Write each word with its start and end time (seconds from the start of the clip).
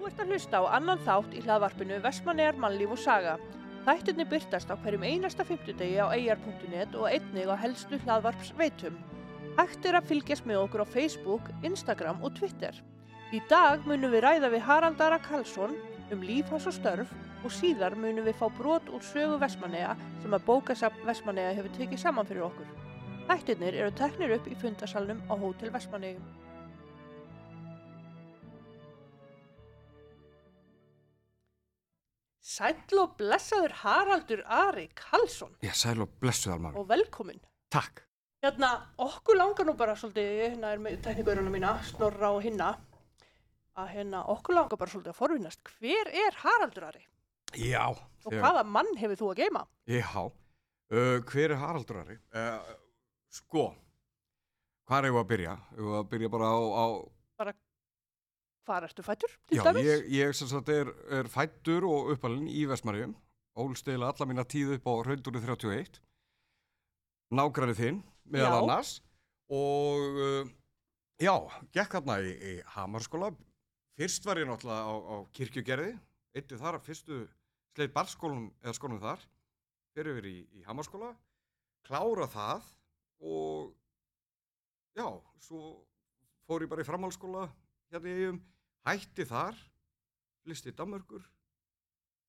Þú 0.00 0.06
ert 0.08 0.20
að 0.22 0.30
hlusta 0.32 0.58
á 0.64 0.72
annan 0.78 1.00
þátt 1.04 1.34
í 1.36 1.40
hlaðvarpinu 1.44 1.96
Vestmannegar 2.00 2.56
mannlíf 2.56 2.94
og 2.94 3.00
saga. 3.02 3.34
Þættirni 3.84 4.24
byrtast 4.30 4.70
á 4.72 4.80
hverjum 4.80 5.04
einasta 5.04 5.44
fimmtudegi 5.44 5.98
á 6.00 6.08
eir.net 6.08 6.96
og 6.96 7.04
einnig 7.10 7.52
á 7.52 7.56
helstu 7.60 7.98
hlaðvarps 8.06 8.54
veitum. 8.56 8.96
Hægt 9.58 9.84
er 9.84 10.00
að 10.00 10.08
fylgjast 10.08 10.48
með 10.48 10.62
okkur 10.62 10.86
á 10.88 10.92
Facebook, 10.96 11.52
Instagram 11.68 12.24
og 12.24 12.32
Twitter. 12.40 12.80
Í 13.36 13.44
dag 13.52 13.84
munum 13.84 14.16
við 14.16 14.24
ræða 14.24 14.48
við 14.56 14.66
Harald 14.70 15.04
Ara 15.04 15.20
Karlsson 15.20 15.76
um 16.08 16.24
líf 16.24 16.48
hans 16.48 16.72
og 16.72 16.78
störf 16.80 17.12
og 17.44 17.52
síðar 17.60 17.92
munum 17.92 18.24
við 18.24 18.40
fá 18.40 18.48
brot 18.56 18.88
úr 18.88 19.04
sögu 19.04 19.36
Vestmannega 19.44 19.98
sem 20.24 20.32
að 20.32 20.46
bókasafn 20.48 21.04
Vestmannega 21.04 21.52
hefur 21.60 21.76
tekið 21.76 22.06
saman 22.06 22.32
fyrir 22.32 22.48
okkur. 22.48 22.72
Þættirnir 23.28 23.76
eru 23.76 23.92
teknir 24.00 24.38
upp 24.40 24.48
í 24.48 24.56
fundasalnum 24.64 25.20
á 25.28 25.36
Hótel 25.36 25.76
Vestmannegum. 25.76 26.39
Sæll 32.60 32.98
og 33.00 33.14
blessaður 33.16 33.72
Haraldur 33.80 34.40
Ari 34.52 34.90
Karlsson 34.98 35.54
Já, 35.64 35.70
sæl 35.72 36.02
og 36.04 36.10
blessuð 36.20 36.52
almar. 36.58 36.74
og 36.76 36.88
velkomin. 36.90 37.38
Takk. 37.72 38.02
Hérna, 38.44 38.68
okkur 39.00 39.38
langar 39.38 39.64
nú 39.64 39.72
bara 39.76 39.94
svolítið, 39.96 40.28
hérna 40.42 40.72
er 40.74 40.82
með 40.82 40.98
teknikuruna 41.06 41.52
mína, 41.52 41.70
Snorra 41.88 42.30
og 42.34 42.42
hinna, 42.44 42.74
að 43.80 43.88
hérna, 43.94 44.20
okkur 44.34 44.56
langar 44.58 44.80
bara 44.80 44.92
svolítið 44.92 45.12
að 45.12 45.18
forvinnast. 45.22 45.60
Hver 45.78 46.10
er 46.24 46.36
Haraldur 46.42 46.86
Ari? 46.90 47.02
Já. 47.56 47.86
Og 48.26 48.36
hvaða 48.36 48.64
mann 48.68 48.92
hefur 49.00 49.20
þú 49.22 49.30
að 49.32 49.40
geima? 49.40 49.64
Já. 49.88 50.10
Uh, 50.92 51.16
hver 51.32 51.54
er 51.54 51.60
Haraldur 51.62 52.02
Ari? 52.02 52.18
Uh, 52.36 52.76
sko, 53.32 53.70
hvað 54.84 54.98
er 55.06 55.10
ég 55.14 55.20
að 55.22 55.30
byrja? 55.32 55.56
Ég 55.80 55.96
að 56.02 56.12
byrja 56.12 56.32
bara 56.36 56.52
á... 56.52 56.60
á 56.60 56.86
Hvar 58.68 58.84
ertu 58.84 59.02
fættur, 59.02 59.32
já, 59.50 59.62
ég, 59.80 60.06
ég 60.12 60.34
sem 60.36 60.48
sagt 60.50 60.68
er, 60.68 60.90
er 61.10 61.28
fættur 61.32 61.86
og 61.88 62.10
uppalinn 62.14 62.48
í 62.52 62.66
Vestmarjum. 62.68 63.14
Ólstila 63.60 64.10
alla 64.12 64.26
mína 64.28 64.44
tíð 64.46 64.76
upp 64.76 64.86
á 64.86 64.92
Raundúri 65.08 65.40
31. 65.42 65.98
Nágræni 67.34 67.74
þinn, 67.78 68.02
meðal 68.30 68.52
Já. 68.52 68.58
annars. 68.60 68.92
Og 69.50 70.20
uh, 70.20 70.50
já, 71.18 71.34
gekk 71.74 71.96
þarna 71.96 72.18
í, 72.22 72.34
í 72.36 72.52
Hamarskóla. 72.76 73.32
Fyrst 73.98 74.28
var 74.28 74.38
ég 74.40 74.48
náttúrulega 74.48 74.86
á, 74.86 74.94
á 74.94 75.16
kirkjugerði. 75.34 75.94
Eittu 76.36 76.60
þar 76.60 76.78
fyrstu 76.84 77.24
sleit 77.74 77.94
barskólum 77.96 78.50
eða 78.62 78.76
skólum 78.76 79.00
þar. 79.02 79.24
Fyrir 79.96 80.14
yfir 80.14 80.30
í, 80.30 80.36
í 80.60 80.66
Hamarskóla. 80.68 81.10
Klára 81.88 82.28
það 82.30 82.68
og 83.26 83.72
já, 84.96 85.08
svo 85.42 85.80
fór 86.46 86.64
ég 86.64 86.70
bara 86.70 86.84
í 86.84 86.88
framhaldsskóla 86.88 87.48
hérna 87.90 88.10
í 88.10 88.16
eigum, 88.20 88.40
hætti 88.88 89.26
þar, 89.28 89.58
flysti 90.44 90.72
í 90.72 90.76
Danmörkur, 90.78 91.24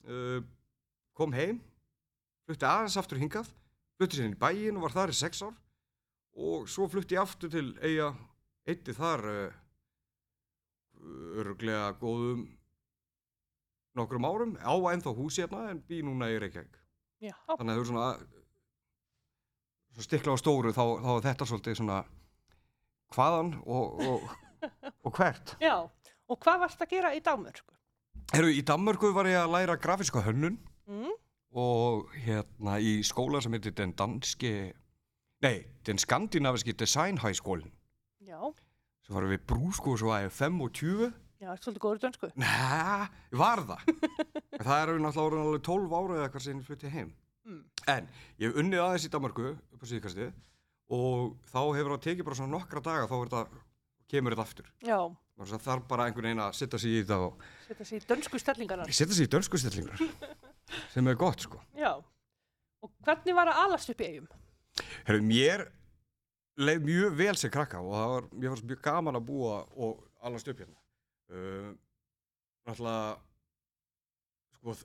uh, 0.09 0.40
kom 1.17 1.36
heim, 1.38 1.62
flutti 2.48 2.67
aðeins 2.67 2.98
aftur 3.00 3.22
hingað, 3.22 3.52
flutti 3.98 4.17
sér 4.17 4.30
inn 4.30 4.38
í 4.38 4.42
bæin 4.42 4.80
og 4.80 4.88
var 4.88 4.95
þar 4.95 5.14
í 5.14 5.17
sex 5.17 5.44
ár 5.45 5.58
og 6.42 6.70
svo 6.72 6.88
flutti 6.89 7.17
ég 7.17 7.22
aftur 7.23 7.52
til 7.52 7.67
eiga, 7.84 8.14
eitti 8.67 8.95
þar 8.95 9.28
uh, 9.30 9.62
örglega 11.42 11.92
góðum 12.00 12.45
nokkrum 13.98 14.26
árum, 14.26 14.54
á 14.64 14.73
ennþá 14.94 15.12
húsi 15.16 15.44
hérna 15.44 15.72
en 15.72 15.82
bý 15.84 16.00
núna 16.06 16.30
í 16.32 16.38
Reykjavík. 16.39 16.78
Já, 17.22 17.36
Þannig 17.50 17.62
að 17.62 17.76
þau 17.76 17.82
eru 17.82 17.89
svona, 17.89 18.06
svona 19.92 20.06
stikla 20.08 20.36
á 20.36 20.38
stóru 20.42 20.72
þá, 20.73 20.86
þá 21.04 21.12
er 21.12 21.26
þetta 21.28 21.48
svolítið 21.50 21.78
svona 21.82 21.98
hvaðan 23.12 23.52
og, 23.66 24.00
og, 24.08 24.32
og 25.06 25.14
hvert. 25.17 25.56
já. 25.62 25.76
Og 26.31 26.40
hvað 26.40 26.59
varst 26.64 26.81
að 26.86 26.92
gera 26.94 27.12
í 27.16 27.20
Dámörku? 27.26 27.73
Herru, 28.31 28.48
í 28.56 28.62
Danmörku 28.64 29.09
var 29.16 29.28
ég 29.28 29.36
að 29.42 29.52
læra 29.58 29.76
grafíska 29.82 30.22
hönnun 30.27 30.60
Mm? 30.92 31.11
og 31.55 32.10
hérna 32.26 32.77
í 32.83 33.00
skóla 33.05 33.39
sem 33.44 33.52
heitir 33.55 33.73
den 33.76 33.92
danski, 33.95 34.71
nei, 35.44 35.66
den 35.88 36.00
skandinaviski 36.00 36.73
design 36.80 37.17
high 37.21 37.36
school 37.38 37.61
Já, 38.23 38.39
sem 39.05 39.16
var 39.16 39.27
við 39.30 39.44
brúskóðs 39.48 40.04
og 40.04 40.14
aðeins 40.16 40.38
5 40.39 40.61
og 40.66 40.71
20. 40.80 41.11
já, 41.42 41.48
ertu 41.54 41.67
svolítið 41.67 41.83
góður 41.86 42.00
í 42.00 42.04
dönsku? 42.05 42.30
Næ, 42.39 43.08
var 43.39 43.64
það. 43.67 43.86
Það 44.67 44.77
er 44.77 44.92
náttúrulega 45.02 45.26
orðin 45.26 45.44
alveg 45.45 45.64
12 45.67 45.95
ára 46.00 46.17
eða 46.20 46.30
hvað 46.36 46.44
sem 46.45 46.60
ég 46.61 46.67
flutti 46.67 46.92
heim. 46.94 47.11
Mm. 47.48 47.61
En 47.95 48.08
ég 48.39 48.48
hef 48.52 48.60
unnið 48.61 48.83
aðeins 48.86 49.08
í 49.08 49.11
Danmarku 49.16 49.48
upp 49.55 49.82
á 49.82 49.86
síðkastið 49.92 50.32
og 50.92 51.36
þá 51.52 51.60
hefur 51.77 51.94
það 51.95 52.04
tekið 52.08 52.27
bara 52.27 52.39
svona 52.42 52.55
nokkra 52.58 52.83
daga 52.86 53.08
þá 53.10 53.16
er 53.17 53.32
þetta, 53.32 53.64
kemur 54.11 54.36
þetta 54.36 54.48
aftur. 54.48 54.72
Já, 54.86 54.99
Það 55.42 55.64
þarf 55.64 55.86
bara 55.89 56.05
einhvern 56.05 56.27
veginn 56.27 56.44
að 56.44 56.52
setja 56.54 56.77
sig 56.82 56.92
í 56.94 57.02
þetta 57.02 57.17
og 57.26 57.45
setja 57.66 57.86
sér 57.89 58.04
í 58.04 58.08
dönsku 58.11 58.39
stellingarnar. 58.42 58.92
setja 58.94 59.16
sig 59.17 59.26
í 59.26 59.32
dönsku 59.32 59.58
stellingar 59.58 60.04
sem 60.94 61.08
er 61.10 61.17
gott 61.17 61.42
sko. 61.48 61.61
Já. 61.77 61.95
Og 62.82 62.92
hvernig 63.05 63.38
var 63.38 63.50
að 63.50 63.61
alast 63.64 63.89
upp 63.94 64.04
í 64.04 64.10
eigum? 64.11 64.27
Herru, 65.08 65.23
mér 65.26 65.66
leið 66.61 66.86
mjög 66.86 67.17
vel 67.17 67.33
sem 67.39 67.54
krakka 67.54 67.82
og 67.82 67.95
það 67.95 68.14
var, 68.14 68.30
mér 68.36 68.54
fannst 68.54 68.70
mjög 68.70 68.83
gaman 68.86 69.17
að 69.17 69.27
búa 69.32 69.58
og 69.82 70.05
allast 70.21 70.52
upp 70.52 70.61
hérna. 70.61 70.77
Uh, 71.32 71.71
náttúrulega, 72.67 73.16
sko, 74.60 74.76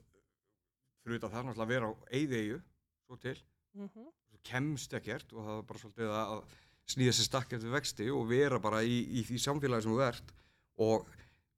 fyrir 1.03 1.19
þetta 1.19 1.31
það 1.35 1.47
náttúrulega 1.49 1.67
að 1.67 1.73
vera 1.75 1.91
á 1.91 1.93
eyðeyju, 2.17 2.59
svo 3.05 3.21
til, 3.21 3.37
Mm 3.77 3.89
-hmm. 3.93 4.05
kemst 4.43 4.93
ekkert 4.93 5.33
og 5.33 5.43
það 5.45 5.55
var 5.55 5.63
bara 5.69 5.79
svolítið 5.79 6.09
að 6.09 6.43
snýða 6.87 7.13
sér 7.17 7.27
stakk 7.27 7.53
eftir 7.57 7.73
vexti 7.73 8.07
og 8.13 8.27
vera 8.29 8.59
bara 8.63 8.79
í, 8.83 9.01
í 9.19 9.23
því 9.27 9.39
samfélagi 9.43 9.83
sem 9.87 9.91
þú 9.95 10.03
ert 10.07 10.31
og 10.77 11.07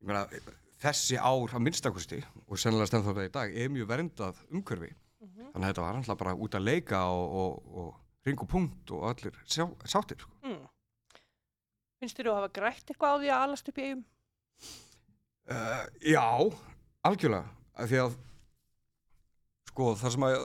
meina, 0.01 0.23
þessi 0.81 1.19
ár 1.19 1.53
að 1.53 1.63
minnstakosti 1.67 2.21
og 2.47 2.57
sennilega 2.57 2.87
stendð 2.89 3.09
þetta 3.11 3.27
í 3.27 3.33
dag 3.37 3.55
er 3.63 3.69
mjög 3.75 3.89
verndað 3.93 4.43
umhverfi 4.49 4.93
Mhm. 5.19 5.49
þannig 5.51 5.65
að 5.65 5.69
þetta 5.73 5.83
var 5.83 5.95
alltaf 5.99 6.17
bara 6.21 6.33
út 6.39 6.53
að 6.55 6.63
leika 6.63 6.99
og, 7.11 7.33
og, 7.41 7.75
og 7.75 8.25
ring 8.25 8.39
og 8.39 8.47
punkt 8.47 8.91
og 8.95 9.01
allir 9.09 9.35
sjá, 9.43 9.65
sáttir 9.83 10.15
sko. 10.21 10.31
Mm. 10.47 10.61
Finnst 11.99 12.15
þér 12.15 12.29
þú 12.29 12.31
að 12.31 12.37
hafa 12.39 12.51
grætt 12.55 12.85
eitthvað 12.93 13.11
á 13.11 13.19
því 13.19 13.27
að 13.33 13.43
alast 13.43 13.67
upp 13.73 13.77
í 13.81 13.83
eigum? 13.89 14.03
uh, 15.51 15.83
Já, 16.07 16.23
algjörlega 17.03 17.49
af 17.75 17.91
því 17.91 17.99
að 18.05 18.15
sko 19.73 19.89
það 19.99 20.15
sem 20.15 20.25
að 20.29 20.37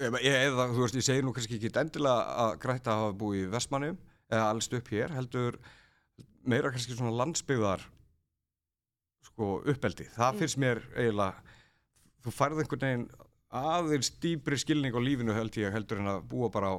eða, 0.00 0.66
þú 0.72 0.82
veist, 0.84 0.96
ég 0.96 1.04
segir 1.06 1.24
nú 1.26 1.32
kannski 1.36 1.58
ekki 1.58 1.70
endilega 1.76 2.36
að 2.44 2.52
græta 2.62 2.92
að 2.94 3.02
hafa 3.04 3.16
búið 3.20 3.42
í 3.44 3.50
Vestmannum 3.52 3.98
eða 4.30 4.46
allst 4.54 4.76
upp 4.78 4.88
hér, 4.94 5.12
heldur 5.16 5.58
meira 6.48 6.70
kannski 6.72 6.96
svona 6.96 7.12
landsbyggðar 7.20 7.82
sko 9.28 9.50
uppeldi 9.68 10.06
það 10.14 10.32
Mm. 10.32 10.38
finnst 10.40 10.58
mér 10.62 10.80
eiginlega 10.96 11.34
þú 12.24 12.32
færð 12.36 12.62
einhvern 12.62 12.86
veginn 12.86 13.04
aðeins 13.60 14.10
dýpri 14.22 14.56
skilning 14.62 14.94
á 14.96 15.00
lífinu 15.02 15.34
held 15.36 15.56
ég 15.58 15.72
heldur 15.74 15.98
en 16.00 16.10
að 16.14 16.22
búa 16.30 16.48
bara 16.52 16.72
á 16.72 16.76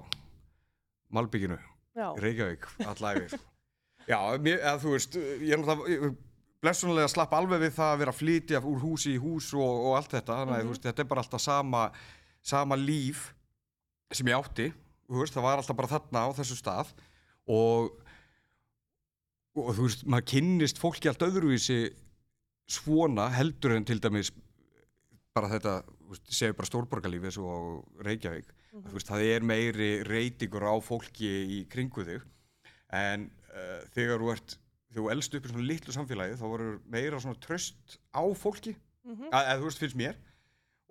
Malbygginu 1.12 1.58
Reykjavík 2.24 2.66
allæfi 2.88 3.28
sko. 3.36 3.46
Já, 4.08 4.18
mér, 4.42 4.60
eða, 4.64 4.78
þú 4.82 4.94
veist, 4.96 5.16
ég 5.20 5.52
er 5.54 5.60
náttúrulega 5.62 6.16
blessunlega 6.62 7.10
slapp 7.12 7.34
alveg 7.34 7.60
við 7.66 7.74
það 7.76 7.92
að 7.94 8.00
vera 8.02 8.12
að 8.14 8.20
flytja 8.22 8.62
úr 8.70 8.80
húsi 8.82 9.14
í 9.16 9.20
hús 9.22 9.52
og, 9.54 9.62
og 9.90 9.96
allt 9.98 10.12
þetta 10.16 10.38
þannig 10.40 10.56
að 10.56 10.64
þú 10.64 10.72
veist, 10.74 10.86
þetta 10.88 11.02
er 11.04 11.10
bara 11.12 11.24
alltaf 11.26 11.42
sama 11.44 11.84
sama 12.44 12.78
líf 12.80 13.32
sem 14.12 14.28
ég 14.28 14.38
átti 14.38 14.72
veist, 15.12 15.36
það 15.36 15.46
var 15.46 15.60
alltaf 15.62 15.78
bara 15.78 15.92
þarna 15.92 16.24
á 16.24 16.30
þessu 16.40 16.58
stað 16.60 16.94
og 17.52 17.92
og 19.60 19.74
þú 19.76 19.88
veist, 19.88 20.06
maður 20.08 20.30
kynnist 20.32 20.80
fólki 20.80 21.10
allt 21.12 21.26
öðruvísi 21.26 21.82
svona 22.72 23.28
heldur 23.36 23.76
en 23.76 23.88
til 23.88 24.00
dæmis 24.00 24.32
bara 25.36 25.50
þetta, 25.52 25.82
þú 25.84 26.14
veist, 26.14 26.32
segjum 26.32 26.58
bara 26.60 26.70
stórborgarlífi 26.70 27.30
eins 27.30 27.40
og 27.40 28.04
Reykjavík. 28.06 28.48
Mhm. 28.72 28.88
þú 28.88 28.96
veist, 28.96 29.12
það 29.12 29.26
er 29.28 29.44
meiri 29.44 29.92
reytingur 30.08 30.64
á 30.64 30.76
fólki 30.80 31.32
í 31.60 31.60
kringu 31.72 32.06
þig. 32.08 32.24
En 32.92 33.30
uh, 33.52 33.82
þegar 33.96 34.24
þú 34.24 34.32
ert 34.36 34.58
þú 34.92 35.12
elst 35.12 35.36
upp 35.36 35.46
í 35.46 35.52
svona 35.52 35.68
litlu 35.68 35.94
samfélagi 35.96 36.40
þá 36.40 36.48
voru 36.52 36.72
meira 36.92 37.20
svona 37.20 37.40
tröst 37.40 38.00
á 38.12 38.24
fólki. 38.36 38.76
Mm 39.04 39.16
eða 39.32 39.60
þú 39.60 39.68
veist, 39.68 39.80
finnst 39.80 40.00
mér. 40.00 40.16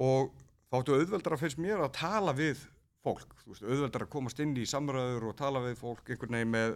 Og 0.00 0.32
þá 0.70 0.78
áttu 0.80 0.96
auðveldar 0.96 1.34
að 1.36 1.42
finnst 1.44 1.60
mér 1.62 1.82
að 1.84 1.92
tala 1.98 2.34
við 2.36 2.64
fólk, 3.04 3.30
veist, 3.48 3.62
auðveldar 3.64 4.04
að 4.06 4.12
komast 4.12 4.40
inn 4.44 4.56
í 4.60 4.66
samræður 4.68 5.30
og 5.30 5.38
tala 5.38 5.62
við 5.64 5.78
fólk 5.80 6.10
einhvern 6.12 6.36
veginn 6.36 6.52
með, 6.52 6.74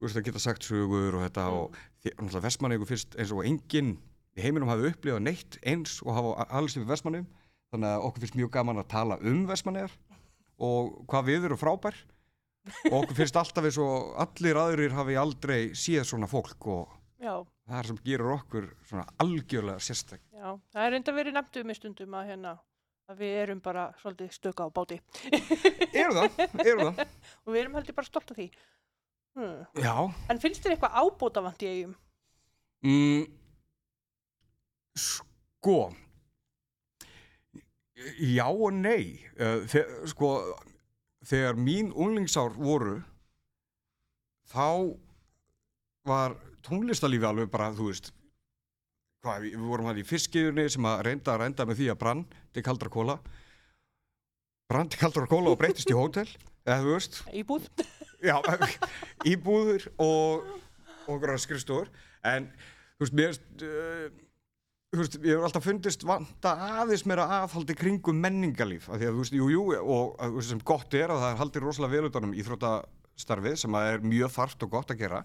veist, 0.00 0.16
að 0.16 0.28
geta 0.28 0.42
sagt 0.42 0.66
sögur 0.66 1.18
og 1.18 1.24
þetta 1.26 1.46
Mm. 1.50 1.58
og 1.58 1.80
því, 2.02 2.12
náttúrulega 2.16 2.46
vestmanni 2.46 2.78
fyrst 2.86 3.16
eins 3.18 3.32
og 3.34 3.44
enginn 3.44 3.96
í 4.38 4.44
heiminum 4.44 4.70
hafi 4.70 4.88
upplifað 4.92 5.24
neitt 5.26 5.58
eins 5.66 5.98
og 6.06 6.14
hafa 6.14 6.46
alls 6.60 6.76
yfir 6.78 6.86
vestmannum 6.88 7.26
þannig 7.72 7.90
að 7.90 8.06
okkur 8.06 8.24
finnst 8.24 8.38
mjög 8.38 8.50
gaman 8.54 8.78
að 8.78 8.88
tala 8.94 9.18
um 9.26 9.42
vestmanniðar 9.50 9.92
og 10.60 11.04
hvað 11.10 11.28
við 11.30 11.44
erum 11.50 11.60
frábær 11.60 11.98
og 12.90 12.96
okkur 13.02 13.16
finnst 13.18 13.36
alltaf 13.40 13.66
eins 13.66 13.78
og 13.82 14.14
allir 14.22 14.58
aðrir 14.60 14.94
hafi 14.94 15.16
aldrei 15.18 15.60
séð 15.74 16.06
svona 16.08 16.28
fólk 16.30 16.66
og 16.70 16.96
Já, 17.20 17.34
það 17.68 17.78
er 17.82 17.86
sem 17.90 17.98
gerur 18.04 18.32
okkur 18.38 18.66
svona 18.88 19.04
algjörlega 19.20 19.82
sérstak 19.84 20.22
já. 20.32 20.54
Það 20.72 20.84
er 20.86 20.92
reynda 20.94 21.12
verið 21.18 21.34
nefnt 21.36 21.58
um 21.60 21.70
í 21.70 21.76
stundum 21.76 22.14
að 22.16 22.30
hérna 22.30 22.54
að 23.10 23.22
við 23.24 23.36
erum 23.42 23.60
bara 23.64 23.88
svolítið 24.00 24.30
stöka 24.36 24.66
á 24.66 24.70
báti 24.70 25.00
eru 25.92 26.12
það, 26.14 26.42
eru 26.62 26.84
það 26.86 27.00
og 27.44 27.50
við 27.54 27.60
erum 27.64 27.74
heldur 27.78 27.96
bara 27.96 28.06
stolt 28.10 28.30
af 28.30 28.38
því. 28.38 28.46
Hmm. 29.38 29.60
já, 29.78 29.94
En 30.30 30.40
finnst 30.42 30.62
þér 30.64 30.74
eitthvað 30.76 30.96
ábótavant 31.02 31.62
í 31.66 31.70
eigum? 31.70 31.96
mm, 32.86 33.26
Sko, 35.00 35.76
já 38.20 38.46
og 38.50 38.72
nei. 38.74 39.20
Uh, 39.38 39.62
þe 39.70 39.84
sko, 40.10 40.30
þegar 41.30 41.58
mín 41.60 41.92
unglingsár 41.94 42.54
voru, 42.58 42.98
þá 44.50 44.96
var 46.08 46.34
tónlistalífi 46.66 47.28
alveg 47.28 47.50
bara, 47.52 47.70
þú 47.76 47.90
veist, 47.90 48.10
hvað, 49.24 49.46
við 49.48 49.64
vorum 49.68 49.90
hann 49.90 50.00
í 50.00 50.06
fiskiðunni 50.06 50.66
sem 50.72 50.86
að 50.88 51.02
reynda 51.08 51.34
að 51.34 51.42
reynda 51.44 51.66
með 51.68 51.80
því 51.80 51.88
að 51.92 52.00
brann 52.00 52.22
til 52.54 52.64
kaldra 52.64 52.92
kóla. 52.92 53.18
Brann 54.70 54.90
til 54.90 55.00
kaldra 55.00 55.26
kóla 55.28 55.52
og 55.52 55.58
breytist 55.60 55.90
í 55.90 55.96
hótel, 55.96 56.28
eða 56.64 56.80
þú 56.84 56.94
veist, 56.94 57.20
Íbúð. 57.36 57.68
já, 58.30 58.36
íbúður 59.28 59.86
og, 60.00 60.48
okkur 61.10 61.36
skrifstofur 61.40 61.90
en 62.28 62.48
þú 62.98 63.06
veist, 63.06 63.16
mér 63.16 63.38
uh, 63.66 64.06
þú 64.90 65.02
veist, 65.02 65.18
ég 65.24 65.36
hef 65.36 65.46
alltaf 65.48 65.66
fundist 65.66 66.06
vanta 66.06 66.54
aðeins 66.82 67.06
meira 67.08 67.26
aðhaldi 67.40 67.76
kringum 67.78 68.20
menningarlíf, 68.20 68.88
af 68.90 69.00
því 69.00 69.08
að 69.08 69.16
þú 69.16 69.24
veist, 69.24 69.36
jú, 69.40 69.50
jú 69.54 69.66
og 69.80 70.16
að, 70.20 70.32
þú 70.32 70.40
veist, 70.40 70.52
sem 70.52 70.64
gott 70.72 70.96
er 70.98 71.12
að 71.12 71.22
það 71.24 71.34
er 71.34 71.40
haldið 71.42 71.66
rosalega 71.66 71.96
vel 71.96 72.10
utanum 72.10 72.36
íþróttastarfið 72.42 73.60
sem 73.64 73.78
að 73.80 73.92
er 73.94 74.08
mjög 74.14 74.34
þarft 74.36 74.66
og 74.66 74.74
gott 74.76 74.94
að 74.94 75.04
gera 75.04 75.22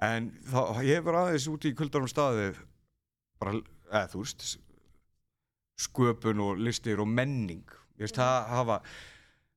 en 0.00 0.30
þá, 0.48 0.60
hefur 0.80 1.20
aðeins 1.24 1.48
úti 1.52 1.72
í 1.72 1.76
kuldarum 1.76 2.10
staði 2.10 2.52
bara, 3.40 3.56
eða 3.90 4.06
þú 4.12 4.24
veist 4.24 4.48
sköpun 5.80 6.42
og 6.44 6.60
listir 6.60 7.00
og 7.00 7.08
menning. 7.08 7.64
Ég 7.96 8.04
veist, 8.04 8.20
það 8.20 8.52
hafa 8.52 8.80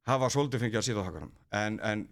hafa 0.10 0.30
svolítið 0.32 0.66
fengið 0.66 0.80
að 0.80 0.88
síða 0.88 1.06
þakkanum. 1.08 1.34
En, 1.60 1.80
en 1.84 2.04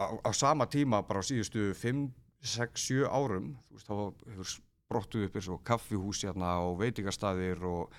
á, 0.00 0.06
á 0.24 0.30
sama 0.36 0.66
tíma 0.70 1.02
bara 1.06 1.20
á 1.20 1.24
síðustu 1.26 1.72
5, 1.76 2.06
6, 2.54 2.86
7 2.88 3.08
árum 3.08 3.52
þú 3.68 3.76
veist, 3.76 3.88
þá 3.88 4.30
hefur 4.32 4.50
sprottuð 4.54 5.28
upp 5.28 5.38
eins 5.38 5.50
og 5.52 5.64
kaffihús 5.66 6.24
hérna 6.26 6.56
og 6.64 6.78
veitingastæðir 6.82 7.64
og, 7.68 7.96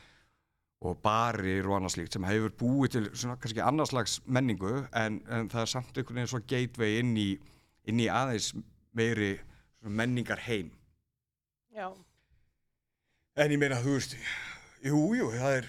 og 0.85 0.97
barir 1.03 1.67
og 1.69 1.79
annað 1.79 1.95
slíkt 1.97 2.17
sem 2.17 2.27
hefur 2.29 2.55
búið 2.61 2.95
til 2.95 3.05
svona 3.13 3.37
kannski 3.41 3.63
annarslags 3.65 4.19
menningu 4.25 4.73
en, 4.93 5.21
en 5.29 5.51
það 5.51 5.65
er 5.65 5.73
samt 5.73 5.97
einhvern 5.97 6.21
veginn 6.21 6.33
svona 6.33 6.49
gateway 6.53 6.99
inn 7.01 7.13
í, 7.17 7.29
inn 7.89 8.01
í 8.01 8.09
aðeins 8.11 8.53
meiri 8.95 9.35
menningar 9.85 10.41
heim 10.47 10.71
Já. 11.75 11.89
En 13.35 13.51
ég 13.51 13.59
meina, 13.59 13.81
þú 13.83 13.97
veist, 13.97 14.13
jú, 14.85 14.99
jú, 15.17 15.25
það 15.33 15.57
er, 15.57 15.65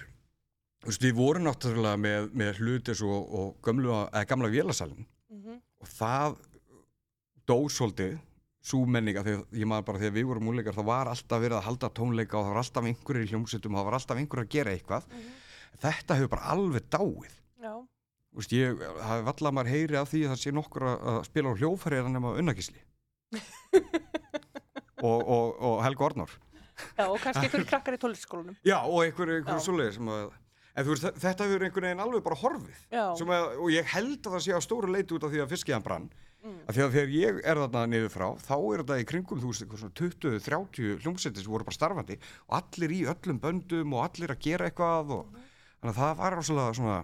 þú 0.79 0.87
veist, 0.87 1.01
við 1.03 1.17
vorum 1.17 1.43
náttúrulega 1.49 1.99
með, 1.99 2.29
með 2.39 2.61
hlutis 2.61 3.01
og, 3.03 3.33
og 3.39 3.49
gömlu, 3.65 3.91
eða, 4.07 4.23
gamla 4.29 4.51
vélasalinn 4.53 5.07
Mm 5.27 5.59
og 5.77 5.89
það 5.93 6.37
dó 7.47 7.57
svolítið, 7.69 8.15
svo 8.65 8.79
menninga, 8.89 9.21
þegar 9.23 9.59
ég 9.59 9.69
maður 9.69 9.83
bara 9.89 9.99
þegar 10.01 10.15
við 10.15 10.25
vorum 10.29 10.47
múleikar, 10.47 10.73
það 10.73 10.87
var 10.87 11.11
alltaf 11.11 11.43
verið 11.43 11.57
að 11.59 11.67
halda 11.67 11.89
tónleika 11.99 12.39
og 12.39 12.47
það 12.47 12.55
var 12.55 12.61
alltaf 12.63 12.87
einhverjir 12.89 13.27
í 13.27 13.29
hljómsveitum 13.31 13.75
og 13.75 13.79
það 13.79 13.87
var 13.87 13.97
alltaf 13.99 14.21
einhverjir 14.21 14.47
að 14.47 14.55
gera 14.55 14.73
eitthvað. 14.73 15.05
Þetta 15.83 16.17
hefur 16.17 16.31
bara 16.33 16.55
alveg 16.55 16.89
dáið. 16.89 17.37
Já. 17.61 17.73
Þú 17.77 18.41
veist, 18.41 18.57
ég, 18.57 18.81
það 18.81 19.13
er 19.19 19.27
valla 19.29 19.51
að 19.51 19.57
maður 19.59 19.71
heyri 19.75 19.99
af 20.01 20.09
því 20.11 20.23
að 20.23 20.33
það 20.33 20.41
sé 20.41 20.55
nokkur 20.57 20.87
að, 20.89 21.21
spila 21.29 21.53
á 21.53 21.59
hljófæri 21.61 22.01
en 22.01 22.11
nema 22.17 22.33
unnakísli. 22.41 22.83
og, 25.07 25.19
og, 25.21 25.47
og 25.61 25.79
Helga 25.85 26.09
Ornór. 26.09 26.35
Já, 26.97 27.05
og 27.07 27.17
kannski 27.23 27.47
einhverjir 27.47 27.69
krakkar 27.73 27.97
í 27.97 28.01
tónlistaskólanum. 28.03 28.57
Já, 28.67 28.77
og 28.85 28.99
einhver, 29.05 29.31
einhver 29.39 29.57
Já. 29.59 29.65
svoleiðis 29.67 29.97
sem 30.01 30.11
að 30.17 30.29
En 30.77 30.85
þú 30.85 30.91
veist, 30.93 31.03
þe- 31.07 31.19
þetta 31.23 31.45
hefur 31.47 31.63
einhvern 31.65 31.85
veginn 31.87 32.01
alveg 32.03 32.21
bara 32.21 32.35
horfið 32.37 32.81
að, 32.93 33.45
og 33.57 33.69
ég 33.73 33.87
held 33.95 34.19
að 34.27 34.33
það 34.35 34.43
sé 34.45 34.51
á 34.53 34.61
stóru 34.61 34.91
leiti 34.93 35.15
út 35.17 35.23
af 35.25 35.31
því 35.33 35.39
að 35.41 35.53
fiskiðan 35.55 35.83
brann 35.87 36.09
Mm. 36.45 36.59
að 36.69 36.75
því 36.77 36.81
að 36.85 36.91
þegar 36.93 37.09
ég 37.17 37.37
er 37.49 37.57
þarna 37.57 37.81
niður 37.89 38.11
frá 38.13 38.27
þá 38.45 38.51
er 38.61 38.81
þetta 38.83 38.97
í 39.01 39.05
kringum, 39.09 39.39
þú 39.41 39.47
veist, 39.49 39.63
eitthvað 39.65 39.79
svona 39.81 39.95
20-30 39.97 40.99
hljómsveitir 41.01 41.41
sem 41.43 41.51
voru 41.51 41.65
bara 41.65 41.75
starfandi 41.75 42.17
og 42.45 42.53
allir 42.59 42.93
í 42.93 42.99
öllum 43.09 43.39
böndum 43.41 43.95
og 43.97 44.03
allir 44.05 44.29
að 44.35 44.43
gera 44.45 44.67
eitthvað 44.69 45.09
og 45.17 45.31
þannig 45.33 45.89
að 45.89 45.97
það 45.97 46.13
var 46.21 46.35
rosalega 46.37 46.75
svona 46.77 46.99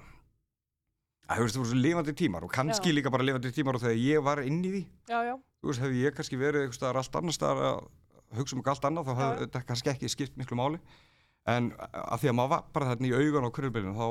það 1.34 1.42
voru 1.42 1.54
svo 1.56 1.80
lifandi 1.82 2.14
tímar 2.22 2.46
og 2.46 2.54
kannski 2.54 2.94
Já. 2.94 2.96
líka 3.00 3.12
bara 3.12 3.26
lifandi 3.26 3.52
tímar 3.58 3.80
og 3.80 3.84
þegar 3.84 4.00
ég 4.06 4.24
var 4.30 4.44
inn 4.46 4.62
í 4.64 4.72
því 4.76 4.84
Já, 5.10 5.20
já. 5.32 5.36
þú 5.64 5.72
veist, 5.72 5.82
hefði 5.82 6.04
ég 6.06 6.16
kannski 6.22 6.40
verið 6.40 6.62
eitthvað 6.68 6.78
staðar 6.78 7.02
allt 7.02 7.20
annars 7.24 7.40
staðar 7.42 7.68
að 7.74 7.84
hugsa 8.40 8.56
um 8.56 8.62
eitthvað 8.62 8.76
allt 8.76 8.88
annað 8.90 9.08
þá 9.10 9.14
Já, 9.14 9.20
hefði 9.24 9.34
já. 9.34 9.42
þetta 9.46 9.64
kannski 9.70 9.92
ekki 9.94 10.10
skipt 10.14 10.38
miklu 10.40 10.58
máli 10.60 10.80
en 11.54 11.72
að 11.78 12.22
því 12.24 12.30
að 12.32 12.38
maður 12.40 12.54
var 12.56 12.64
bara 12.74 12.90
þarna 12.94 13.10
í 13.10 13.14
augun 13.20 13.48
á 13.48 13.56
kurvbyrjun 13.58 13.98
þá 14.00 14.08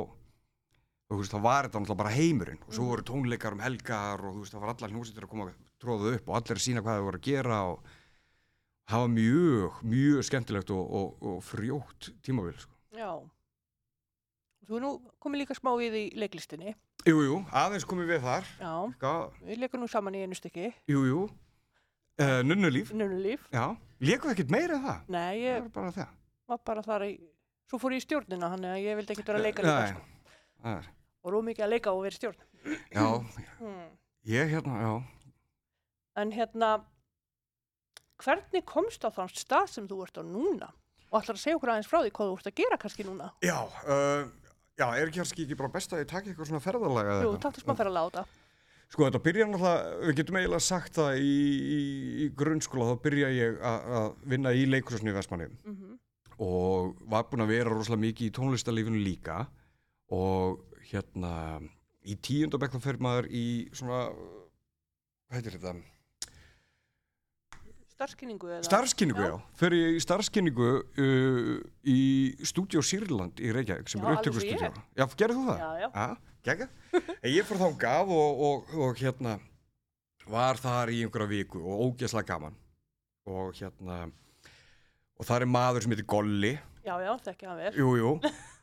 þú 1.12 1.18
veist, 1.20 1.32
þá 1.34 1.40
var 1.44 1.66
þetta 1.68 1.80
náttúrulega 1.82 2.00
bara 2.02 2.14
heimurinn 2.16 2.62
og 2.66 2.72
svo 2.76 2.86
voru 2.88 3.04
tónleikar 3.08 3.52
um 3.56 3.60
helgar 3.64 4.22
og 4.24 4.34
þú 4.36 4.44
veist, 4.44 4.54
það 4.54 4.62
var 4.64 4.72
allar 4.74 4.92
hljómsveitir 4.94 5.26
að 5.26 5.32
koma 5.32 5.46
að 5.50 5.58
tróða 5.82 6.14
upp 6.16 6.28
og 6.32 6.36
allir 6.38 6.56
að 6.60 6.64
sína 6.66 6.82
hvað 6.84 6.98
þau 7.00 7.06
voru 7.08 7.20
að 7.20 7.26
gera 7.26 7.58
og 7.72 7.90
það 8.92 9.02
var 9.04 9.12
mjög, 9.16 9.80
mjög 9.92 10.24
skemmtilegt 10.28 10.70
og, 10.76 10.94
og, 11.00 11.12
og 11.32 11.36
frjótt 11.46 12.08
tímabil 12.24 12.56
sko. 12.60 12.72
Já. 12.96 13.10
Þú 14.68 14.80
nú 14.82 14.90
komið 15.22 15.42
líka 15.42 15.56
smá 15.58 15.72
við 15.80 15.96
í 15.98 16.02
leiklistinni. 16.22 16.72
Jú, 17.08 17.18
jú, 17.26 17.36
aðeins 17.50 17.84
komum 17.88 18.06
við 18.06 18.20
þar 18.22 18.44
Já. 18.60 18.72
Hvað, 19.02 19.22
Við 19.48 19.58
leikum 19.64 19.82
nú 19.82 19.88
saman 19.90 20.14
í 20.14 20.20
einu 20.22 20.36
stykki. 20.38 20.68
jú, 20.86 21.00
jú 21.08 21.22
uh, 21.26 22.42
Nunnulíf, 22.46 22.92
Nunnulíf. 22.94 23.42
já 23.50 23.64
Við 24.02 24.26
ekkert 24.32 24.50
meira 24.50 24.76
en 24.78 24.84
það? 24.86 25.02
Nei, 25.14 25.20
Það 25.22 25.42
ég 25.46 25.60
var 25.62 25.70
bara 25.76 25.92
það 25.96 26.18
var 26.52 26.60
bara 26.68 26.82
þar 26.82 27.04
í... 27.06 27.12
Svo 27.70 27.78
fór 27.80 27.94
ég 27.94 28.02
í 28.02 28.04
stjórnina, 28.04 28.48
þannig 28.52 28.72
að 28.74 28.82
ég 28.82 28.96
vildi 28.98 29.14
ekkert 29.14 29.28
vera 29.30 29.38
að 29.40 29.46
leika 29.46 29.62
líka. 29.62 29.76
Nei, 29.78 29.92
Sko. 29.92 30.32
það 30.62 30.78
er 30.80 30.88
Og 31.22 31.30
rú 31.32 31.40
mikið 31.46 31.64
að 31.64 31.70
leika 31.72 31.92
og 31.94 32.00
vera 32.02 32.16
í 32.16 32.18
stjórn. 32.18 32.42
Já, 32.92 33.06
Hmm. 33.62 33.86
ég 34.28 34.50
hérna, 34.52 34.80
já. 34.82 34.92
En 36.18 36.32
hérna, 36.34 36.70
hvernig 38.22 38.64
komst 38.68 39.06
á 39.06 39.10
þann 39.14 39.30
stað 39.32 39.70
sem 39.70 39.86
þú 39.88 40.02
ert 40.04 40.18
á 40.18 40.22
núna? 40.26 40.68
Og 41.12 41.20
ætlar 41.22 41.36
að 41.38 41.42
segja 41.44 41.56
okkur 41.58 41.72
aðeins 41.72 41.88
frá 41.90 42.00
því 42.02 42.12
hvað 42.16 42.28
þú 42.32 42.36
ert 42.40 42.50
að 42.50 42.58
gera 42.60 42.78
kannski 42.82 43.06
núna? 43.06 43.30
Já, 43.44 43.56
uh, 43.86 44.26
já, 44.80 44.86
er 44.98 45.06
ekki 45.06 45.20
kannski 45.22 45.46
ekki 45.46 45.58
bara 45.62 45.72
best 45.78 45.94
að 45.94 46.02
ég 46.02 46.10
taki 46.12 46.32
eitthvað 46.32 46.50
svona 46.50 46.64
ferðalega? 46.64 47.16
eða 47.16 47.26
Jú, 47.26 47.32
takk 47.42 47.56
til 47.56 47.64
smá 47.64 47.74
fyrir 47.78 47.92
að 47.92 47.98
láta. 48.00 48.24
Sko, 48.92 49.06
þetta 49.06 49.22
byrja 49.24 49.48
náttúrulega, 49.48 49.92
við 50.02 50.18
getum 50.20 50.36
eiginlega 50.36 50.64
sagt 50.66 50.98
það 50.98 51.18
í, 51.24 51.36
í, 51.76 51.80
í 52.26 52.26
grunnskóla, 52.36 52.90
þá 52.90 53.04
byrja 53.06 53.30
ég 53.32 53.62
að 53.64 54.08
vinna 54.28 54.52
í 54.52 54.66
leikursinu 54.68 55.14
í 55.14 55.16
Vestmanni 55.16 55.48
Mm 55.64 55.92
og 56.42 56.96
var 57.10 57.26
búinn 57.30 57.44
að 57.44 57.52
vera 57.52 57.70
rosalega 57.70 58.02
mikið 58.06 58.28
í 58.28 58.34
tónlistarlífinu 58.34 58.98
líka 59.04 59.44
og 60.12 60.62
hérna, 60.90 61.60
í 62.02 62.16
tíundabekk 62.18 62.74
þá 62.74 62.84
fer 62.88 62.98
maður 63.04 63.28
í 63.30 63.44
svona, 63.76 64.00
hvað 65.28 65.38
heitir 65.38 65.58
þetta? 65.58 65.74
Starfskynningu 67.92 68.50
eða? 68.50 68.64
Starfskynningu, 68.66 69.22
Já. 69.22 69.30
já. 69.30 69.56
Fer 69.60 69.76
ég 69.76 69.94
í 69.94 70.02
starfskynningu 70.02 70.70
uh, 70.82 71.54
í 71.86 72.00
Studio 72.48 72.82
Sýrland 72.82 73.38
í 73.38 73.52
Reykjavík 73.54 73.92
sem 73.92 74.02
Já, 74.02 74.08
er 74.08 74.18
upptökustúdíó. 74.18 74.72
Já, 74.98 75.06
gerðu 75.20 75.38
þú 75.38 75.44
það? 75.52 75.62
Já, 75.62 75.70
já. 75.84 75.88
Já, 75.94 76.31
gegga. 76.46 76.68
En 76.92 77.30
ég 77.30 77.46
fór 77.46 77.60
þangað 77.60 78.12
og, 78.16 78.42
og, 78.48 78.74
og 78.86 78.98
hérna 79.00 79.38
var 80.30 80.58
þar 80.60 80.92
í 80.94 81.02
einhverja 81.04 81.30
viku 81.30 81.62
og 81.62 81.86
ógeðslega 81.88 82.28
gaman. 82.34 82.58
Og 83.30 83.54
hérna, 83.58 84.04
og 85.18 85.26
það 85.28 85.44
er 85.44 85.50
maður 85.50 85.84
sem 85.84 85.94
heitir 85.94 86.08
Golli. 86.10 86.52
Já, 86.82 86.96
já, 86.98 87.12
þekki 87.28 87.46
hann 87.46 87.60
vel. 87.60 87.72
Jú, 87.78 87.90
jú. 88.00 88.12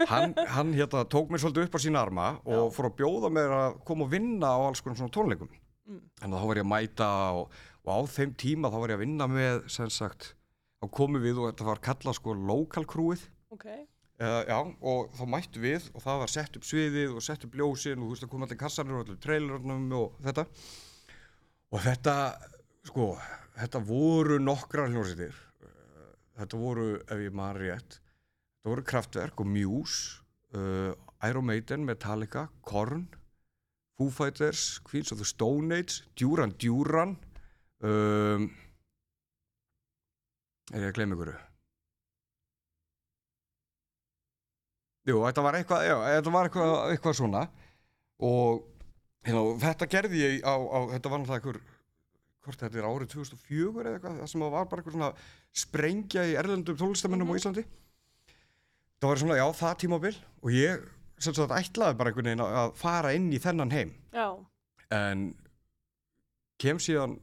Hann, 0.09 0.33
hann 0.55 0.74
hérna 0.75 1.05
tók 1.07 1.31
mér 1.31 1.39
svolítið 1.39 1.69
upp 1.69 1.77
á 1.79 1.83
sína 1.83 2.01
arma 2.03 2.27
og 2.43 2.65
Já. 2.67 2.75
fór 2.75 2.89
að 2.89 2.98
bjóða 3.00 3.29
mér 3.31 3.53
að 3.55 3.77
koma 3.88 4.07
og 4.07 4.12
vinna 4.12 4.50
á 4.51 4.59
alls 4.67 4.83
konar 4.83 5.00
svona 5.00 5.13
tónleikum. 5.15 5.51
Mm. 5.88 6.01
Að 6.19 6.36
þá 6.36 6.48
var 6.50 6.59
ég 6.59 6.65
að 6.65 6.71
mæta 6.74 7.07
og, 7.39 7.55
og 7.86 7.93
á 7.95 8.00
þeim 8.12 8.33
tíma 8.43 8.71
þá 8.74 8.77
var 8.81 8.93
ég 8.93 9.00
að 9.00 9.03
vinna 9.05 9.29
með, 9.31 9.62
sem 9.71 9.93
sagt, 9.93 10.33
þá 10.83 10.89
komum 11.00 11.24
við 11.24 11.39
og 11.39 11.48
þetta 11.48 11.69
var 11.69 11.81
kallað 11.88 12.19
sko 12.19 12.36
local 12.36 12.86
crewið. 12.91 13.24
Uh, 14.19 14.41
já, 14.43 14.57
og 14.83 15.13
þá 15.15 15.21
mættu 15.31 15.61
við 15.63 15.85
og 15.93 16.03
það 16.03 16.17
var 16.19 16.31
sett 16.33 16.57
upp 16.59 16.65
sviðið 16.67 17.13
og 17.15 17.23
sett 17.23 17.45
upp 17.47 17.53
ljósin 17.55 18.01
og 18.01 18.09
þú 18.09 18.11
veist 18.11 18.25
að 18.25 18.31
koma 18.33 18.47
allir 18.49 18.59
kassanir 18.59 18.97
og 18.97 19.05
allir 19.05 19.21
trailernum 19.23 19.85
og 19.95 20.17
þetta. 20.25 20.43
Og 21.71 21.85
þetta, 21.85 22.15
sko 22.89 23.05
þetta 23.55 23.83
voru 23.88 24.41
nokkrar 24.43 24.91
hljómsveitir. 24.91 25.39
Uh, 25.63 26.11
þetta 26.41 26.59
voru, 26.59 26.89
ef 27.07 27.23
ég 27.23 27.35
maður 27.39 27.63
rétt 27.63 27.99
þetta 28.59 28.73
voru 28.73 28.83
Kraftwerk 28.83 29.39
og 29.39 29.47
Muse 29.47 30.19
uh, 30.55 30.91
Iron 31.23 31.45
Maiden, 31.47 31.85
Metallica 31.88 32.49
Korn, 32.61 33.07
Foo 33.97 34.09
Fighters 34.09 34.79
Queens 34.83 35.11
of 35.11 35.17
the 35.17 35.25
Stone 35.25 35.73
Age 35.75 36.03
Duran 36.19 36.53
Duran 36.59 37.15
um, 37.79 38.49
er 40.73 40.83
ég 40.83 40.91
að 40.91 40.97
gleyma 40.99 41.15
ykkur 41.15 41.49
Jú, 45.10 45.20
þetta 45.25 45.44
var 45.46 45.58
eitthvað, 45.60 45.84
já, 45.89 45.96
þetta 46.16 46.34
var 46.36 46.50
eitthvað, 46.50 46.74
eitthvað 46.94 47.18
svona 47.18 47.44
og 48.20 48.63
hérna, 49.25 49.42
og 49.46 49.60
þetta 49.63 49.88
gerði 49.89 50.20
ég 50.24 50.39
á, 50.46 50.54
á 50.60 50.80
þetta 50.94 51.12
var 51.13 51.22
náttúrulega 51.24 51.39
einhver, 51.39 51.60
hvort 52.46 52.63
þetta 52.63 52.80
er 52.82 52.88
árið 52.89 53.12
2004 53.16 53.84
eða 53.86 53.94
eitthvað, 53.98 54.20
það 54.22 54.32
sem 54.34 54.44
var 54.46 54.68
bara 54.72 54.82
eitthvað 54.84 54.98
svona 54.98 55.12
sprengja 55.63 56.25
í 56.30 56.36
erlendum 56.39 56.78
tónlistamennum 56.80 57.28
Mhm. 57.30 57.36
á 57.36 57.39
Íslandi. 57.39 57.63
Það 59.00 59.10
var 59.13 59.22
svona, 59.24 59.38
já, 59.39 59.46
það 59.62 59.78
tímabil 59.84 60.16
og 60.44 60.50
ég, 60.51 60.88
sem 61.20 61.34
sagt, 61.34 61.51
ætlaði 61.56 61.98
bara 62.00 62.10
einhvern 62.12 62.30
veginn 62.30 62.46
að 62.46 62.74
fara 62.75 63.13
inn 63.16 63.30
í 63.32 63.39
þennan 63.39 63.72
heim 63.72 63.94
Já. 64.13 64.28
en 64.92 65.36
kem 66.60 66.78
síðan 66.78 67.18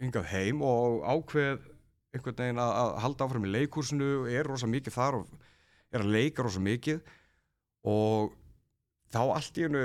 hingað 0.00 0.26
heim 0.32 0.62
og 0.66 1.02
ákveð 1.06 1.60
einhvern 2.14 2.36
veginn 2.40 2.58
að, 2.62 2.72
að 2.82 2.98
halda 3.04 3.24
áfram 3.28 3.46
í 3.46 3.52
leikúrsinu 3.54 4.10
er 4.30 4.48
rosa 4.50 4.66
mikið 4.66 4.96
þar 4.96 5.18
og 5.20 5.28
er 5.92 6.02
að 6.04 6.10
leika 6.14 6.42
rosa 6.46 6.58
mikið 6.62 7.00
og 7.88 8.32
þá 9.12 9.20
allt 9.36 9.58
í 9.60 9.64
hennu 9.66 9.84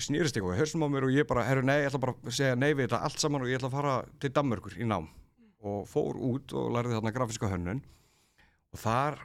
snýrist 0.00 0.36
eitthvað, 0.36 0.56
hörstum 0.58 0.84
á 0.84 0.88
mér 0.88 1.04
og 1.08 1.12
ég 1.12 1.26
bara, 1.28 1.44
herru 1.44 1.62
nei, 1.66 1.82
ég 1.82 1.90
ætla 1.90 2.00
bara 2.00 2.14
að 2.24 2.32
segja 2.32 2.56
nei 2.56 2.70
við 2.72 2.86
þetta 2.88 3.02
allt 3.04 3.20
saman 3.20 3.42
og 3.44 3.50
ég 3.50 3.58
ætla 3.60 3.68
að 3.68 3.76
fara 3.76 3.94
til 4.22 4.30
Danmörkur 4.32 4.78
í 4.80 4.86
nám. 4.88 5.08
Og 5.60 5.82
fór 5.90 6.16
út 6.16 6.54
og 6.56 6.70
lærði 6.72 6.94
þarna 6.96 7.12
grafíska 7.12 7.50
hönnun. 7.52 7.82
Og 8.72 8.80
þar 8.80 9.18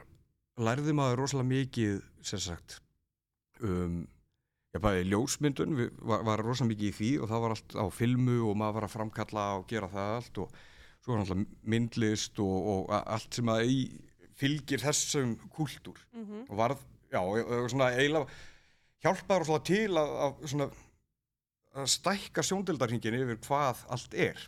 lærði 0.60 0.92
maður 0.96 1.22
rosalega 1.22 1.48
mikið 1.48 2.02
sem 2.28 2.42
sagt 2.44 2.80
um, 3.64 4.02
já 4.74 4.80
bæði 4.84 5.06
ljósmyndun 5.08 5.76
var, 6.04 6.24
var 6.28 6.42
rosalega 6.44 6.74
mikið 6.74 6.88
í 6.90 6.96
því 6.98 7.10
og 7.22 7.30
það 7.32 7.44
var 7.46 7.54
allt 7.56 7.76
á 7.80 7.84
filmu 7.96 8.36
og 8.50 8.56
maður 8.60 8.76
var 8.80 8.88
að 8.88 8.94
framkalla 8.98 9.44
og 9.60 9.66
gera 9.70 9.88
það 9.92 10.12
allt 10.18 10.40
og 10.44 10.58
svo 11.06 11.14
var 11.14 11.22
alltaf 11.24 11.44
myndlist 11.72 12.40
og, 12.44 12.56
og 12.74 12.92
allt 12.98 13.38
sem 13.40 13.48
að 13.52 13.64
í, 13.72 13.78
fylgir 14.36 14.82
þessum 14.84 15.36
kúltúr 15.56 16.00
Mhm. 16.12 16.44
og 16.50 16.56
varð, 16.60 16.84
já, 17.16 17.20
og- 17.24 17.70
svona 17.72 17.90
eiginlega 17.96 18.28
hjálpaður 19.04 19.48
svona 19.50 19.64
til 19.68 19.90
að, 20.00 20.12
að 20.26 20.44
svona 20.52 20.68
að 21.76 21.88
stækka 21.92 22.42
sjóndildarhingin 22.48 23.18
yfir 23.18 23.40
hvað 23.44 23.82
allt 23.92 24.14
er. 24.16 24.38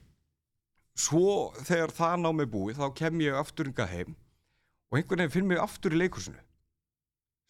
Svo 0.99 1.53
þegar 1.61 1.93
það 1.95 2.15
ná 2.25 2.31
mig 2.35 2.49
búið 2.51 2.79
þá 2.81 2.87
kem 2.99 3.21
ég 3.23 3.37
aftur 3.39 3.69
hingað 3.69 3.93
heim 3.93 4.15
og 4.89 4.97
einhvern 4.99 5.21
veginn 5.21 5.35
finn 5.35 5.47
mig 5.51 5.61
aftur 5.61 5.93
í 5.95 5.99
leikursinu 6.01 6.41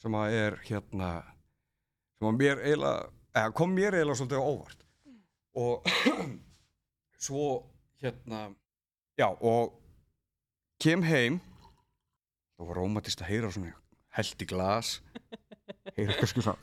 sem 0.02 0.14
að 0.18 0.34
er 0.36 0.56
hérna 0.66 1.10
sem 2.18 2.28
að 2.28 2.36
mér 2.42 2.60
eiginlega 2.64 3.06
eða 3.38 3.54
kom 3.60 3.72
mér 3.76 3.94
eiginlega 3.96 4.18
svolítið 4.18 4.50
óvart. 4.50 4.84
Og 5.58 5.88
svo 7.26 7.46
hérna 8.02 8.42
já 9.18 9.28
og 9.30 9.78
kem 10.82 11.02
heim. 11.06 11.40
Það 12.58 12.68
var 12.68 12.80
rómatist 12.82 13.22
að 13.22 13.30
heyra 13.32 13.50
svona 13.54 13.72
held 14.18 14.42
í 14.42 14.48
glas 14.50 14.96
heyra 15.96 16.16
kannski 16.20 16.42
svona. 16.44 16.58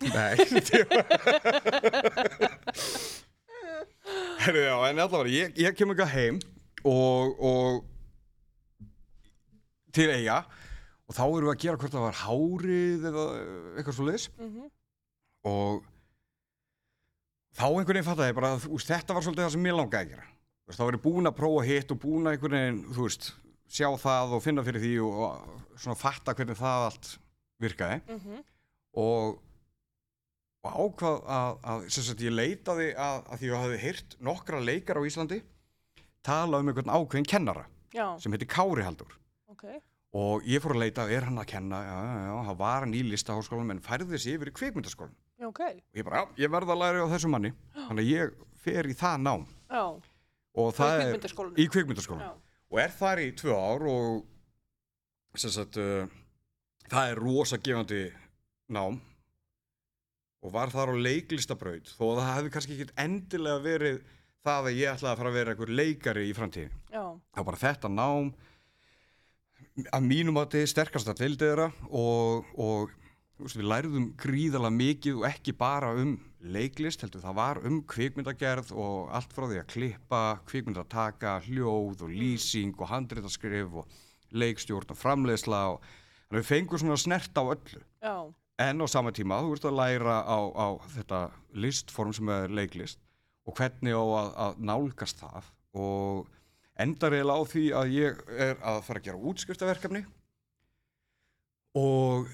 Nei 0.00 0.36
Herru 4.38 4.60
já, 4.62 4.74
en 4.88 4.98
allavega 5.02 5.28
ég, 5.34 5.56
ég 5.58 5.74
kem 5.76 5.90
ekki 5.92 6.06
heim 6.12 6.36
og, 6.86 7.34
og 7.42 7.82
til 9.92 10.08
eiga 10.14 10.38
og 11.08 11.16
þá 11.16 11.22
erum 11.26 11.48
við 11.48 11.52
að 11.54 11.62
gera 11.64 11.80
hvort 11.82 11.94
það 11.96 12.04
var 12.06 12.18
hárið 12.22 13.00
eða 13.10 13.24
eitthvað 13.74 13.96
svo 13.98 14.06
liðs 14.08 14.26
Mhm. 14.38 14.64
og 15.50 15.74
þá 17.58 17.64
einhvern 17.66 17.90
veginn 17.98 18.06
fattaði 18.08 18.36
bara 18.38 18.50
að 18.54 18.62
þú 18.64 18.70
veist, 18.76 18.90
þetta 18.94 19.14
var 19.18 19.22
svolítið 19.26 19.44
það 19.48 19.54
sem 19.56 19.64
mér 19.66 19.76
langaði 19.80 20.04
að 20.06 20.10
gera 20.14 20.26
þá 20.76 20.82
var 20.84 20.96
ég 20.98 21.02
búinn 21.04 21.30
að 21.30 21.36
prófa 21.38 21.64
hitt 21.68 21.92
og 21.94 22.00
búinn 22.02 22.28
að 22.28 22.36
einhvern 22.36 22.56
veginn, 22.58 22.80
þú 22.92 23.06
veist, 23.06 23.28
sjá 23.68 23.88
það 24.00 24.34
og 24.36 24.42
finna 24.44 24.64
fyrir 24.66 24.82
því 24.84 24.94
og, 25.04 25.18
og 25.24 25.78
svona 25.80 25.98
fatta 26.00 26.34
hvernig 26.36 26.58
það 26.58 26.86
allt 26.88 27.10
virkaði. 27.62 28.00
Mhm. 28.14 28.42
og, 28.98 29.38
og 30.66 30.78
ákvað 30.84 31.18
að, 31.38 31.58
að 31.72 31.84
sem 31.94 32.06
sagt, 32.08 32.24
ég 32.26 32.34
leitaði 32.34 32.88
að, 32.94 33.20
að 33.28 33.40
því 33.42 33.48
ég 33.50 33.62
hafði 33.64 33.80
heyrt 33.84 34.16
nokkra 34.28 34.60
leikar 34.62 35.00
á 35.00 35.06
Íslandi 35.08 35.40
tala 36.26 36.60
um 36.60 36.68
einhvern 36.72 36.90
ákveðin 36.92 37.28
kennara 37.28 37.64
Já, 37.94 38.18
sem 38.20 38.32
heiti 38.34 38.48
Kári 38.50 38.84
Haldur 38.84 39.14
ok. 39.48 39.64
og 40.18 40.44
ég 40.48 40.60
fór 40.60 40.74
að 40.76 40.82
leita, 40.84 41.06
er 41.08 41.24
hann 41.28 41.40
að 41.40 41.48
kenna? 41.54 41.78
Já, 41.86 41.96
já, 42.04 42.18
já, 42.26 42.34
hann 42.50 42.58
var 42.58 42.84
hann 42.84 42.96
í 42.98 43.04
listaháskólanum 43.06 43.76
en 43.76 43.82
færði 43.86 44.18
sig 44.20 44.36
yfir 44.36 44.50
í 44.50 44.56
kvikmyndaskólan 44.58 45.14
Já, 45.38 45.46
ok. 45.48 45.62
og 45.62 45.96
ég 46.02 46.04
bara, 46.08 46.20
já, 46.24 46.42
ég 46.44 46.52
verð 46.52 46.74
að 46.74 46.80
læra 46.82 47.06
á 47.06 47.12
þessu 47.14 47.28
manni. 47.30 47.52
Þannig 47.78 48.02
að 48.02 48.08
ég 48.10 48.32
fer 48.58 48.88
í 48.90 48.94
það 48.98 49.20
nám. 49.22 49.44
Já, 49.70 49.84
og 50.58 50.74
það 50.76 51.02
er 51.04 51.28
í 51.58 51.68
kvikmyndaskólan 51.70 52.32
og 52.68 52.80
er 52.82 52.94
þar 52.98 53.22
í 53.22 53.28
tvö 53.38 53.54
ár 53.56 53.86
og 53.88 55.38
sagt 55.38 55.78
uh, 55.80 56.08
það 56.88 57.12
er 57.12 57.22
rosa 57.22 57.58
gefandi 57.62 58.08
nám. 58.72 58.98
Og 60.38 60.52
var 60.54 60.70
þar 60.70 60.92
á 60.94 61.02
leiklistabraut 61.02 61.88
þó 61.96 62.04
að 62.12 62.18
það 62.20 62.28
hefði 62.36 62.50
kannski 62.54 62.74
ekki 62.76 62.92
endilega 63.02 63.62
verið 63.64 63.96
það 64.46 64.68
að 64.68 64.76
ég 64.78 64.92
ætlaði 64.92 65.10
að 65.10 65.18
fara 65.20 65.32
að 65.32 65.38
vera 65.38 65.54
einhver 65.54 65.72
leikari 65.80 66.28
í 66.28 66.36
framtíðin 66.36 66.76
var 67.34 67.46
bara 67.48 67.60
þetta 67.60 67.90
nám 67.90 68.30
að 69.94 70.06
mínum 70.06 70.38
að 70.38 70.54
þið 70.54 70.70
sterkast 70.72 71.10
að 71.10 71.24
vildi 71.24 71.48
þeirra 71.48 71.66
og, 71.90 72.46
og 72.54 72.94
við 73.42 73.66
lærðum 73.66 74.08
gríðalega 74.18 74.78
mikið 74.78 75.18
og 75.20 75.26
ekki 75.28 75.54
bara 75.58 75.90
um 75.98 76.14
leiklist 76.40 77.02
heldur 77.02 77.22
það 77.24 77.38
var 77.38 77.60
um 77.66 77.78
kvikmyndagerð 77.88 78.72
og 78.78 79.08
allt 79.14 79.32
frá 79.34 79.46
því 79.48 79.60
að 79.60 79.70
klippa, 79.72 80.22
kvikmyndataka, 80.48 81.38
hljóð 81.48 82.04
og 82.06 82.12
lýsing 82.12 82.76
og 82.78 82.90
handritaskrif 82.92 83.80
og 83.82 83.96
leikstjórn 84.30 84.92
og 84.94 85.00
framleiðsla 85.00 85.62
og 85.74 85.80
þannig 85.82 86.34
að 86.34 86.38
við 86.38 86.48
fengum 86.50 86.82
svona 86.82 87.00
snert 87.00 87.40
á 87.40 87.42
öllu. 87.42 87.82
Já, 88.04 88.16
en 88.58 88.82
á 88.82 88.86
sama 88.90 89.12
tíma 89.14 89.40
þú 89.42 89.54
ert 89.56 89.68
að 89.70 89.78
læra 89.78 90.16
á, 90.26 90.38
á 90.54 90.68
þetta 90.94 91.20
listform 91.54 92.14
sem 92.16 92.30
er 92.34 92.52
leiklist 92.52 93.00
og 93.48 93.56
hvernig 93.58 93.94
á 93.94 94.04
að, 94.04 94.30
að 94.44 94.60
nálgast 94.70 95.22
það 95.22 95.50
og 95.78 96.28
endar 96.78 97.16
eiginlega 97.16 97.42
á 97.42 97.50
því 97.52 97.64
að 97.80 97.94
ég 97.96 98.22
er 98.34 98.56
að 98.62 98.80
fara 98.86 99.02
að 99.02 99.08
gera 99.08 99.22
útskriftaverkefni 99.30 100.04
og 101.78 102.30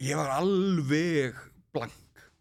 ég 0.00 0.18
var 0.18 0.32
alveg 0.38 1.38
blank 1.74 1.98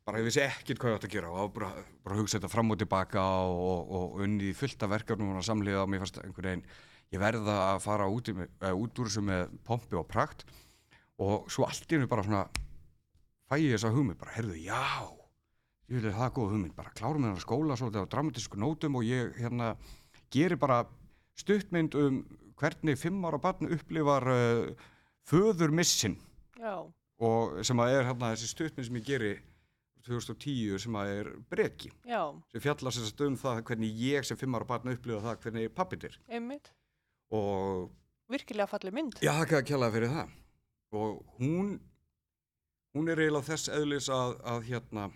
bara 0.09 0.19
ég 0.23 0.27
vissi 0.27 0.41
ekkert 0.43 0.81
hvað 0.81 0.91
ég 0.91 0.99
átti 0.99 1.09
að 1.11 1.15
gera. 1.15 1.31
Og 1.43 1.51
bara, 1.55 1.69
bara 2.03 2.15
að 2.17 2.23
hugsa 2.23 2.39
þetta 2.39 2.51
fram 2.51 2.73
og 2.73 2.79
tilbaka 2.81 3.23
og, 3.45 3.59
og, 3.69 3.91
og 3.99 4.23
unni 4.25 4.51
fullt 4.57 4.85
af 4.87 4.91
verkefnum 4.97 5.35
og 5.37 5.45
samliða 5.45 5.83
og 5.85 5.91
mér 5.93 6.01
fannst 6.03 6.17
einhvern 6.23 6.49
veginn 6.49 6.65
ég 7.13 7.21
verða 7.23 7.55
að 7.71 7.79
fara 7.85 8.05
út, 8.09 8.27
í, 8.29 8.35
mig- 8.37 8.51
eh, 8.61 8.73
út 8.75 8.99
úr 9.01 9.07
þessu 9.09 9.23
með 9.25 9.53
pompi 9.65 9.97
og 9.97 10.05
prakt. 10.09 10.43
Og 11.19 11.47
svo 11.51 11.65
allt 11.67 11.87
í 11.89 11.97
hennu 11.97 12.09
bara 12.11 12.25
svona 12.27 12.43
fæ 13.49 13.57
ég 13.63 13.73
þessa 13.77 13.89
hugmynd, 13.95 14.19
bara 14.21 14.35
herðu, 14.35 14.57
já 14.61 14.81
ég 15.89 15.97
vil 16.03 16.11
það 16.13 16.25
er 16.27 16.33
góð 16.35 16.51
hugmynd, 16.53 16.75
bara 16.77 16.91
klárum 16.93 17.23
með 17.23 17.31
hennar 17.31 17.41
skóla 17.41 17.77
svolítið 17.79 18.03
á 18.05 18.11
dramatísku 18.13 18.59
nótum 18.61 18.99
og 18.99 19.07
ég 19.07 19.31
hérna 19.41 19.71
geri 20.29 20.53
bara 20.61 20.83
stuttmynd 21.41 21.95
um 21.97 22.19
hvernig 22.61 22.99
fimm 23.01 23.25
ára 23.25 23.39
barn 23.41 23.71
upplifar 23.73 24.27
uh, 24.29 24.69
föður 25.25 25.73
missin 25.73 26.13
já, 26.61 26.75
og 27.25 27.57
sem 27.65 27.81
að 27.81 27.95
er 27.97 28.05
hérna 28.11 28.29
þessi 28.35 28.51
stuttmynd 28.53 28.85
sem 28.91 28.99
ég 29.01 29.07
geri 29.09 29.31
2010 30.09 30.81
sem 30.83 30.97
að 30.99 31.13
er 31.13 31.31
breki 31.51 31.93
já, 32.07 32.21
sem 32.51 32.63
fjallar 32.63 32.95
sem 32.95 33.07
sagt 33.07 33.23
um 33.27 33.37
það 33.39 33.63
hvernig 33.69 34.03
ég 34.09 34.27
sem 34.27 34.39
fimm 34.39 34.57
ára 34.57 34.67
barn 34.69 34.91
upplifa 34.93 35.23
það 35.23 35.45
hvernig 35.45 35.71
pappit 35.77 36.09
er 36.09 36.19
einmitt. 36.27 36.73
og 37.29 37.89
Virkilega 38.29 38.69
falleg 38.69 38.93
mynd. 38.93 39.17
Já, 39.25 39.31
það 39.33 39.55
ekki 39.63 39.73
að 39.77 39.95
fyrir 39.95 40.11
það. 40.13 40.35
Og 40.99 41.39
hún, 41.39 41.71
hún 42.93 43.09
er 43.09 43.21
eiginlega 43.23 43.47
þess 43.47 43.71
eðlis 43.73 44.09
að, 44.13 44.35
að 44.51 44.67
hérna, 44.67 45.07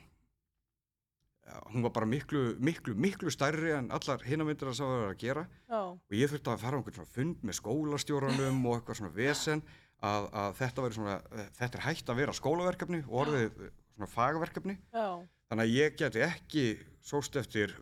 hún 1.69 1.85
var 1.85 1.93
bara 1.93 2.09
miklu, 2.09 2.41
miklu, 2.57 2.95
miklu 2.97 3.33
stærri 3.33 3.75
en 3.77 3.91
allar 3.93 4.25
hinamyndir 4.25 4.71
að 4.71 4.79
sá 4.79 4.83
að 4.88 4.95
vera 4.95 5.13
að 5.13 5.21
gera. 5.21 5.45
Já, 5.69 5.79
Og 5.93 6.17
ég 6.17 6.33
þurfti 6.33 6.53
að 6.53 6.65
fara 6.65 6.73
á 6.73 6.79
einhvern 6.79 6.97
svona 6.97 7.13
fund 7.19 7.45
með 7.45 7.59
skólastjóranum 7.59 8.65
og 8.65 8.79
eitthvað 8.79 9.00
svona 9.01 9.15
vesen 9.19 9.63
að, 10.01 10.27
að 10.43 10.59
þetta, 10.63 10.89
svona, 10.97 11.17
eh, 11.38 11.50
þetta 11.62 11.79
er 11.79 11.85
hægt 11.88 12.09
að 12.09 12.21
vera 12.23 12.38
skólaverkefni 12.39 13.03
og 13.05 13.19
orðið 13.27 13.63
svona 13.95 14.09
fagverkefni. 14.12 14.77
já, 14.93 15.07
Þannig 15.50 15.67
að 15.67 15.73
ég 15.77 15.97
geti 16.00 16.21
ekki 16.25 16.63
sóst 17.05 17.35
eftir, 17.38 17.73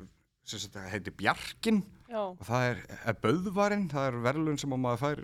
sem 0.44 0.60
það 0.74 0.88
heiti 0.92 1.12
Bjarkin 1.16 1.78
já, 2.10 2.20
og 2.26 2.42
það 2.44 2.66
er, 2.72 2.82
er 3.08 3.20
Böðvarinn, 3.24 3.86
það 3.92 4.08
er 4.10 4.18
verðlun 4.26 4.58
sem 4.60 4.74
að 4.76 4.82
maður 4.84 5.02
fær 5.06 5.22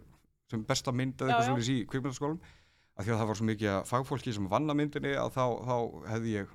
sem 0.47 0.61
besta 0.69 0.93
mynd 0.95 1.17
eða 1.19 1.27
Já, 1.27 1.33
eitthvað 1.33 1.49
svolítið 1.49 1.81
í 1.81 1.87
kvikmyndaskólum 1.91 2.37
af 2.97 3.03
því 3.03 3.11
að 3.13 3.19
það 3.19 3.27
var 3.31 3.39
svo 3.41 3.47
mikið 3.49 3.81
fagfólki 3.89 4.33
sem 4.37 4.47
vann 4.53 4.71
að 4.71 4.77
myndinni 4.79 5.11
að 5.19 5.33
þá, 5.35 5.43
þá 5.67 5.75
hefði 6.13 6.31
ég 6.37 6.53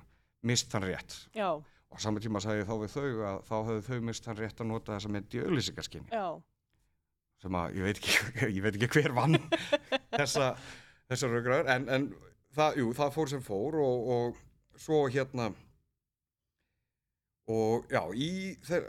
mist 0.49 0.71
þann 0.73 0.87
rétt. 0.89 1.17
Já, 1.37 1.49
og 1.53 1.93
á 1.93 1.97
sama 2.01 2.23
tíma 2.23 2.41
sagði 2.41 2.63
ég 2.63 2.71
þá 2.71 2.73
við 2.81 2.95
þau 2.95 3.05
að 3.29 3.37
þá 3.51 3.53
hefði 3.69 3.83
þau 3.91 4.01
mist 4.09 4.25
þann 4.25 4.39
rétt 4.41 4.63
að 4.63 4.69
nota 4.73 4.95
þessa 4.97 5.11
mynd 5.13 5.37
í 5.37 5.43
auglýsingaskinni 5.45 6.09
já, 6.17 6.25
sem 7.43 7.59
að 7.59 7.77
ég 7.77 7.85
veit 7.85 8.01
ekki, 8.01 8.17
ég 8.57 8.61
veit 8.65 8.79
ekki 8.79 8.89
hver 8.97 9.13
vann 9.19 9.37
þessa, 10.17 10.49
þessa 11.11 11.29
raugraður 11.35 11.69
en, 11.75 11.87
en 11.93 12.09
það, 12.55 12.77
jú, 12.81 12.89
það 12.97 13.13
fór 13.15 13.29
sem 13.33 13.41
fór 13.45 13.77
og, 13.83 14.07
og 14.15 14.79
svo 14.79 15.03
hérna 15.13 15.49
og 17.53 17.87
já, 17.91 18.01
í 18.15 18.29
þeir, 18.63 18.85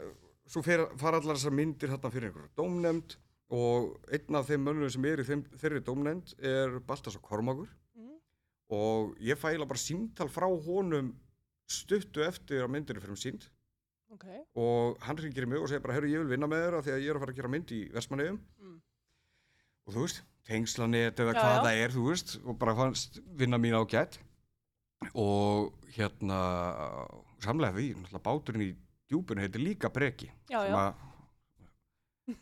svo 0.47 0.61
fer, 0.65 0.85
fara 1.01 1.19
allar 1.19 1.35
þessar 1.37 1.55
myndir 1.57 1.91
hérna 1.91 2.11
fyrir 2.13 2.29
einhverju 2.31 2.51
dómnefnd 2.59 3.17
og 3.55 3.89
einn 4.15 4.37
af 4.39 4.47
þeim 4.49 4.63
mönnum 4.65 4.89
sem 4.93 5.05
er 5.09 5.21
í 5.21 5.25
þeim, 5.27 5.43
þeirri 5.59 5.81
dómnefnd 5.85 6.35
er 6.45 6.79
Baltasar 6.87 7.21
Kormagur 7.25 7.67
Mhm. 7.95 8.15
og 8.75 9.15
ég 9.23 9.37
fæla 9.39 9.67
bara 9.67 9.79
símtal 9.79 10.27
frá 10.31 10.47
honum 10.65 11.13
stuttu 11.67 12.23
eftir 12.25 12.63
að 12.63 12.71
myndir 12.73 12.97
er 12.97 13.01
fyrir 13.03 13.17
sínd 13.21 13.45
ok, 14.11 14.25
og 14.55 14.97
hann 15.03 15.17
ringir 15.17 15.43
í 15.43 15.49
mig 15.49 15.59
og 15.59 15.67
segir 15.69 15.81
bara, 15.83 15.93
herru, 15.97 16.07
ég 16.07 16.19
vil 16.23 16.31
vinna 16.37 16.47
með 16.47 16.65
þér 16.67 16.77
af 16.79 16.85
því 16.85 16.91
að 16.95 17.03
ég 17.03 17.09
er 17.09 17.15
að 17.15 17.23
fara 17.25 17.31
að 17.33 17.39
gera 17.41 17.49
mynd 17.55 17.71
í 17.71 17.81
Vestmanneigum 17.93 18.39
Mm. 18.61 18.81
Og 19.85 19.93
þú 19.95 20.05
veist, 20.05 20.21
tengslanet 20.45 21.19
eða 21.19 21.33
Já, 21.33 21.39
hvað 21.41 21.55
já. 21.55 21.63
það 21.65 21.81
er, 21.83 21.93
þú 21.95 22.03
veist 22.09 22.35
og 22.45 22.57
bara 22.61 22.75
fannst 22.77 23.19
vinna 23.39 23.57
mín 23.61 23.77
á 23.77 23.81
gætt 23.89 24.19
og 25.13 25.73
hérna 25.95 26.39
samlega 27.43 27.75
því, 27.77 27.87
náttúrulega 27.99 28.23
báturinn 28.25 28.65
í 28.65 28.69
djúpun 29.11 29.41
heitir 29.43 29.61
líka 29.61 29.89
breki 29.93 30.29
Já, 30.49 30.61
sem 30.65 30.73
já. 30.73 30.77
að 30.81 30.93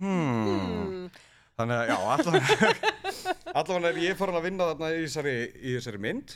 hmm. 0.00 0.44
Hmm. 0.44 1.10
þannig 1.56 1.76
að 1.78 1.88
já, 1.88 1.96
allavega 2.14 2.70
allavega 3.60 3.90
er 3.92 4.00
ég 4.04 4.18
farin 4.18 4.36
að 4.40 4.46
vinna 4.48 4.66
þarna 4.72 4.90
í 4.96 5.02
þessari, 5.06 5.34
í 5.64 5.76
þessari 5.78 6.00
mynd 6.04 6.34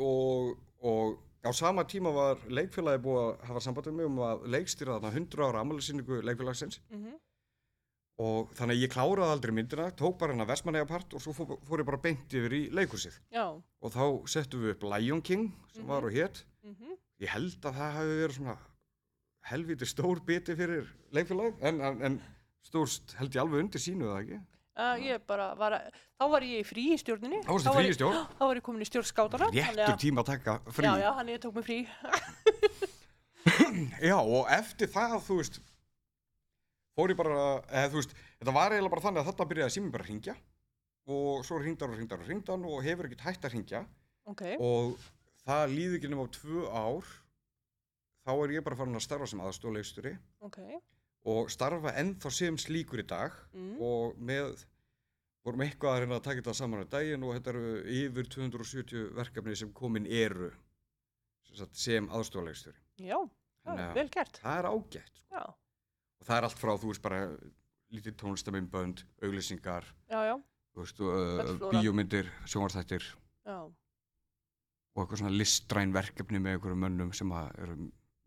og, 0.00 0.54
og 0.82 1.18
á 1.46 1.50
sama 1.56 1.84
tíma 1.88 2.10
var 2.14 2.42
leikfélagi 2.50 3.02
búið 3.04 3.20
að 3.22 3.46
hafa 3.50 3.62
samband 3.64 3.90
um 3.92 4.18
að 4.26 4.46
leikstýra 4.54 4.96
þarna 4.98 5.12
100 5.14 5.46
ára 5.46 5.62
ammælisýningu 5.64 6.22
leikfélagsins 6.26 6.80
Mhm. 6.90 7.18
Og 8.20 8.50
þannig 8.58 8.76
að 8.76 8.82
ég 8.84 8.92
kláraði 8.92 9.32
aldrei 9.34 9.54
myndina, 9.56 9.86
tók 9.96 10.18
bara 10.20 10.34
hennar 10.34 10.48
Vestmanneja 10.50 10.88
part 10.90 11.14
og 11.16 11.22
svo 11.24 11.32
fór, 11.36 11.54
fór 11.64 11.80
ég 11.82 11.88
bara 11.88 12.00
beint 12.04 12.34
yfir 12.36 12.52
í 12.58 12.62
leikhúsið 12.76 13.16
Já. 13.32 13.46
og 13.56 13.94
þá 13.94 14.02
settum 14.28 14.66
við 14.66 14.74
upp 14.76 14.84
Lion 14.92 15.22
King 15.24 15.46
sem 15.74 15.86
var 15.88 16.04
og 16.04 16.12
hétt 16.12 16.42
Mhm. 16.64 16.98
ég 17.24 17.28
held 17.32 17.56
að 17.64 17.78
það 17.80 17.94
hefði 17.96 18.18
verið 18.20 18.36
svona 18.36 18.56
helviti 19.50 19.86
stór 19.88 20.20
biti 20.26 20.54
fyrir 20.58 20.84
leikfélag 21.16 21.56
en, 21.64 21.80
en, 21.80 22.02
en 22.02 22.20
stórst 22.62 23.14
held 23.16 23.32
ég 23.32 23.40
alveg 23.40 23.64
undir 23.64 23.80
sínu 23.80 24.04
það 24.12 24.22
ekki 24.24 24.40
Uh, 24.80 24.94
ég 25.02 25.18
bara 25.26 25.50
var 25.58 25.74
að, 25.76 25.96
þá 26.16 26.24
var 26.30 26.44
ég 26.46 26.60
í 26.62 26.64
frí 26.64 26.84
í 26.94 26.96
stjórninni. 26.96 27.40
þá 27.44 27.50
varstu 27.52 27.68
var 27.74 27.82
frí 27.82 27.88
í 27.90 27.90
ég- 27.90 28.30
Þá 28.38 28.44
var 28.46 28.56
ég 28.56 28.62
komin 28.64 28.80
í 28.80 28.86
stjórn 28.88 29.08
skátana. 29.10 29.48
réttur 29.52 29.96
tíma 30.00 30.22
að 30.22 30.26
taka 30.30 30.54
frí 30.72 30.86
Já, 30.86 30.94
já, 31.02 31.10
hann 31.18 31.28
ég 31.28 31.40
tók 31.42 31.54
mig 31.58 31.64
frí. 31.66 31.78
Já, 34.00 34.16
og 34.20 34.48
eftir 34.52 34.88
það, 34.92 35.14
þú 35.26 35.36
veist 35.40 35.58
fór 36.96 37.12
ég 37.12 37.16
bara, 37.20 37.36
eða 37.70 37.90
þú 37.92 38.00
veist 38.00 38.14
þetta 38.40 38.54
var 38.56 38.72
eiginlega 38.74 38.94
bara 38.94 39.04
þannig 39.06 39.22
að 39.22 39.30
þetta 39.30 39.48
byrjaði 39.52 39.74
síminn 39.76 39.92
bara 39.94 40.04
að 40.04 40.10
ringja 40.12 40.36
og 41.10 41.44
svo 41.46 41.58
ringdar 41.62 41.90
og 41.90 41.98
ringdar 41.98 42.20
og 42.22 42.28
ringdar 42.28 42.66
og 42.70 42.84
hefur 42.86 43.08
ekkert 43.08 43.26
hægt 43.28 43.44
að 43.48 43.54
ringja 43.56 43.84
Ok. 44.30 44.42
og 44.60 44.98
það 45.46 45.72
líði 45.74 45.98
ekki 46.00 46.10
nema 46.12 46.26
á 46.26 46.34
tvö 46.36 46.64
ár 46.70 47.06
þá 48.26 48.30
er 48.44 48.52
ég 48.58 48.64
bara 48.66 48.76
farin 48.76 48.98
að 48.98 49.06
starfa 49.06 49.26
sem 49.30 49.40
aðstóðleiksturi 49.40 50.12
Ok. 50.46 50.58
og 51.24 51.50
starfa 51.50 51.94
ennþá 52.00 52.30
sem 52.32 52.56
slíkur 52.60 53.00
í 53.02 53.06
dag 53.08 53.32
Mm. 53.54 53.80
og 53.80 54.16
með 54.20 54.66
vorum 55.44 55.62
eitthvað 55.64 55.94
að 55.96 56.00
reyna 56.04 56.18
að 56.20 56.22
taka 56.26 56.42
þetta 56.42 56.54
saman 56.54 56.84
á 56.84 56.92
daginn 56.92 57.22
og 57.24 57.32
þetta 57.38 57.50
eru 57.54 57.82
yfir 57.88 58.28
270 58.28 59.14
verkefni 59.16 59.56
sem 59.56 59.72
komin 59.72 60.06
eru 60.06 60.50
sem, 61.72 62.06
aðstofalegstur 62.12 62.76
Já, 63.00 63.16
það 63.64 63.80
er 63.86 63.94
vel 63.96 64.08
gert. 64.12 64.38
það 64.44 64.58
er 64.60 64.68
ágætt 64.70 65.16
sko. 65.16 65.34
Já, 65.34 65.44
og 66.20 66.28
það 66.28 66.36
er 66.36 66.46
allt 66.48 66.60
frá, 66.60 66.72
þú 66.76 66.92
veist, 66.92 67.02
bara 67.04 67.20
lítið 67.90 68.16
tónlistaminnbönd, 68.20 69.04
auglýsingar 69.26 69.88
uh, 70.06 71.54
bíómyndir, 71.72 72.30
sjónvarþættir 72.46 73.06
Já, 73.48 73.66
og 74.94 75.02
eitthvað 75.02 75.22
svona 75.22 75.34
listræn 75.34 75.94
verkefni 75.94 76.40
með 76.42 76.56
einhverjum 76.56 76.84
mönnum 76.84 77.10
sem 77.16 77.32
eru 77.32 77.76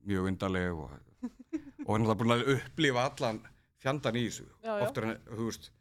mjög 0.07 0.29
undarleg 0.31 0.81
og, 0.83 0.91
og 1.85 1.95
er 1.95 2.19
búin 2.19 2.35
að 2.35 2.49
upplifa 2.57 3.07
allan 3.09 3.39
fjandan 3.83 4.19
í 4.19 4.25
þessu. 4.27 4.47
Já, 4.63 4.71
já. 4.71 4.83
oftar 4.87 5.07
en, 5.07 5.15
þú 5.29 5.47
veist, 5.49 5.71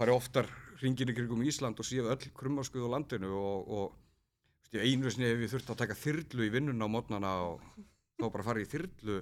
farið 0.00 0.16
oftar 0.16 0.52
hringin 0.80 1.12
í 1.12 1.16
kringum 1.16 1.44
Ísland 1.44 1.80
og 1.80 1.86
séð 1.86 2.08
öll 2.12 2.30
krummaskuð 2.36 2.88
á 2.88 2.94
landinu 2.96 3.32
og, 3.36 3.68
og 3.68 4.78
einu 4.80 5.10
sinni 5.10 5.28
hef 5.28 5.44
ég 5.44 5.52
þurft 5.52 5.74
að 5.74 5.82
taka 5.82 5.98
þyrlu 5.98 6.46
í 6.46 6.52
vinnuna 6.54 6.88
á 6.88 6.94
mótnana 6.94 7.32
og 7.50 7.64
þá 8.20 8.26
bara 8.28 8.46
farið 8.46 8.66
í 8.66 8.70
þyrlu 8.74 9.20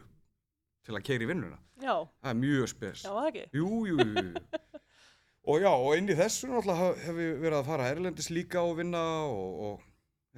til 0.87 0.97
að 0.97 1.04
keira 1.08 1.26
í 1.26 1.30
vinnuna 1.30 1.58
já, 1.82 1.94
það 2.23 2.30
er 2.32 2.38
mjög 2.42 2.68
spes 2.75 3.02
já, 3.06 3.11
það 3.14 3.30
ekki. 3.30 3.44
jú, 3.58 3.70
jú, 3.90 3.97
jú, 3.99 4.44
og 5.49 5.64
já, 5.64 5.70
og 5.73 5.90
inn 5.99 6.12
í 6.12 6.16
þessu 6.18 6.50
náttúrulega 6.52 6.92
hef, 7.06 7.20
ég 7.25 7.42
verið 7.42 7.58
að 7.62 7.68
fara 7.73 7.90
erlendis 7.94 8.30
líka 8.35 8.62
og 8.64 8.78
vinna 8.80 9.02
og, 9.26 9.61
og 9.68 9.85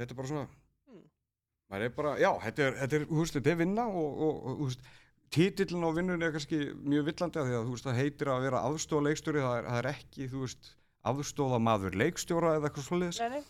þetta 0.01 0.17
er 0.17 0.21
bara 0.23 0.33
svona 0.35 0.49
Mm. 0.91 1.05
maður 1.71 1.85
er 1.87 1.93
bara, 1.95 2.13
já, 2.19 2.31
þetta 2.43 2.63
er, 2.67 2.73
þetta 2.81 2.97
er, 2.99 3.05
veist, 3.15 3.35
þetta 3.37 3.51
er 3.53 3.59
vinna 3.61 3.85
og, 3.95 4.23
og, 4.27 4.63
veist, 4.65 4.81
titillin 5.31 5.87
á 5.87 5.91
vinnunni 5.95 6.27
er 6.27 6.33
kannski 6.35 6.59
mjög 6.83 7.07
villandi 7.13 7.39
af 7.39 7.47
því 7.47 7.55
að 7.55 7.69
þú 7.69 7.75
veist, 7.77 7.87
það 7.87 8.01
heitir 8.01 8.31
að 8.33 8.45
vera 8.49 8.63
aðstóða 8.67 9.05
leikstjóri, 9.07 9.45
það 9.45 9.57
er, 9.61 9.69
það 9.71 9.79
er 9.81 9.89
ekki, 9.93 10.27
þú 10.33 10.41
veist, 10.43 10.71
aðstóða 11.13 11.61
maður 11.63 11.99
leikstjóra 12.01 12.55
eða 12.59 12.71
eitthvað 12.71 13.31
nei. 13.37 13.45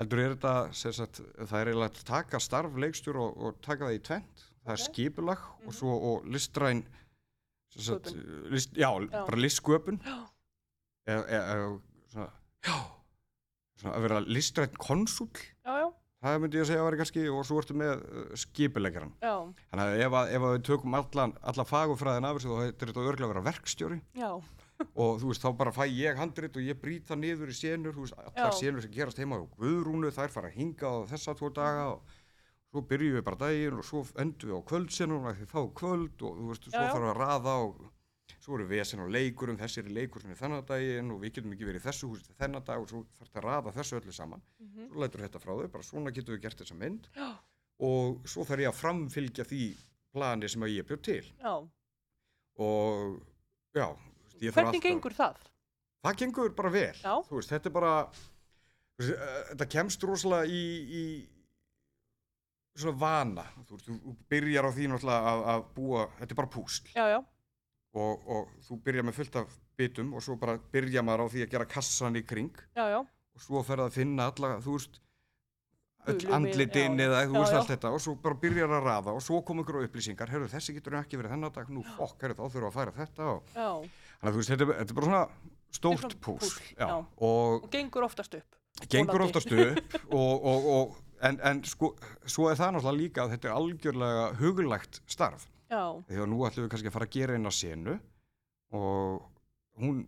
heldur 0.00 0.22
er 0.22 0.36
þetta, 0.36 0.54
sagt, 1.00 1.20
það 1.40 1.56
er 1.60 1.72
eiginlega 1.72 1.90
að 1.90 2.06
taka 2.12 2.40
starf 2.42 2.78
leikstjóra 2.84 3.24
og, 3.26 3.42
og 3.48 3.58
taka 3.66 3.88
það 3.88 3.98
í 3.98 4.02
tvent, 4.10 4.46
það 4.64 4.74
er 4.76 4.82
skipulag 4.84 5.42
og 5.68 5.74
svo 5.76 5.94
og 6.12 6.28
listræn, 6.32 6.84
sem 7.74 7.82
sagt, 7.90 8.12
list, 8.52 8.72
já, 8.78 8.88
Já. 8.88 9.10
bara 9.26 9.40
listsköpun, 9.44 10.00
eða, 11.08 11.24
eða, 11.28 11.42
eða 11.56 11.68
svona, 12.14 12.30
svona 13.80 13.94
að 13.98 14.06
vera 14.08 14.22
listræn 14.24 14.74
konsúl, 14.80 15.28
já, 15.34 15.74
já, 15.82 15.86
það 16.24 16.38
myndi 16.44 16.56
ég 16.60 16.64
að 16.64 16.70
segja 16.70 16.80
að 16.82 16.88
vera 16.88 17.00
kannski, 17.02 17.24
og 17.34 17.44
svo 17.48 17.60
ertu 17.60 17.76
með 17.76 17.94
uh, 18.06 18.26
skipuleggjaran. 18.44 19.14
já, 19.20 19.34
Þannig 19.70 19.84
að 19.84 20.04
ef, 20.06 20.18
að, 20.20 20.34
ef 20.38 20.46
að 20.48 20.54
við 20.56 20.66
tökum 20.70 20.98
allan, 21.00 21.34
alla 21.52 21.66
fagufræðin 21.68 22.28
af 22.30 22.38
þessu 22.38 22.52
þá 22.54 22.62
heitir 22.64 22.92
þetta 22.92 23.08
örglega 23.10 23.28
að 23.28 23.34
vera 23.34 23.46
verkstjóri. 23.50 24.00
Já, 24.16 24.30
og 24.94 25.20
þú 25.22 25.28
veist 25.30 25.44
þá 25.44 25.50
bara 25.60 25.72
fæ 25.76 25.84
ég 25.90 26.18
handrit 26.18 26.56
og 26.58 26.64
ég 26.66 26.78
brýt 26.80 27.06
það 27.10 27.20
niður 27.22 27.52
í 27.52 27.54
senur, 27.58 27.94
þú 27.94 28.06
veist 28.06 28.16
allar 28.24 28.56
senur 28.56 28.82
sem 28.82 28.94
gerast 28.94 29.20
heima 29.22 29.38
á 29.38 29.44
Guðrúnu 29.58 30.10
þær 30.16 30.32
fara 30.34 30.50
að 30.50 30.56
hinga 30.58 30.90
á 30.90 30.94
þessa 31.12 31.34
tvo 31.38 31.50
daga 31.54 31.84
og 31.92 32.13
svo 32.74 32.82
byrjum 32.90 33.14
við 33.20 33.22
bara 33.28 33.38
daginn 33.44 33.78
og 33.78 33.84
svo 33.86 34.00
endum 34.18 34.50
við 34.50 34.56
á 34.58 34.62
kvöldsenum 34.70 35.26
því 35.30 35.46
þá 35.52 35.58
er 35.62 35.68
kvöld 35.80 36.24
og 36.26 36.38
þú 36.40 36.46
veist, 36.50 36.64
svo 36.66 36.86
þarf 36.90 37.04
að 37.12 37.18
raða 37.20 37.52
og 37.68 37.84
svo 38.44 38.56
eru 38.58 38.66
vesen 38.68 39.00
á 39.00 39.06
leikurum, 39.08 39.56
þessi 39.60 39.80
er 39.84 39.88
leikur 39.94 40.20
sem 40.24 40.32
er 40.34 40.40
þennan 40.40 40.66
daginn 40.68 41.12
og 41.14 41.20
við 41.22 41.36
getum 41.38 41.54
ekki 41.54 41.68
verið 41.68 41.80
í 41.80 41.84
þessu 41.86 42.08
húsi 42.10 42.34
þennan 42.36 42.64
dag 42.66 42.82
og 42.82 42.90
svo 42.90 43.04
þarf 43.14 43.28
þetta 43.30 43.40
að 43.40 43.46
raða 43.46 43.72
þessu 43.78 43.96
öllu 44.00 44.12
saman. 44.16 44.42
Mhm. 44.60 44.88
svo 44.90 45.00
lætur 45.04 45.22
þetta 45.24 45.40
frá 45.44 45.52
þau, 45.54 45.68
bara 45.72 45.86
svona 45.86 46.12
getum 46.12 46.34
við 46.34 46.42
gert 46.42 46.58
þessa 46.60 46.76
mynd. 46.76 47.08
Já, 47.16 47.30
og 47.80 48.28
svo 48.28 48.44
þarf 48.44 48.60
ég 48.64 48.68
að 48.72 48.80
framfylgja 48.82 49.44
því 49.48 49.62
plani 50.12 50.48
sem 50.48 50.62
að 50.66 50.74
ég 50.76 50.86
bjóð 50.90 51.02
til. 51.02 51.24
Já. 51.40 51.54
og 52.58 53.20
já 53.74 53.86
veist, 53.94 54.36
ég 54.42 54.52
þarf 54.52 54.54
Hvernig 54.54 54.74
alltaf- 54.74 54.82
gengur 54.90 55.14
það? 55.16 55.36
það 56.04 56.16
gengur 56.20 56.54
bara 56.54 56.70
vel. 56.70 56.96
Veist, 57.30 57.50
þetta 57.50 57.66
er 57.70 57.74
bara 57.74 57.94
eh, 59.00 59.14
þetta 59.54 59.68
kemst 59.72 60.02
rosalega 60.06 60.46
í, 60.46 60.62
í 60.84 61.04
svona 62.76 62.98
vana 62.98 63.44
þú 63.68 63.78
þú 63.86 64.14
byrjar 64.32 64.66
á 64.66 64.70
því 64.74 64.88
náttúrulega 64.90 65.30
að, 65.34 65.44
að 65.54 65.64
búa, 65.76 66.06
þetta 66.18 66.32
er 66.34 66.40
bara 66.42 66.52
púsl. 66.56 66.88
Já, 66.94 67.04
já, 67.14 67.18
og, 67.94 68.26
og 68.34 68.48
þú 68.66 68.78
byrjar 68.88 69.06
með 69.08 69.18
fullt 69.20 69.36
af 69.42 69.54
bitum 69.78 70.12
og 70.14 70.22
svo 70.26 70.36
bara 70.40 70.58
byrjar 70.72 71.04
maður 71.06 71.26
á 71.26 71.32
því 71.34 71.44
að 71.46 71.52
gera 71.54 71.68
kassan 71.70 72.18
í 72.18 72.24
kring. 72.26 72.50
Já, 72.74 72.98
og 72.98 73.42
svo 73.42 73.62
ferð 73.66 73.88
að 73.88 73.96
finna 74.00 74.28
alla, 74.30 74.56
þú 74.62 74.76
veist 74.78 75.00
öll 76.04 76.18
Gulu 76.20 76.26
mið- 76.28 76.34
andlitin 76.36 76.98
já. 77.00 77.04
eða 77.06 77.20
þú 77.30 77.38
veist 77.40 77.54
allt 77.58 77.70
þetta. 77.72 77.92
Og 77.96 78.02
svo 78.04 78.14
bara 78.20 78.34
byrjar 78.42 78.74
að 78.76 78.82
raða 78.90 79.14
og 79.16 79.22
svo 79.24 79.38
kom 79.46 79.62
ykkur 79.62 79.78
á 79.80 79.84
upplýsingar, 79.86 80.28
herru 80.34 80.50
þessi 80.52 80.74
getur 80.76 80.98
ekki 81.00 81.16
verið 81.16 81.32
þennan 81.36 81.54
dag, 81.54 81.70
nú 81.72 81.82
fokk, 81.96 82.18
herru 82.26 82.34
þá 82.36 82.42
þurfum 82.44 82.60
við 82.60 82.68
að 82.68 82.76
færa 82.76 82.96
þetta 82.98 83.30
og 83.30 83.54
þannig 83.54 84.28
að 84.28 84.34
þú 84.34 84.42
veist, 84.42 84.50
þetta, 84.52 84.66
þetta 84.74 84.92
er 84.92 84.98
bara 84.98 85.08
svona 85.08 85.24
stórt 85.74 86.18
púsl, 86.20 86.60
og 86.84 87.64
Og 87.64 87.70
gengur 87.72 88.04
oftast 88.06 88.34
upp. 88.36 88.60
gengur 88.90 89.24
oftast 89.24 89.50
upp 89.54 89.96
og, 90.20 90.44
og, 90.44 90.68
og 90.74 91.00
en, 91.28 91.38
en 91.50 91.62
sko, 91.68 91.94
svo 92.26 92.48
er 92.50 92.58
það 92.58 92.76
náttúrulega 92.76 93.00
líka 93.00 93.24
að 93.24 93.34
þetta 93.34 93.50
er 93.50 93.58
algjörlega 93.58 94.26
huglægt 94.40 95.00
starf. 95.10 95.46
Já, 95.72 95.84
því 96.08 96.20
að 96.20 96.28
nú 96.30 96.42
ætlum 96.46 96.66
við 96.66 96.74
kannski 96.74 96.90
að 96.90 96.96
fara 96.98 97.08
að 97.08 97.14
gera 97.16 97.38
eina 97.38 97.52
senu 97.54 97.94
og 98.74 99.24
hún 99.80 100.02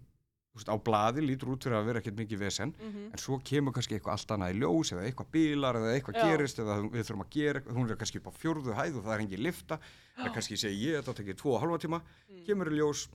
veist, 0.57 0.71
á 0.73 0.77
blaði 0.81 1.25
lítur 1.25 1.53
út 1.53 1.67
fyrir 1.67 1.79
að 1.79 1.89
vera 1.91 2.03
ekkert 2.03 2.19
mikið 2.21 2.41
vesen 2.41 2.73
mhm, 2.77 3.09
en 3.13 3.21
svo 3.21 3.39
kemur 3.45 3.75
kannski 3.77 3.97
eitthvað 3.97 4.17
allt 4.17 4.35
annað 4.37 4.55
í 4.55 4.61
ljós 4.63 4.93
eða 4.95 5.07
eitthvað 5.09 5.31
bílar 5.35 5.79
eða 5.81 5.95
eitthvað 5.95 6.19
gerist 6.23 6.61
eða 6.63 6.79
við 6.85 7.03
þurfum 7.03 7.25
að 7.25 7.33
gera, 7.37 7.63
hún 7.77 7.91
er 7.91 8.01
kannski 8.01 8.21
upp 8.21 8.31
á 8.31 8.33
fjórðu 8.37 8.77
hæð 8.77 9.01
og 9.01 9.07
það 9.07 9.15
er 9.17 9.25
engin 9.25 9.45
lifta 9.47 9.81
eða 10.17 10.35
kannski 10.37 10.61
segi 10.61 10.91
ég 10.91 11.01
þetta 11.01 11.17
tekið 11.21 11.41
tvo 11.43 11.57
og 11.57 11.65
halva 11.65 11.81
tíma. 11.83 12.03
Mm. 12.31 12.45
kemur 12.49 12.73
í 12.73 12.79
ljós, 12.79 13.07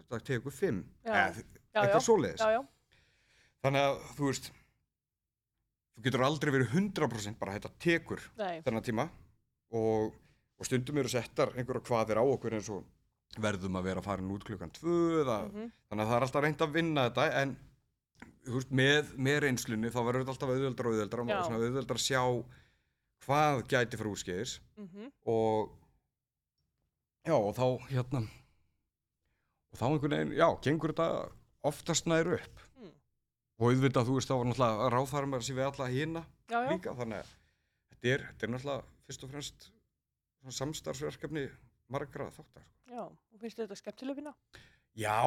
þetta 0.00 0.22
tekur 0.30 0.56
fimm. 0.56 0.82
Eða 1.06 1.44
eitthvað 1.84 2.06
svoleiðis. 2.08 2.44
Þannig 3.60 3.86
að 3.86 4.02
þú 4.16 4.28
veist 4.30 4.52
þú 6.00 6.06
getur 6.06 6.24
aldrei 6.24 6.52
verið 6.54 6.72
100% 6.72 7.36
bara 7.40 7.58
þetta 7.58 7.70
tekur 7.82 8.22
nei, 8.40 8.62
þennan 8.64 8.84
tíma. 8.86 9.06
Og, 9.76 10.14
og 10.56 10.66
stundum 10.66 10.98
eru 11.02 11.12
settar 11.12 11.52
einhverja 11.54 11.84
hvaðir 11.86 12.20
á 12.20 12.24
okkur 12.24 12.56
eins 12.56 12.70
og 12.72 12.86
verðum 13.40 13.76
að 13.78 13.90
vera 13.90 14.02
farin 14.02 14.30
út 14.34 14.46
klukkan 14.46 14.72
tvö 14.74 15.20
eða, 15.20 15.42
mhm, 15.46 15.68
þannig 15.90 16.04
að 16.04 16.08
það 16.08 16.16
er 16.16 16.26
alltaf 16.26 16.44
reynd 16.46 16.64
að 16.64 16.72
vinna 16.74 17.04
þetta. 17.10 17.26
En 17.42 17.52
veist, 18.48 18.72
með, 18.72 19.12
með 19.28 19.38
reynslunni 19.44 19.92
þá 19.92 20.00
verður 20.00 20.24
þetta 20.24 20.34
alltaf 20.34 20.54
auðveldar 20.54 20.88
og 20.88 20.96
auðveldar 20.96 21.22
og 21.22 21.28
maður 21.28 21.46
svona 21.46 21.60
auðveldar 21.60 22.00
að 22.00 22.06
sjá 22.08 22.24
hvað 23.26 23.62
gæti 23.68 24.00
fyrir 24.00 24.14
útskeiðis 24.14 24.56
mhm, 24.80 25.10
og 25.28 25.76
já 27.28 27.36
og 27.36 27.52
þá 27.52 27.66
hérna 27.90 28.22
og 29.70 29.78
þá 29.78 29.84
einhvern 29.90 30.16
veginn, 30.16 30.34
já, 30.40 30.48
gengur 30.64 30.94
þetta 30.94 31.08
oftast 31.68 32.08
nær 32.08 32.32
upp. 32.38 32.62
Mm. 32.64 32.69
Og 33.60 33.66
auðvitað 33.68 34.08
þú 34.08 34.16
veist 34.16 34.30
þá 34.30 34.36
var 34.38 34.48
náttúrulega 34.48 34.88
ráðfærum 34.94 35.36
að 35.36 35.44
sé 35.44 35.56
við 35.56 35.66
alla 35.68 35.88
já, 36.50 36.60
líka 36.70 36.94
þannig 36.96 37.20
að 37.20 37.32
þetta 37.90 38.12
er, 38.14 38.26
þetta 38.30 38.46
er 38.46 38.52
náttúrulega 38.54 38.84
fyrst 39.06 39.24
og 39.26 39.32
fremst 39.34 39.66
samstarfsverkefni 40.56 41.46
margra 41.92 42.30
þáttar 42.32 42.64
sko. 42.64 42.94
já. 42.94 43.02
Og 43.04 43.42
finnst 43.42 43.60
þetta 43.60 43.76
skemmtileg 43.78 44.20
vinna? 44.20 44.32
já, 44.96 45.18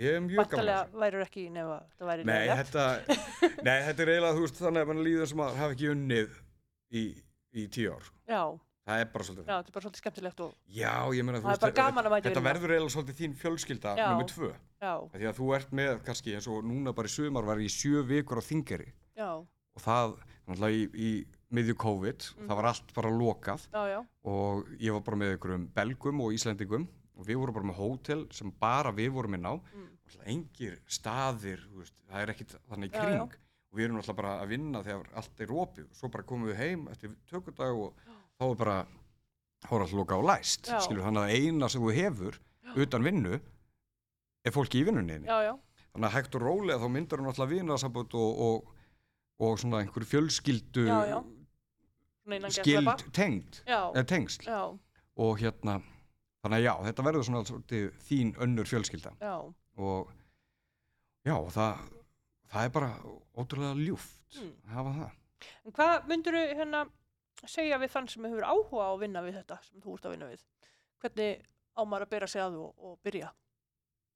ég 0.00 0.16
er 0.16 0.24
mjög 0.24 0.50
gaman 0.54 0.70
þessu. 0.70 1.00
værið 1.04 1.26
ekki 1.26 1.44
nefn 1.52 1.74
að 1.74 1.84
það 1.98 2.10
væri 2.12 2.26
nei 2.26 2.34
leiðilegt. 2.34 2.72
þetta, 2.72 3.60
nei, 3.68 3.78
þetta 3.88 4.06
er 4.06 4.12
eiginlega 4.14 4.36
þú 4.38 4.46
veist 4.46 4.62
þannig 4.62 4.86
að 4.86 4.90
mann 4.92 5.04
líður 5.06 5.30
sem 5.32 5.44
að 5.44 5.58
hafa 5.60 5.76
ekki 5.76 5.90
unnið 5.92 6.38
í, 6.96 7.04
í 7.52 7.66
tíu 7.76 7.92
ár 7.92 8.08
sko. 8.08 8.16
Já, 8.26 8.42
það 8.86 9.00
er 9.02 9.08
bara 9.12 9.24
svolítið 9.26 9.46
Já, 9.50 9.56
þetta 9.56 9.70
er 9.70 9.74
bara 9.76 9.84
svolítið 9.86 10.02
skemmtilegt 10.02 10.40
og, 10.46 10.52
Já, 10.76 10.92
ég 11.16 11.24
meina, 11.26 11.40
þú 11.40 11.46
Það 11.46 11.56
í 11.56 11.60
þetta 11.66 11.90
vinnuna. 12.22 12.46
verður 12.46 12.74
eiginlega 12.76 12.94
svolítið 12.96 13.18
þín 13.20 13.34
fjölskylda 13.40 13.94
Já. 13.98 14.06
nummið 14.12 14.30
tvö. 14.32 14.50
já, 14.82 14.92
Því 15.16 15.26
að 15.30 15.38
þú 15.40 15.48
ert 15.56 15.72
með 15.80 16.02
kannski 16.06 16.34
eins 16.36 16.46
og 16.52 16.64
núna 16.64 16.94
bara 16.94 17.08
í 17.10 17.14
sumar 17.16 17.44
var 17.48 17.56
ég 17.58 17.72
sjö 17.74 18.02
vikur 18.06 18.38
á 18.38 18.44
þingeri 18.46 18.92
já, 19.16 19.30
og 19.76 19.82
það, 19.82 20.16
náttúrulega 20.46 20.76
í, 20.76 20.84
í 20.94 21.26
miðju 21.56 21.74
COVID, 21.78 22.20
Mhm. 22.36 22.46
það 22.48 22.56
var 22.56 22.66
allt 22.66 22.94
bara 22.94 23.10
lokað 23.10 23.66
já, 23.72 23.82
já, 23.90 24.00
og 24.24 24.66
ég 24.78 24.92
var 24.92 25.00
bara 25.00 25.16
með 25.16 25.32
einhverjum 25.36 25.66
belgum 25.74 26.20
og 26.20 26.32
íslendingum 26.32 26.88
og 27.16 27.24
við 27.26 27.36
vorum 27.40 27.54
bara 27.54 27.66
með 27.70 27.78
hótel 27.80 28.26
sem 28.32 28.50
bara 28.60 28.92
við 28.92 29.10
vorum 29.12 29.34
inn 29.34 29.46
á 29.46 29.54
Mm. 29.56 29.88
og 30.06 30.26
engir 30.26 30.78
staðir, 30.86 31.60
veist, 31.74 31.94
það 32.10 32.22
er 32.22 32.26
ekkit 32.34 32.54
þannig 32.70 32.90
í 32.90 32.94
Já, 32.94 33.00
kring 33.02 33.16
já. 33.18 33.22
og 33.22 33.74
við 33.78 33.84
erum 33.88 33.96
alltaf 33.98 34.16
bara 34.16 34.34
að 34.42 34.48
vinna 34.48 34.82
þegar 34.84 35.06
allt 35.16 35.40
er 35.40 35.46
opið 35.46 35.86
svo 35.96 36.08
bara 36.10 36.22
komum 36.24 36.48
við 36.48 36.56
heim 36.56 36.86
eftir 36.88 37.16
tökudag 37.30 37.74
og 37.74 37.94
þá 38.40 38.44
er 38.50 38.58
bara 38.60 38.76
lokað 39.96 40.20
og 40.22 40.26
læst 40.30 40.68
skilur 40.84 41.04
þannig 41.06 41.22
að 41.24 41.34
eina 41.36 41.68
sem 41.72 41.82
þú 41.82 41.94
hefur 41.96 42.38
utan 42.76 43.02
vinnu 43.06 43.38
er 44.46 44.52
fólki 44.54 44.80
í 44.82 44.86
vinnunni 44.86 45.20
þannig 45.26 46.08
að 46.10 46.14
hægt 46.16 46.34
og 46.38 46.42
rólega 46.44 46.78
þá 46.82 46.88
myndar 46.92 47.22
hún 47.22 47.30
alltaf 47.32 47.48
vinasambönd 47.50 48.14
og, 48.14 48.40
og, 48.46 48.72
og 49.40 49.58
svona 49.62 49.80
einhverju 49.82 50.10
fjölskyldu 50.12 50.86
Já, 50.86 50.98
já. 51.10 51.18
skild 52.50 53.04
tengd 53.16 53.60
tengsl. 54.10 54.42
Já, 54.50 54.60
og 55.16 55.38
hérna 55.40 55.78
þannig 56.44 56.58
að 56.60 56.64
já, 56.66 56.72
þetta 56.90 57.04
verður 57.06 57.24
svona 57.26 57.42
svolítið 57.48 57.86
þín 58.08 58.32
önnur 58.44 58.68
fjölskylda. 58.70 59.12
Já, 59.22 59.34
og 59.78 60.10
já, 61.26 61.36
það 61.54 61.84
það 62.52 62.64
er 62.68 62.74
bara 62.76 62.90
ótrúlega 63.36 63.74
ljúft 63.86 64.12
Mm. 64.36 64.48
að 64.66 64.72
hafa 64.74 64.90
það. 64.92 65.10
En 65.64 65.72
hvað 65.72 66.06
myndur 66.10 66.34
þú 66.34 66.40
hérna 66.58 66.78
segja 67.44 67.78
við 67.78 67.90
þann 67.92 68.08
sem 68.08 68.24
hefur 68.24 68.46
áhuga 68.48 68.86
á 68.86 68.90
að 68.94 69.00
vinna 69.04 69.22
við 69.22 69.34
þetta 69.40 69.58
sem 69.62 69.80
þú 69.84 69.94
ert 69.96 70.06
að 70.06 70.10
vinna 70.16 70.28
við? 70.30 70.44
Hvernig 71.02 71.42
á 71.76 71.82
maður 71.84 72.06
að 72.06 72.10
bera 72.16 72.26
sig 72.26 72.40
að 72.42 72.56
og, 72.62 72.72
og 72.78 72.98
byrja? 73.04 73.32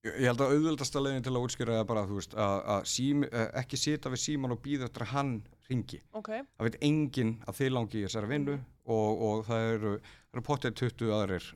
Ég 0.00 0.24
held 0.30 0.40
að 0.40 0.52
auðvöldasta 0.56 1.00
leiðin 1.04 1.22
til 1.26 1.32
að 1.36 1.42
útskýra 1.44 1.74
það 1.76 1.86
bara, 1.90 2.02
veist, 2.08 2.32
að, 2.34 2.54
að 2.72 2.84
sím, 2.88 3.24
eh, 3.28 3.48
ekki 3.60 3.76
sita 3.76 4.08
við 4.08 4.22
síman 4.22 4.54
og 4.54 4.62
býða 4.64 4.86
eftir 4.88 5.02
að 5.04 5.10
hann 5.12 5.32
ringi. 5.68 5.98
Ok, 6.16 6.30
Það 6.56 6.64
veit 6.70 6.78
enginn 6.88 7.34
að 7.44 7.58
þið 7.60 7.72
langi 7.76 7.98
í 8.00 8.04
þessari 8.06 8.30
vinnu 8.30 8.54
Mhm. 8.56 8.64
og, 8.96 9.22
og 9.28 9.44
það 9.50 9.66
eru, 9.74 9.92
eru 10.32 10.42
pottið 10.42 10.74
20 10.80 11.12
aðrir 11.18 11.50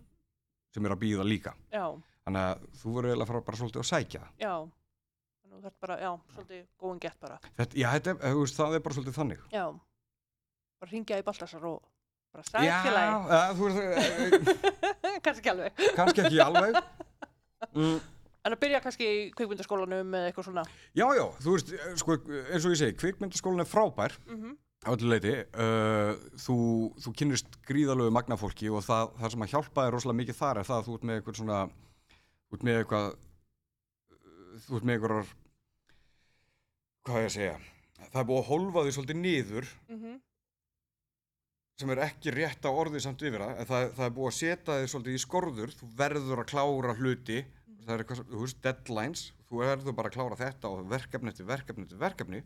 sem 0.74 0.84
eru 0.84 0.94
að 0.94 1.00
býða 1.06 1.24
líka. 1.24 1.54
já, 1.72 1.86
Þannig 2.26 2.40
að 2.50 2.68
þú 2.82 2.92
verður 2.94 3.08
eiginlega 3.10 3.24
að 3.24 3.32
fara 3.32 3.40
bara 3.48 3.56
svolítið 3.56 3.80
að 3.80 3.88
sækja 3.94 4.22
já. 4.44 4.52
Þannig 5.44 5.56
að 5.58 5.64
ert 5.70 5.80
bara, 5.80 5.96
já, 6.00 6.12
svolítið 6.34 6.62
góðan 6.80 7.00
gett 7.00 7.20
bara. 7.20 7.38
Þetta, 7.56 7.74
já, 7.80 7.88
þetta, 7.96 8.14
það 8.60 8.74
er 8.74 8.80
bara 8.80 8.94
svolítið 8.94 9.18
þannig. 9.18 9.42
Já, 9.52 9.64
bara 10.84 10.92
ringja 10.92 11.20
í 11.20 11.26
Baltasar 11.26 11.68
og 11.68 11.78
bara 12.34 12.44
sækilagi. 12.48 13.12
eh, 13.80 15.20
kannski 15.24 15.40
ekki 15.40 15.54
alveg. 15.54 15.86
kannski 15.96 16.26
ekki 16.28 16.42
alveg. 16.44 16.82
Mm, 17.72 18.02
En 18.44 18.52
að 18.52 18.60
byrja 18.60 18.82
kannski 18.84 19.06
í 19.08 19.20
kvikmyndaskólanum 19.32 20.10
eða 20.18 20.28
eitthvað 20.28 20.50
svona. 20.50 20.64
já, 20.92 21.06
já, 21.16 21.24
þú 21.40 21.54
veist, 21.54 21.70
eh, 21.72 21.94
sko, 21.96 22.18
eins 22.52 22.66
og 22.68 22.74
ég 22.74 22.80
segi, 22.82 22.96
kvikmyndaskólinn 23.00 23.64
er 23.64 23.70
frábær. 23.70 24.18
Mm 24.28 24.58
á 24.84 24.92
öllu 24.92 25.08
leiti 25.08 25.32
uh, 25.32 26.12
þú, 26.36 26.56
þú 27.00 27.12
kynnist 27.16 27.56
gríðalögu 27.64 28.12
magnafólki 28.12 28.68
og 28.68 28.84
það, 28.84 29.14
það 29.20 29.32
sem 29.32 29.44
að 29.46 29.54
hjálpa 29.54 29.86
þér 29.86 29.96
rosalega 29.96 30.18
mikið 30.20 30.38
þar 30.40 30.60
er 30.60 30.68
það 30.68 30.76
að 30.76 30.88
þú 30.88 30.96
ert 30.98 31.06
með 31.08 31.20
eitthvað 31.20 31.38
svona 31.40 31.60
þú 32.44 32.58
ert 32.58 32.66
með 32.68 32.80
eitthvað 32.80 33.06
þú 34.66 34.76
ert 34.78 34.84
með 34.90 34.98
eitthvað 34.98 35.32
hvað 37.04 37.16
er 37.16 37.24
ég 37.24 37.30
að 37.30 37.36
segja 37.38 37.56
það 38.04 38.20
er 38.20 38.28
búið 38.28 38.42
að 38.42 38.50
hólfa 38.50 38.84
því 38.84 38.94
svolítið 38.98 39.20
niður 39.22 39.70
-hmm. 39.88 40.20
Sem 41.80 41.90
er 41.90 42.02
ekki 42.06 42.32
rétt 42.34 42.66
á 42.66 42.70
orðið 42.70 43.02
samt 43.02 43.22
yfir 43.26 43.42
það 43.42 43.60
en 43.60 43.68
það, 43.70 43.86
það 43.96 44.04
er 44.06 44.12
búið 44.16 44.28
að 44.30 44.36
setja 44.38 44.74
því 44.78 44.90
svolítið 44.92 45.16
í 45.16 45.22
skorður 45.24 45.72
þú 45.74 45.88
verður 45.98 46.42
að 46.42 46.50
klára 46.52 46.96
hluti 47.00 47.38
það 47.84 47.94
er 47.94 48.04
eitthvað, 48.04 48.20
þú 48.30 48.42
veist, 48.44 48.60
deadlines 48.64 49.24
þú 49.48 49.62
verður 49.62 49.96
bara 49.98 50.10
að 50.10 50.18
klára 50.18 50.38
þetta 50.38 50.70
og 50.70 50.84
verkefni 50.92 51.32
eftir 51.32 51.48
verkefni 51.48 51.86
eftir 51.88 52.00
verkefni 52.00 52.42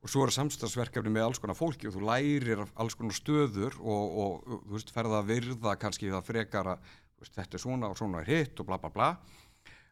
og 0.00 0.12
svo 0.12 0.24
eru 0.24 0.34
samstagsverkefni 0.36 1.12
með 1.12 1.26
alls 1.26 1.42
konar 1.42 1.58
fólki 1.58 1.90
og 1.90 1.96
þú 1.96 2.06
lærir 2.08 2.64
alls 2.64 2.96
konar 2.96 3.16
stöður 3.16 3.76
og, 3.82 4.16
og 4.22 4.48
þú 4.48 4.74
veist, 4.76 4.94
ferða 4.94 5.20
að 5.20 5.30
virða 5.34 5.76
kannski 5.82 6.10
það 6.12 6.26
frekar 6.30 6.72
að 6.72 6.90
veist, 7.20 7.36
þetta 7.36 7.58
er 7.58 7.64
svona 7.66 7.92
og 7.92 8.00
svona 8.00 8.24
er 8.24 8.32
hitt 8.32 8.60
og 8.62 8.70
bla 8.70 8.80
bla 8.80 8.92
bla 8.94 9.12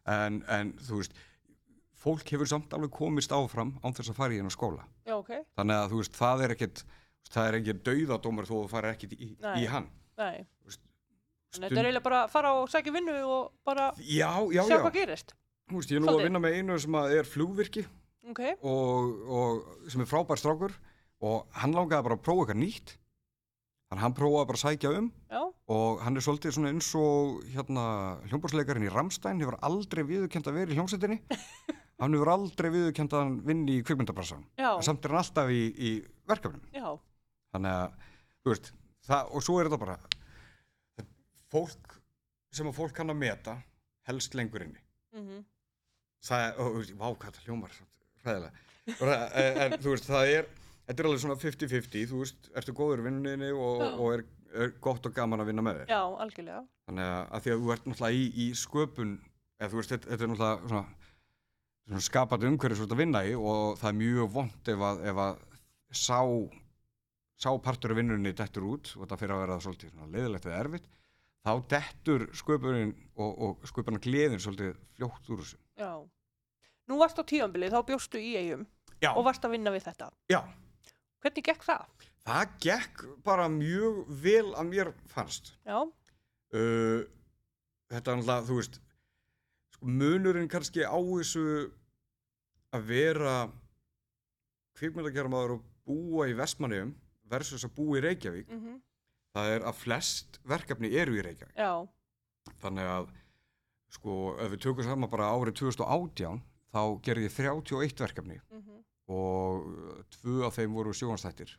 en, 0.09 0.41
en 0.49 0.73
þú 0.81 1.03
veist 1.03 1.17
fólk 2.05 2.33
hefur 2.33 2.49
samt 2.49 2.73
alveg 2.73 2.93
komist 2.93 3.33
áfram 3.33 3.75
án 3.81 3.93
þess 3.97 4.13
að 4.13 4.19
fara 4.19 4.33
í 4.33 4.41
hennar 4.41 4.53
skóla 4.53 4.85
Já, 5.05 5.17
ok. 5.17 5.33
þannig 5.57 5.81
að 5.81 5.91
þú 5.93 6.01
veist, 6.01 6.17
það 6.17 6.45
er 6.45 6.55
ekkit 6.57 6.85
það 7.33 7.47
er 7.49 7.57
engin 7.59 7.79
dauðadómur 7.87 8.47
þó 8.49 8.53
þú 8.63 8.67
farir 8.71 8.93
ekkit 8.95 9.15
í, 9.17 9.29
í 9.61 9.65
hann. 9.71 9.87
Nei. 10.17 10.45
Stund- 10.69 11.69
þetta 11.69 11.79
er 11.79 11.87
eiginlega 11.87 12.03
bara 12.03 12.23
að 12.25 12.31
fara 12.33 12.53
og 12.59 12.69
sækja 12.71 12.91
vinnu 12.95 13.13
og 13.31 13.51
bara 13.65 13.89
já, 13.99 14.31
já, 14.51 14.61
sjá 14.67 14.75
já, 14.75 14.81
hvað 14.83 14.93
gerist. 14.99 15.33
veist, 15.71 15.91
ég 15.91 15.97
er 15.97 16.03
nú 16.03 16.09
að 16.09 16.13
Svolítið. 16.17 16.27
vinna 16.29 16.41
með 16.43 16.57
einu 16.59 16.79
sem 16.83 16.97
að 16.99 17.13
er 17.19 17.29
flugvirki 17.29 17.85
Ok, 18.25 18.39
og, 18.65 19.23
og 19.29 19.89
sem 19.93 20.01
er 20.03 20.09
frábær 20.09 20.39
strákur 20.41 20.73
og 21.21 21.45
hann 21.61 21.73
langaði 21.77 22.03
bara 22.09 22.17
að 22.17 22.23
prófa 22.25 22.43
eitthvað 22.45 22.59
nýtt. 22.59 22.95
Þannig 23.85 24.01
að 24.01 24.03
hann 24.03 24.15
prófaði 24.17 24.47
bara 24.49 24.57
að 24.57 24.63
sækja 24.65 24.91
um 24.97 25.07
já, 25.29 25.41
og 25.77 25.99
hann 26.03 26.17
er 26.17 26.25
svolítið 26.25 26.55
svona 26.57 26.71
eins 26.73 26.87
og 26.99 27.43
hérna 27.53 27.83
hljómbársleikarinn 28.31 28.87
í 28.87 28.91
Ramstein 28.91 29.39
hefur 29.45 29.59
aldrei 29.61 30.03
viðurkend 30.09 30.49
að 30.49 30.57
vera 30.59 30.73
í 30.73 30.77
hljómsveitinni. 30.79 31.19
Hann 32.01 32.11
hefur 32.17 32.27
aldrei 32.33 32.67
viðurkend 32.73 33.13
að 33.15 33.35
vinni 33.47 33.77
í 33.79 33.83
kvikmyndabrassan 33.87 34.41
já, 34.59 34.73
samt 34.83 35.05
er 35.07 35.13
hann 35.13 35.21
alltaf 35.21 35.47
í, 35.53 35.61
í 35.79 35.91
verkefnum. 36.27 36.65
Já, 36.75 36.89
þannig 37.55 37.77
að, 37.79 37.97
þú 38.43 38.53
veist 38.53 38.71
það, 39.09 39.31
og 39.35 39.45
svo 39.47 39.57
er 39.61 39.69
þetta 39.69 39.81
bara 39.85 39.97
fólk 41.55 41.97
sem 42.55 42.69
að 42.69 42.77
fólk 42.77 42.95
kann 42.95 43.11
að 43.13 43.19
meta 43.21 43.57
helst 44.09 44.35
lengur 44.37 44.65
inni. 44.67 44.81
Mm 45.15 45.43
það 46.25 46.41
er, 46.41 46.55
og, 46.57 46.77
vá 46.97 47.07
hvað 47.21 47.35
það 47.35 47.43
hljómar 47.45 47.73
það- 48.25 48.45
en, 49.37 49.57
en 49.61 49.75
þú 49.77 49.91
veist, 49.91 50.07
það 50.09 50.31
er 50.31 50.47
þetta 50.87 51.03
er 51.03 51.07
alveg 51.09 51.21
svona 51.21 51.35
50-50, 51.41 52.07
þú 52.09 52.21
veist 52.23 52.49
ertu 52.57 52.73
góður 52.77 53.03
í 53.03 53.05
vinninni 53.05 53.49
og, 53.53 53.83
og 53.99 54.07
er, 54.15 54.23
er 54.57 54.73
gott 54.81 55.05
og 55.05 55.13
gaman 55.13 55.43
að 55.43 55.51
vinna 55.51 55.61
með 55.65 55.83
þér? 55.83 55.91
Já, 55.93 56.01
algjörlega. 56.25 56.63
þannig 56.89 57.11
að, 57.11 57.21
að 57.29 57.45
því 57.45 57.53
að 57.53 57.61
þú 57.61 57.73
ert 57.75 57.85
náttúrulega 57.91 58.17
í, 58.17 58.25
í 58.41 58.47
sköpun 58.57 59.13
eða 59.59 59.69
þú 59.69 59.79
veist, 59.81 59.93
þetta, 59.93 60.09
þetta 60.11 60.25
er 60.25 60.31
náttúrulega 60.33 60.69
svona, 60.71 60.83
svona 61.85 62.03
skapandi 62.09 62.49
umhverju 62.49 62.79
svona 62.81 62.97
að 62.97 63.03
vinna 63.03 63.23
í 63.29 63.35
og 63.37 63.77
það 63.83 63.89
er 63.91 63.99
mjög 64.01 64.33
vond 64.39 64.73
ef 64.75 64.85
að, 64.89 65.03
ef 65.13 65.21
að 65.27 65.39
sá 66.01 66.19
sá 67.41 67.49
partur 67.61 67.91
af 67.93 67.97
vinnunni 67.99 68.31
dettur 68.37 68.63
út 68.69 68.93
og 68.95 69.03
þetta 69.03 69.17
fyrir 69.19 69.35
að 69.35 69.41
vera 69.43 69.57
svolítið 69.63 69.91
svona 69.93 70.11
leiðilegt 70.13 70.45
eða 70.49 70.59
erfitt 70.63 70.85
þá 71.45 71.51
dettur 71.75 72.23
sköpunin 72.33 72.93
og, 73.19 73.31
og 73.47 73.65
sköpunar 73.69 74.01
gleðin 74.03 74.41
svolítið 74.41 74.77
fljótt 74.97 75.29
úr 75.33 75.41
þessu 75.43 75.59
Já. 75.75 75.91
Nú 76.85 76.99
varst 77.01 77.17
á 77.19 77.23
tíðanbilið, 77.25 77.73
þá 77.73 77.81
bjóstu 77.89 78.21
í 78.21 78.35
eigum 78.39 78.63
Já, 79.03 79.09
og 79.11 79.25
varst 79.27 79.43
að 79.45 79.55
vinna 79.57 79.73
við 79.73 79.83
þetta. 79.89 80.07
já, 80.31 80.39
Hvernig 81.25 81.43
gekk 81.49 81.63
það? 81.65 81.85
það 82.25 82.53
gekk 82.63 83.03
bara 83.25 83.47
mjög 83.51 83.99
vel 84.23 84.53
að 84.55 84.69
mér 84.71 84.91
fannst 85.11 85.51
Já, 85.67 85.79
uh, 85.83 87.01
þetta 87.91 88.11
er 88.15 88.19
náttúrulega, 88.21 88.45
þú 88.47 88.59
veist 88.61 88.79
sko, 89.75 89.85
munurinn 89.91 90.47
kannski 90.49 90.85
á 90.87 90.95
þessu 90.97 91.45
að 92.75 92.87
vera 92.89 93.35
kvikmyndagerðamaður 94.79 95.57
og 95.57 95.65
búa 95.85 96.27
í 96.31 96.35
Vestmanniðum 96.37 96.93
versus 97.31 97.65
að 97.67 97.73
búa 97.77 97.99
í 97.99 98.03
Reykjavík 98.09 98.51
mm 98.51 98.81
það 99.35 99.49
er 99.51 99.65
að 99.67 99.75
flest 99.75 100.37
verkefni 100.47 100.87
eru 100.95 101.17
í 101.17 101.23
Reykjavík. 101.25 101.57
Já, 101.59 101.83
þannig 102.63 102.87
að 102.87 103.09
sko, 103.91 104.13
ef 104.39 104.53
við 104.53 104.61
tökum 104.63 104.85
saman 104.87 105.11
bara 105.11 105.27
árið 105.35 105.57
2018 105.59 106.39
þá 106.71 106.81
gerði 107.03 107.25
ég 107.27 107.35
31 107.35 107.99
verkefni 108.05 108.37
mm 108.51 108.71
og 109.05 109.67
uh, 109.69 109.97
tvö 110.15 110.39
af 110.47 110.55
þeim 110.57 110.71
voru 110.73 110.93
sjónastættir 110.97 111.51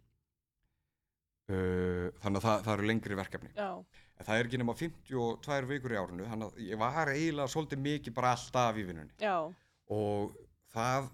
uh, 1.53 2.09
þannig 2.23 2.41
að 2.41 2.47
það, 2.47 2.65
það 2.65 2.73
eru 2.73 2.89
lengri 2.91 3.19
verkefni. 3.21 3.51
Já, 3.55 3.69
En 4.17 4.25
það 4.25 4.39
er 4.41 4.49
ekki 4.49 4.59
nema 4.63 4.75
52 4.81 5.67
vikur 5.69 5.93
í 5.93 5.99
árinu, 6.01 6.25
þannig 6.31 6.49
að 6.49 6.61
ég 6.65 6.79
var 6.81 7.11
eiginlega 7.13 7.53
svolítið 7.53 7.83
mikið 7.85 8.15
bara 8.17 8.31
alltaf 8.33 8.79
í 8.81 8.85
vinnunni. 8.89 9.13
já, 9.21 9.37
Og 9.93 10.33
það, 10.73 11.11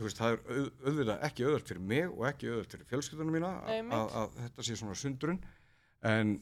veist, 0.00 0.18
það 0.18 0.32
er 0.32 0.40
auð, 0.56 0.68
auðvitað 0.86 1.24
ekki 1.28 1.44
auðvöld 1.46 1.68
fyrir 1.68 1.82
mig 1.92 2.08
og 2.08 2.26
ekki 2.30 2.48
auðvöld 2.48 2.72
fyrir 2.72 2.88
fjölskyldunum 2.90 3.36
mína 3.36 3.50
að, 3.68 4.16
að 4.22 4.36
þetta 4.40 4.66
sé 4.68 4.76
svona 4.80 4.96
sundurinn. 4.98 5.40
En, 6.12 6.32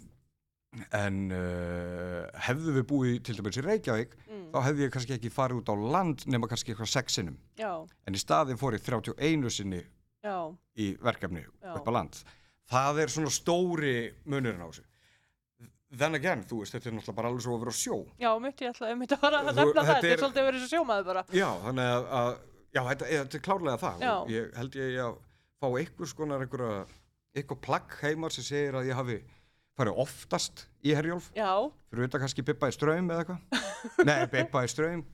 en 0.95 1.17
uh, 1.35 2.29
hefðu 2.47 2.75
við 2.79 2.85
búið 2.93 3.17
til 3.27 3.35
dæmis 3.41 3.59
í 3.59 3.65
Reykjavík, 3.67 4.15
mm, 4.29 4.45
þá 4.55 4.59
hefði 4.69 4.85
ég 4.87 4.93
kannski 4.95 5.17
ekki 5.17 5.33
farið 5.35 5.63
út 5.65 5.73
á 5.73 5.77
land 5.97 6.23
nema 6.31 6.49
kannski 6.51 6.73
eitthvað 6.73 6.93
sex 6.95 7.19
sinnum. 7.19 7.39
já, 7.59 7.73
En 8.07 8.15
í 8.15 8.21
staðin 8.23 8.61
fór 8.61 8.79
ég 8.79 8.85
31 8.87 9.51
sinni 9.51 9.83
já, 10.23 10.37
í 10.79 10.93
verkefni 11.03 11.43
Já. 11.43 11.75
upp 11.75 11.91
á 11.91 11.93
land. 11.93 12.23
Það 12.71 13.03
er 13.03 13.11
svona 13.11 13.33
stóri 13.35 13.97
munurinn 14.25 14.63
á 14.63 14.69
þessu. 14.71 14.87
Then 15.91 16.15
again, 16.15 16.45
þú 16.47 16.61
veist, 16.63 16.71
þetta 16.77 16.87
er 16.87 16.95
náttúrulega 16.95 17.17
bara 17.19 17.31
alveg 17.33 17.43
svo 17.43 17.57
að 17.57 17.63
vera 17.65 17.73
á 17.75 17.79
sjó. 17.83 17.97
já, 18.23 18.31
mitt 18.39 18.61
ég 18.63 18.71
ætla 18.71 18.93
að 18.93 18.99
mynda 19.01 19.17
að 19.19 19.33
nefna 19.51 19.83
það, 19.83 19.89
þetta 19.91 20.13
er 20.15 20.21
svolítið 20.23 20.41
að 20.41 20.47
vera 20.47 20.61
svo 20.61 20.69
sjómaður 20.71 21.07
bara. 21.09 21.25
Já, 21.35 21.49
þannig 21.65 21.89
að, 21.91 22.05
að 22.21 22.31
já, 22.75 22.81
þetta, 22.87 23.11
þetta 23.11 23.39
er 23.39 23.45
klárlega 23.47 23.83
það. 23.83 24.07
Já. 24.07 24.15
Og 24.15 24.33
Ég 24.35 24.57
held 24.59 24.81
ég 24.81 24.97
að 25.05 25.19
fá 25.61 25.69
einhvers 25.71 26.17
konar 26.17 26.45
einhverja, 26.45 26.87
eitthvað 27.37 27.63
plagg 27.67 27.97
heimar 28.01 28.35
sem 28.35 28.47
segir 28.47 28.79
að 28.79 28.91
ég 28.91 28.99
hafi 28.99 29.19
farið 29.79 30.03
oftast 30.05 30.67
í 30.85 30.95
Herjólf. 30.97 31.31
Já, 31.37 31.53
fyrir 31.91 32.05
auðvitað 32.05 32.25
kannski 32.27 32.45
Bibba 32.47 32.69
í 32.71 32.77
ströym 32.77 33.11
eða 33.13 33.25
eitthvað. 33.25 33.41
Nei, 34.09 34.21
Bibba 34.33 34.65
í 34.67 34.71
ströym 34.73 35.07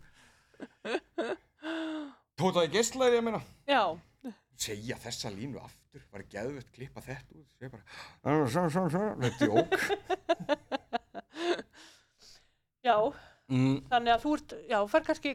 Tótaði 2.36 2.68
geislaði 2.74 3.18
ég 3.18 3.24
meina. 3.24 3.40
Já, 3.68 3.82
segja 4.60 4.96
þessa 5.00 5.30
línu 5.32 5.60
aftur. 5.62 6.02
Var 6.12 6.24
geðvett 6.32 6.72
klippa 6.74 7.00
þetta 7.04 7.36
út. 7.38 7.48
Segja 7.56 7.70
bara 7.72 7.84
þetta 9.22 9.46
er 9.46 9.52
ók 9.56 9.70
já, 12.86 12.96
mm, 13.48 13.78
þannig 13.90 14.12
að 14.12 14.22
þú 14.24 14.34
ert, 14.36 14.54
já, 14.68 14.76
fær 14.92 15.06
kannski, 15.06 15.32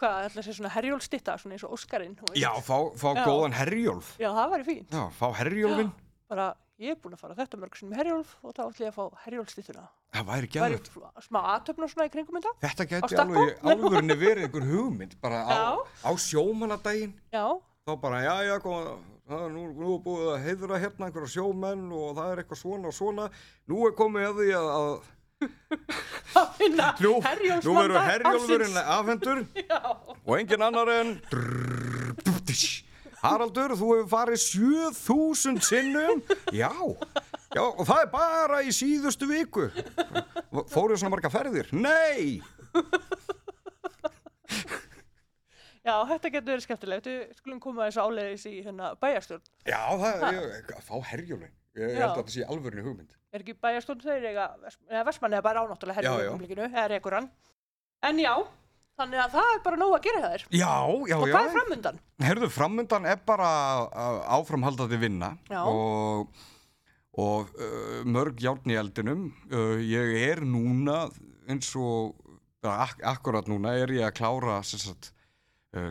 hvað, 0.00 0.26
ætla 0.28 0.40
að 0.40 0.44
segja 0.48 0.56
svona 0.58 0.72
herjólstitta, 0.74 1.36
svona 1.38 1.54
eins 1.56 1.64
og 1.68 1.74
Óskarinn. 1.76 2.16
já, 2.34 2.50
fá, 2.60 2.76
fá 2.98 3.08
Já. 3.14 3.24
góðan 3.28 3.54
Herjólf 3.58 4.14
Já, 4.18 4.30
það 4.34 4.50
væri 4.54 4.64
fínt. 4.70 4.90
já, 4.90 5.04
fá 5.20 5.26
Herjólfin 5.38 5.92
Bara, 6.28 6.46
ég 6.80 6.90
er 6.90 6.96
búin 6.98 7.14
að 7.14 7.20
fara 7.20 7.34
þetta 7.38 7.58
mörg 7.60 7.76
sem 7.78 7.92
herjólf 7.94 8.30
og 8.42 8.54
þá 8.56 8.62
ætla 8.64 8.86
ég 8.86 8.90
að 8.90 8.96
fá 8.96 9.04
herjólstittuna. 9.26 9.84
það 10.14 10.24
væri 10.24 10.24
Það 10.24 10.30
væri 10.34 10.48
geðvett 10.54 10.90
smá 11.28 11.40
aðtöfn 11.54 11.84
og 11.86 11.90
svona 11.92 12.06
í 12.08 12.12
kringum 12.14 12.38
þetta. 12.40 12.52
þetta 12.64 12.86
geti 12.90 13.18
alveg 13.22 13.64
alvörinni 13.70 14.16
verið 14.18 14.46
einhver 14.48 14.66
hugmynd 14.72 15.14
bara 15.20 15.42
á, 15.46 15.54
Já. 15.54 15.68
á 16.02 16.10
sjómanadaginn 16.18 17.14
Já, 17.32 17.46
þá 17.86 17.92
bara, 18.00 18.22
já, 18.24 18.34
já, 18.48 18.58
koma, 18.64 18.96
nú 19.54 19.94
er 19.94 20.02
búið 20.04 20.26
að 20.34 20.42
heiðra 20.48 20.80
hérna 20.82 21.06
einhverja 21.08 21.32
sjómenn 21.36 21.84
og 21.92 22.16
það 22.18 22.32
er 22.34 22.42
eitthvað 22.42 22.60
svona 22.64 22.90
og 22.90 22.96
svona 22.96 23.28
nú 23.70 23.84
er 23.88 23.94
komið 23.96 24.26
að 24.30 24.40
því 24.42 24.48
að, 24.58 24.68
að 24.74 25.12
að 26.38 26.54
finna 26.58 26.88
nú, 27.00 27.12
nú 27.64 27.74
verður 27.76 28.00
herjólfurinn 28.08 28.78
afhendur 28.80 29.42
og 30.24 30.34
engin 30.38 30.64
annar 30.66 30.90
en 30.94 31.14
Haraldur, 33.24 33.72
þú 33.72 33.86
hefur 33.94 34.08
farið 34.10 34.40
7000 34.42 35.60
sinnum. 35.64 36.18
Já, 36.52 36.68
já, 37.56 37.62
og 37.64 37.80
það 37.88 38.02
er 38.02 38.10
bara 38.12 38.58
í 38.60 38.72
síðustu 38.76 39.28
viku. 39.30 39.70
Fóruð 40.68 41.00
svona 41.00 41.14
marga 41.14 41.30
ferðir? 41.32 41.70
Nei, 41.72 42.42
já, 45.80 45.94
þetta 46.12 46.34
getur 46.34 46.52
verið 46.52 46.66
skemmtilegt. 46.66 47.08
Við 47.08 47.34
skulum 47.40 47.62
koma 47.64 47.88
þessu 47.88 48.04
áleiðis 48.04 48.44
í 48.50 48.54
hérna 48.60 48.92
bæjarstjórn. 49.00 49.48
já, 49.72 49.80
það 50.04 50.28
er 50.28 50.40
ég, 50.42 50.74
fá 50.84 50.94
herjólfin 51.14 51.56
ég 51.74 51.94
Já. 51.94 52.00
held 52.00 52.10
að 52.10 52.18
þetta 52.22 52.34
sé 52.36 52.44
alvörinni 52.48 52.84
hugmynd 52.86 53.14
Er 53.34 53.42
ekki 53.42 53.54
þeir 54.04 54.26
eiga, 54.30 54.44
eða 54.90 55.04
Vestmann 55.08 55.32
eða 55.34 55.42
bara 55.42 55.64
ánáttúrulega 55.64 56.02
Já, 56.04 56.06
já. 56.06 56.12
herjólfumlikinu, 56.20 56.66
eða 56.70 56.84
rekur 56.92 57.16
hann. 57.18 57.24
En 58.06 58.20
já, 58.22 58.32
þannig 59.00 59.22
að 59.24 59.32
það 59.34 59.48
er 59.54 59.62
bara 59.64 59.80
nóg 59.80 59.94
að 59.96 60.04
gera 60.06 60.20
það 60.22 60.34
þér. 60.34 60.44
já, 60.54 60.74
já, 61.10 61.16
Og 61.18 61.24
já 61.26 61.34
hvað 61.34 61.48
er 61.48 61.54
framundan? 61.56 61.98
Herðu, 62.22 62.50
framundan 62.54 63.08
er 63.10 63.22
bara 63.26 63.48
áframhaldandi 64.36 65.00
vinna 65.02 65.32
Já. 65.50 65.64
og, 65.66 66.30
og 67.18 67.50
uh, 67.58 68.04
mörg 68.06 68.38
járn 68.44 68.70
í 68.70 68.78
eldinum. 68.78 69.26
Uh, 69.50 69.82
ég 69.82 70.14
er 70.30 70.44
núna 70.46 71.08
eins 71.50 71.72
og, 71.74 72.14
ak 72.62 73.02
akkurat 73.16 73.50
núna 73.50 73.74
er 73.82 73.90
ég 73.98 74.06
að 74.06 74.14
klára 74.20 74.60
uh, 74.62 75.10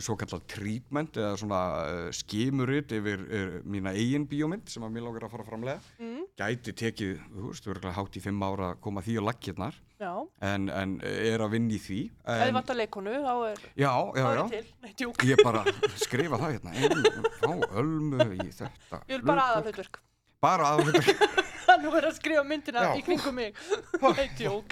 svo 0.00 0.14
kallar 0.16 0.40
treatment 0.48 1.16
eða 1.20 1.34
svona 1.40 1.58
uh, 1.84 2.06
skimurit 2.16 2.88
yfir 2.96 3.20
uh, 3.26 3.56
mína 3.68 3.90
eigin 3.92 4.24
bíómynd 4.30 4.66
sem 4.72 4.82
að 4.86 4.94
mér 4.96 5.04
langar 5.08 5.26
að 5.26 5.32
fara 5.34 5.44
að 5.44 5.50
framlega. 5.52 5.80
Mm, 6.00 6.22
Gæti 6.40 6.70
tekið, 6.80 7.12
þú 7.34 7.42
veist, 7.50 7.68
örgulega 7.70 7.96
hátt 7.98 8.16
í 8.18 8.20
fimm 8.24 8.40
ára 8.46 8.66
að 8.72 8.80
koma 8.86 9.00
því 9.06 9.14
á 9.20 9.22
laggirnar 9.28 9.74
já, 10.02 10.12
en, 10.50 10.62
en 10.74 10.90
er 11.04 11.38
að 11.44 11.52
vinna 11.54 11.72
í 11.76 11.78
því. 11.84 12.00
ef 12.24 12.40
þið 12.40 12.46
En, 12.48 12.56
vantar 12.58 12.76
leikonu, 12.80 13.12
þá 13.22 13.34
er, 13.50 13.58
já, 13.84 13.92
já, 14.18 14.24
er 14.24 14.34
já. 14.40 14.44
til. 14.56 14.66
Nei. 14.82 14.92
Ég 15.30 15.36
bara 15.46 15.60
skrifa 16.02 16.36
það 16.42 16.50
hérna 16.56 16.70
ein, 16.74 16.90
Fá 17.38 17.52
ölmu 17.78 18.18
í 18.34 18.36
þetta 18.50 18.98
Ég 19.06 19.14
vil 19.20 19.26
bara 19.28 19.42
aða 19.52 19.60
hlutverk. 19.68 19.94
hlutverk. 20.00 20.02
Bara 20.44 20.64
að 20.74 20.78
hlutverk 20.88 21.20
Nú 21.84 21.90
er 21.98 22.04
að 22.06 22.14
skrifa 22.18 22.42
myndina 22.46 22.80
Já. 22.84 22.90
í 22.98 23.00
kringum 23.02 23.34
mig. 23.34 23.54
Nei, 24.04 24.28
tjók. 24.38 24.68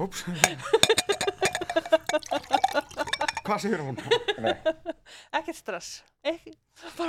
Úps 0.00 0.24
Hvað 3.48 3.62
segir 3.64 3.80
hún? 3.80 3.98
Nei, 4.44 4.52
Ekkert 5.38 5.56
stress. 5.56 5.90
Ekki, 6.28 6.52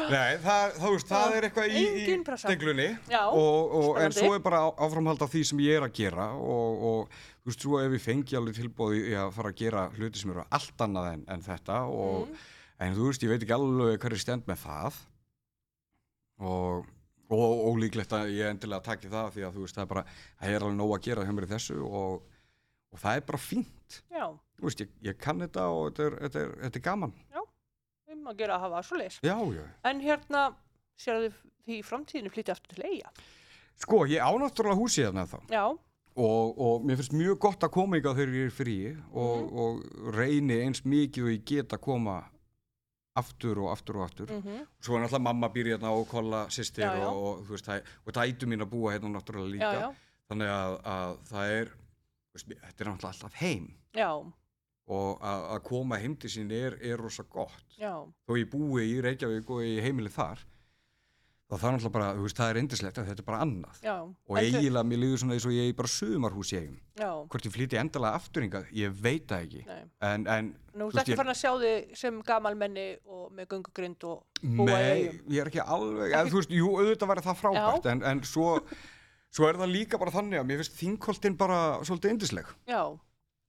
Nei 0.10 0.38
það, 0.42 0.76
það, 0.80 0.94
veist, 0.96 1.10
það 1.10 1.34
er 1.36 1.46
eitthvað 1.48 1.74
í, 1.76 1.82
í 2.00 2.04
deglunni 2.48 2.86
og, 3.20 3.74
og, 3.80 3.90
En 4.02 4.14
svo 4.16 4.30
er 4.38 4.44
bara 4.46 4.62
áframhald 4.82 5.22
af 5.26 5.34
því 5.34 5.42
sem 5.50 5.62
ég 5.66 5.78
er 5.82 5.86
að 5.86 5.96
gera 6.00 6.28
og, 6.38 6.86
og 6.92 7.18
þú 7.44 7.52
veist, 7.52 7.66
svo 7.66 7.82
ef 7.82 7.98
ég 7.98 8.04
fengi 8.06 8.38
alveg 8.40 8.58
tilbúið 8.62 9.10
í 9.12 9.18
að 9.20 9.34
fara 9.36 9.52
að 9.52 9.60
gera 9.64 9.84
hluti 9.98 10.22
sem 10.22 10.32
eru 10.34 10.46
allt 10.56 10.86
annað 10.86 11.10
en, 11.16 11.26
en 11.36 11.46
þetta 11.50 11.82
og, 11.90 12.30
Mm. 12.30 12.40
en 12.88 12.96
þú 12.96 13.10
veist, 13.10 13.26
ég 13.28 13.34
veit 13.34 13.44
ekki 13.44 13.58
alveg 13.58 14.00
hverju 14.06 14.22
stend 14.24 14.48
með 14.50 14.62
það 14.64 15.02
og 16.50 16.88
og 17.30 17.60
ólíklegt 17.70 18.14
að 18.18 18.32
ég 18.34 18.48
endilega 18.50 18.82
taki 18.88 19.10
það 19.12 19.28
því 19.36 19.44
að 19.46 19.58
þú 19.58 19.64
veist, 19.66 19.76
það 19.78 19.84
er 19.84 19.90
bara, 19.92 20.04
það 20.40 20.54
er 20.56 20.64
alveg 20.66 20.78
nóg 20.80 20.94
að 20.96 21.04
gera 21.06 21.26
hjá 21.28 21.34
mér 21.38 21.46
í 21.46 21.50
þessu 21.52 21.76
og, 21.86 22.24
og 22.90 23.02
það 23.04 23.20
er 23.20 23.26
bara 23.28 23.42
fínt 23.44 23.98
já, 24.10 24.24
veist, 24.62 24.82
ég, 24.84 24.90
ég 25.10 25.18
kann 25.22 25.40
þetta 25.44 25.66
og 25.72 25.90
þetta 25.90 26.06
er, 26.10 26.18
þetta 26.26 26.40
er, 26.46 26.54
þetta 26.66 26.80
er 26.82 26.86
gaman. 26.90 27.14
Um 28.10 28.26
að 28.32 28.40
gera 28.42 28.56
að 28.58 28.64
hafa 28.68 28.80
svo 28.84 28.98
leis. 29.00 29.20
já, 29.24 29.36
já, 29.56 29.64
En 29.88 30.00
hérna, 30.02 30.40
sér 31.00 31.20
þið 31.24 31.36
því 31.66 31.76
í 31.80 31.84
framtíðinu 31.86 32.32
flytja 32.34 32.56
aftur 32.56 32.76
til 32.76 32.88
eiga. 32.90 33.12
sko, 33.80 34.00
ég 34.10 34.20
ánáttúrulega 34.26 34.76
húsið 34.82 35.06
þarna 35.08 35.26
þá. 35.30 35.38
Já, 35.54 35.64
og, 36.20 36.58
og 36.60 36.84
mér 36.90 36.98
finnst 37.00 37.14
mjög 37.16 37.38
gott 37.40 37.64
að 37.64 37.72
koma 37.78 38.00
ykkar 38.02 38.18
þegar 38.18 38.36
ég 38.36 38.50
er 38.50 38.56
frí 38.58 38.76
og, 39.14 39.54
og 39.64 40.14
reyni 40.18 40.58
eins 40.66 40.82
mikið 40.84 41.24
og 41.24 41.32
ég 41.32 41.46
get 41.48 41.74
að 41.78 41.84
koma 41.86 42.18
aftur 43.20 43.62
og 43.64 43.70
aftur 43.74 44.00
og 44.00 44.06
aftur. 44.10 44.30
Mm 44.34 44.66
svo 44.82 44.96
er 44.98 45.04
náttúrulega 45.06 45.24
mamma 45.30 45.50
býr 45.54 45.70
hérna 45.74 45.92
og 45.96 46.08
kolla 46.10 46.46
sýstir 46.52 46.84
Já, 46.86 46.96
já. 46.98 47.08
og, 47.08 47.24
og 47.24 47.46
þú 47.48 47.56
veist, 47.56 47.66
það, 47.70 47.94
og 48.06 48.14
dætu 48.18 48.48
mín 48.48 48.62
að 48.66 48.70
búa 48.74 48.94
hérna 48.96 49.10
náttúrulega 49.16 49.52
líka. 49.54 49.72
já, 49.74 49.80
já, 49.80 49.94
þannig 50.30 50.52
að, 50.58 50.76
að 50.86 51.16
það 51.32 51.54
er 51.60 51.72
veist, 52.34 52.48
þetta 52.48 52.84
er 52.84 52.90
náttúrulega 52.90 53.14
alltaf 53.14 53.40
heim. 53.42 53.66
Já, 53.96 54.12
og 54.90 55.20
að, 55.22 55.44
koma 55.70 56.00
heim 56.02 56.16
til 56.18 56.32
sín 56.34 56.50
er, 56.56 56.78
er 56.82 56.98
rosa 56.98 57.24
gott. 57.30 57.66
Já, 57.78 57.94
þó 58.26 58.32
ég 58.40 58.50
búi 58.50 58.88
í 58.90 59.02
Reykjavík 59.06 59.50
og 59.54 59.62
í 59.66 59.76
heimili 59.86 60.10
þar 60.14 60.42
þá 61.50 61.56
það 61.58 61.64
er 61.66 61.74
náttúrulega 61.74 61.94
bara, 61.96 62.08
þú 62.14 62.24
veist, 62.28 62.38
það 62.38 62.50
er 62.54 62.58
indislegt 62.62 62.98
að 63.02 63.08
þetta 63.10 63.22
er 63.24 63.26
bara 63.26 63.38
annað. 63.42 63.78
Já. 63.82 63.94
og 64.06 64.36
En 64.38 64.44
eiginlega 64.46 64.86
mér 64.86 65.00
líður 65.02 65.22
svona 65.24 65.34
eins 65.34 65.46
og 65.50 65.54
ég 65.56 65.70
er 65.72 65.78
bara 65.80 65.90
sumarhús 65.90 66.52
í 66.54 66.58
eigum. 66.60 66.76
Hvort 67.32 67.48
ég 67.48 67.54
flýti 67.56 67.80
endalega 67.82 68.20
afturinga, 68.20 68.62
ég 68.78 69.00
veit 69.02 69.26
það 69.32 69.46
ekki. 69.48 69.64
Nei. 69.66 69.80
en, 70.12 70.28
en 70.30 70.52
Nú 70.78 70.86
Þú 70.86 70.92
veist, 70.92 71.00
ekki 71.02 71.16
ég- 71.16 71.18
farin 71.24 71.34
að 71.34 71.40
sjá 71.40 71.52
þig 71.64 71.98
sem 72.04 72.20
gamalmenni 72.28 72.86
og 73.10 73.32
með 73.34 73.50
göngugrind 73.56 74.06
og 74.12 74.22
búa 74.44 74.68
í 74.68 74.70
nei, 74.70 74.94
eigum. 75.00 75.18
ég 75.34 75.42
er 75.42 75.50
ekki 75.50 75.66
alveg 75.66 76.14
eða, 76.14 76.30
þú 76.30 76.38
veist, 76.44 76.54
jú, 76.60 76.70
auðvitað 76.78 77.12
væri 77.16 77.26
það 77.26 77.40
frábært 77.42 77.90
en, 77.96 78.04
en 78.14 78.22
svo, 78.30 78.48
svo 79.34 79.50
er 79.50 79.58
það 79.64 79.74
líka 79.74 79.98
bara 80.06 80.14
þannig 80.20 80.38
að 80.44 80.48
mér 80.54 80.62
finnst 80.62 80.78
þingkoltin 80.84 81.40
bara 81.42 81.60
svolítið 81.82 82.14
indisleg 82.14 82.54
Já, 82.70 82.84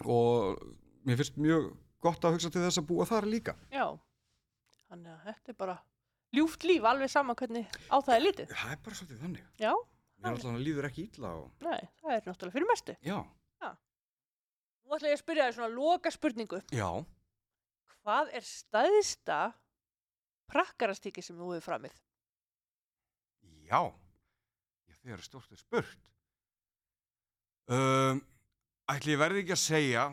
og 0.08 0.64
mér 1.06 1.20
finnst 1.20 1.36
mjög 1.40 1.70
gott 2.04 2.24
að 2.24 2.36
hugsa 2.36 2.50
til 2.52 2.62
þess 2.64 2.80
að 2.80 2.88
búa 2.90 3.06
þar 3.08 3.26
líka 3.30 3.54
já. 3.72 3.86
Þannig 4.90 5.12
að 5.14 5.24
þetta 5.28 5.52
er 5.52 5.58
bara 5.60 5.76
ljúft 6.34 6.64
líf, 6.66 6.84
alveg 6.86 7.10
sama 7.12 7.34
hvernig 7.38 7.66
á 7.90 7.96
það 8.00 8.14
er 8.16 8.24
lítið. 8.26 8.52
það 8.56 8.72
er 8.74 8.82
bara 8.84 8.98
svolítið 9.00 9.22
þannig 9.24 9.46
Já, 9.62 9.72
mér 10.20 10.32
alltaf 10.34 10.58
líður 10.64 10.88
ekki 10.90 11.04
illa 11.08 11.30
og, 11.40 11.50
nei, 11.66 11.80
það 12.02 12.14
er 12.16 12.26
náttúrulega 12.30 12.56
fyrir 12.58 12.70
mestu. 12.72 12.96
já, 13.06 13.18
Nú 14.90 14.96
ætla 14.96 15.06
ég 15.12 15.14
að 15.14 15.20
spyrja 15.22 15.44
þér 15.46 15.54
svona 15.54 15.70
loka 15.70 16.10
spurningu. 16.10 16.58
já 16.74 16.88
Hvað 18.00 18.30
er 18.34 18.42
staðista 18.42 19.36
prakkarastíki 20.50 21.22
sem 21.22 21.36
þú 21.38 21.52
hefur 21.54 21.66
framið? 21.68 21.92
Já, 23.70 23.82
já 24.90 24.94
þegar 25.04 25.22
stórt 25.22 25.52
er 25.54 25.60
spurt. 25.60 26.00
Um, 27.70 28.18
ætli 28.90 29.14
ég 29.14 29.20
verði 29.20 29.44
ekki 29.44 29.54
að 29.54 29.62
segja 29.62 30.04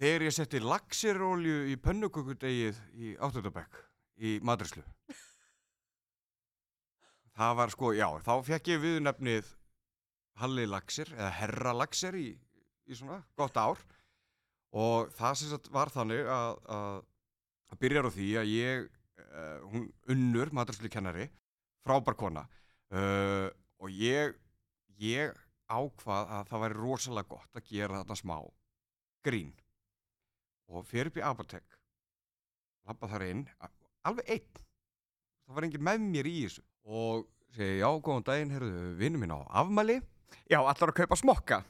þegar 0.00 0.26
ég 0.26 0.34
setti 0.34 0.60
laxirolju 0.62 1.64
í 1.70 1.76
pönnukökudegið 1.82 2.80
í 2.98 3.14
áttutabæk 3.22 3.78
í 4.24 4.38
madrislu. 4.44 4.82
Það 7.34 7.56
var 7.58 7.72
sko, 7.74 7.90
já, 7.96 8.06
þá 8.22 8.34
fekk 8.46 8.70
ég 8.74 8.82
viðnefnið 8.82 9.48
Halli 10.38 10.66
Laxir 10.70 11.10
eða 11.14 11.30
Herra 11.38 11.72
Laxir 11.74 12.14
í, 12.18 12.28
í 12.86 12.98
svona 12.98 13.20
gott 13.38 13.58
ár. 13.58 13.80
Og 14.74 15.10
það 15.14 15.38
sem 15.38 15.50
sagt 15.50 15.70
var 15.74 15.90
þannig 15.94 16.26
að, 16.30 16.60
að, 16.76 17.00
að 17.70 17.80
byrjar 17.82 18.08
á 18.10 18.10
því 18.14 18.28
að 18.38 18.50
ég, 18.50 18.86
uh, 19.22 19.58
hún 19.70 19.88
unnur, 20.14 20.50
madrislu 20.54 20.90
kennari, 20.90 21.28
frábær 21.86 22.18
kona. 22.18 22.46
Uh, 22.94 23.50
og 23.82 23.90
ég, 23.94 24.34
ég 25.02 25.34
ákvað 25.70 26.32
að 26.38 26.48
það 26.50 26.64
væri 26.64 26.80
rosalega 26.80 27.30
gott 27.34 27.58
að 27.58 27.70
gera 27.70 28.02
þarna 28.02 28.18
smá 28.20 28.36
grín 29.24 29.54
og 30.70 30.86
fyrir 30.88 31.10
upp 31.10 31.20
í 31.20 31.24
apotek 31.24 31.78
lappa 32.88 33.08
þar 33.08 33.26
inn 33.28 33.44
alveg 34.04 34.30
einn. 34.36 34.62
Það 35.44 35.56
var 35.56 35.66
enginn 35.66 35.86
með 35.86 36.02
mér 36.04 36.28
í 36.28 36.34
þessu. 36.44 36.64
Og 36.84 37.24
segi 37.54 37.78
já, 37.80 37.88
góðan 38.04 38.26
daginn, 38.26 38.52
heyrðu, 38.52 38.82
vinnu 39.00 39.20
mín 39.20 39.32
á 39.32 39.40
afmæli. 39.62 40.00
Já, 40.50 40.58
allar 40.60 40.92
að 40.92 40.98
kaupa 40.98 41.18
smokka? 41.20 41.60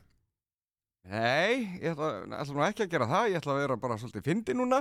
Nei, 1.11 1.79
ég 1.83 1.93
ætla, 1.93 2.11
ætla 2.41 2.57
nú 2.57 2.65
ekki 2.65 2.87
að 2.87 2.95
gera 2.95 3.11
það. 3.11 3.29
Ég 3.31 3.43
ætla 3.43 3.55
að 3.55 3.61
vera 3.63 3.79
bara 3.83 3.99
svolítið 4.01 4.27
fyndi 4.31 4.57
núna. 4.57 4.81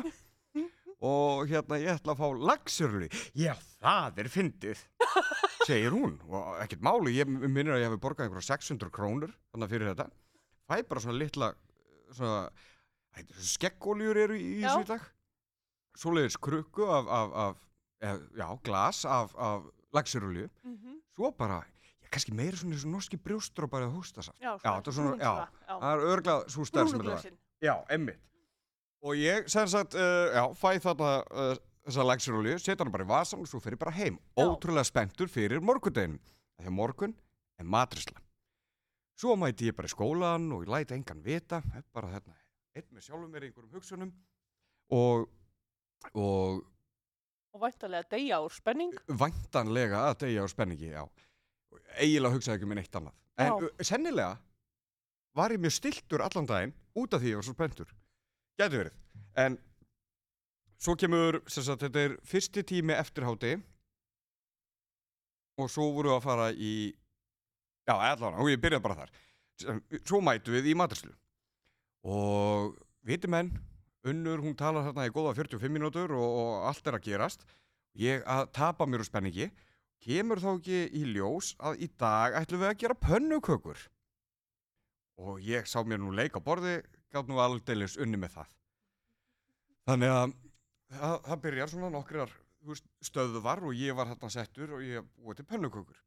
Og 1.03 1.49
hérna 1.51 1.81
ég 1.81 1.97
ætla 1.97 2.15
að 2.15 2.21
fá 2.21 2.45
laxurli. 2.49 3.09
Já, 3.37 3.53
það 3.83 4.21
er 4.23 4.31
fyndið 4.31 4.85
segir 5.67 5.95
hún. 5.95 6.15
Og 6.29 6.61
ekkert 6.63 6.83
máli, 6.85 7.17
ég 7.17 7.29
minnir 7.29 7.75
að 7.75 7.83
ég 7.83 7.91
hef 7.91 8.01
borgað 8.03 8.27
einhverja 8.27 8.53
600 8.53 8.93
krónur 8.93 9.33
þannig 9.51 9.73
fyrir 9.73 9.91
þetta. 9.91 10.07
Fæ 10.69 10.75
bara 10.87 11.03
svona 11.03 11.19
litla 11.19 11.51
svona, 12.15 12.39
skeggóljur 13.53 14.17
eru 14.17 14.37
í 14.37 14.61
þessu 14.63 14.83
í 14.85 14.87
dag 14.89 15.03
svoleiðis 15.99 16.37
krukku 16.41 16.87
af, 16.89 17.07
af, 17.07 17.33
af 17.45 17.59
eð, 18.09 18.23
já, 18.39 18.47
glas 18.65 19.03
af, 19.05 19.35
af 19.37 19.67
laxirulju 19.93 20.49
Mhm. 20.63 20.99
svo 21.15 21.31
bara, 21.37 21.59
já, 22.01 22.09
kannski 22.09 22.33
meira 22.33 22.57
svona 22.57 22.75
og 22.81 22.89
norski 22.95 23.17
brjóstrópar 23.17 23.83
eða 23.85 23.93
hóstasaft 23.97 24.39
Já, 24.41 24.57
Já, 24.63 24.71
þetta 24.81 24.87
er 24.89 24.93
svona- 24.97 25.17
já. 25.17 25.47
það 25.69 25.93
er 25.93 26.07
örgla 26.15 26.37
svo 26.49 26.65
stærð 26.65 26.89
sem 26.89 26.99
þetta 26.99 27.03
var 27.03 27.21
Brúnuglösin. 27.21 27.37
Já, 27.61 27.75
emmitt. 27.89 28.19
Og 29.03 29.15
ég, 29.15 29.47
sem 29.49 29.67
sagt, 29.67 29.93
uh, 29.95 30.33
já, 30.33 30.43
fæ 30.55 30.79
þarna 30.79 31.23
uh, 31.31 31.55
þessa 31.85 32.03
laxirolíu, 32.07 32.57
setja 32.59 32.79
hana 32.83 32.91
bara 32.91 33.03
í 33.03 33.07
vasan 33.07 33.39
og 33.43 33.47
svo 33.47 33.59
fer 33.59 33.73
ég 33.75 33.79
bara 33.79 33.91
heim. 33.91 34.17
Ótrúlega 34.37 34.83
spenntur 34.87 35.27
fyrir 35.27 35.59
morgundeginum. 35.61 36.19
Þegar 36.57 36.71
morgun 36.71 37.13
er 37.59 37.65
matrisla. 37.65 38.19
Svo 39.19 39.35
mæti 39.35 39.67
ég 39.69 39.75
bara 39.75 39.87
í 39.87 39.91
skólan 39.93 40.51
og 40.55 40.63
ég 40.65 40.71
læti 40.71 40.95
engan 40.95 41.21
vita, 41.23 41.61
bara 41.93 42.07
þarna, 42.07 42.33
einn 42.77 42.87
með 42.93 43.05
sjálfum 43.07 43.33
í 43.35 43.41
einhverjum 43.41 43.73
hugsunum 43.77 44.13
og, 44.93 45.27
og 46.13 46.63
Og 47.53 47.61
væntalega 47.61 48.07
deyja 48.09 48.39
úr 48.41 48.53
spenning. 48.53 48.93
væntanlega 49.07 49.99
að 50.09 50.15
deyja 50.23 50.41
á 50.41 50.47
spenningi, 50.49 50.87
já. 50.89 51.03
Eiginlega 52.01 52.33
hugsaði 52.33 52.57
ekki 52.57 52.69
með 52.71 52.79
neitt 52.79 52.95
annað. 52.97 53.13
En 53.37 53.51
Já. 53.51 53.83
sennilega 53.85 54.37
var 55.37 55.53
ég 55.53 55.61
mjög 55.61 55.75
stiltur 55.75 56.21
allan 56.25 56.47
daginn 56.49 56.73
út 56.97 57.13
af 57.13 57.21
því 57.21 57.29
ég 57.29 57.37
var 57.37 57.45
svo 57.45 57.53
spenntur. 57.53 57.93
Gæti 58.57 58.79
verið. 58.81 58.97
En 59.37 59.57
svo 60.81 60.95
kemur, 60.97 61.39
sem 61.47 61.63
sagt, 61.65 61.85
þetta 61.85 61.99
er 62.07 62.17
fyrsti 62.25 62.63
tími 62.73 62.93
eftir 62.97 63.25
háti 63.29 63.53
og 65.61 65.69
svo 65.69 65.91
voru 65.93 66.09
við 66.09 66.17
að 66.17 66.25
fara 66.25 66.47
í, 66.53 66.73
já, 67.85 67.93
allan, 67.93 68.37
og 68.41 68.49
ég 68.49 68.61
byrjaði 68.61 68.83
bara 68.85 68.97
þar. 69.03 69.13
Svo 70.01 70.21
mætu 70.25 70.53
við 70.57 70.71
í 70.73 70.77
maturslu 70.77 71.13
og 72.03 72.75
viti 73.07 73.29
menn, 73.31 73.51
Unnur, 74.03 74.41
hún 74.43 74.55
talar 74.59 74.83
þarna 74.89 75.05
í 75.07 75.11
góða 75.15 75.31
45 75.37 75.71
mínútur 75.71 76.11
og, 76.17 76.31
og 76.41 76.65
allt 76.67 76.87
er 76.89 76.97
að 76.97 77.05
gerast. 77.05 77.45
Ég 77.95 78.25
að 78.27 78.49
tapa 78.57 78.87
mér 78.89 79.03
úr 79.03 79.07
spenningi. 79.07 79.47
Kemur 80.03 80.41
þá 80.43 80.49
ekki 80.57 80.79
í 80.99 81.03
ljós 81.13 81.53
að 81.63 81.85
í 81.85 81.87
dag 82.01 82.35
ætlum 82.35 82.65
við 82.65 82.71
að 82.73 82.79
gera 82.81 82.97
pönnukökur. 82.99 83.85
Og 85.23 85.39
ég 85.45 85.69
sá 85.69 85.77
mér 85.87 86.01
nú 86.03 86.11
leik 86.11 86.35
á 86.35 86.43
borði, 86.43 86.81
gátt 87.13 87.29
nú 87.31 87.39
aldeilis 87.39 87.95
unni 87.95 88.19
með 88.19 88.35
það. 88.39 88.51
Þannig 89.87 90.15
að 90.17 90.33
það, 90.97 91.15
það 91.29 91.43
byrjar 91.45 91.71
svona 91.71 91.93
nokkrar 91.93 92.35
stöðvar 93.03 93.63
og 93.63 93.79
ég 93.79 93.95
var 93.95 94.11
þarna 94.11 94.33
settur 94.35 94.75
og 94.75 94.83
ég 94.83 95.07
búið 95.15 95.39
til 95.39 95.47
pönnukökur. 95.53 96.03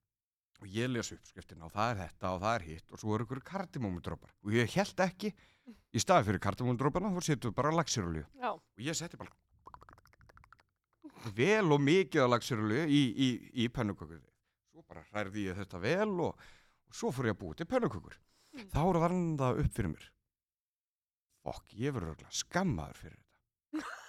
Og 0.62 0.68
ég 0.72 0.88
les 0.88 1.10
uppskriftina 1.12 1.66
og 1.66 1.72
það 1.74 1.90
er 1.90 1.98
þetta 2.00 2.30
og 2.32 2.38
það 2.44 2.54
er 2.54 2.64
hitt 2.70 2.92
og 2.92 3.00
svo 3.00 3.16
eru 3.16 3.26
ykkur 3.26 3.42
kardimómudrópar. 3.44 4.30
Og 4.46 4.54
ég 4.56 4.70
held 4.72 5.02
ekki, 5.04 5.32
í 5.92 6.00
staði 6.00 6.30
fyrir 6.30 6.42
kardimómudróparna, 6.46 7.12
þá 7.12 7.26
setum 7.26 7.52
við 7.52 7.58
bara 7.58 7.74
Já, 8.40 8.50
og 8.56 8.86
ég 8.86 8.96
setti 8.96 9.20
bara 9.20 9.34
vel 11.36 11.72
og 11.74 11.82
mikið 11.82 12.22
af 12.22 12.30
laxirölu 12.30 12.84
í, 12.86 13.02
í, 13.10 13.28
í 13.64 13.68
pönnukökur. 13.72 14.22
Svo 14.70 14.84
bara 14.86 15.04
hrærði 15.10 15.48
ég 15.48 15.58
þetta 15.58 15.80
vel 15.82 16.12
og, 16.28 16.48
og 16.86 16.96
svo 16.96 17.12
fór 17.12 17.30
ég 17.30 17.36
að 17.36 17.40
búið 17.42 17.60
til 17.60 17.68
pönnukökur. 17.72 18.16
Mm. 18.56 18.68
þá 18.72 18.80
það 18.80 19.16
það 19.40 19.60
upp 19.62 19.76
fyrir 19.76 19.92
mér. 19.92 20.08
Fokk, 21.46 21.74
ég 21.76 21.94
verður 21.94 22.22
skammaður 22.32 23.02
fyrir 23.02 23.18
þetta. 23.20 23.92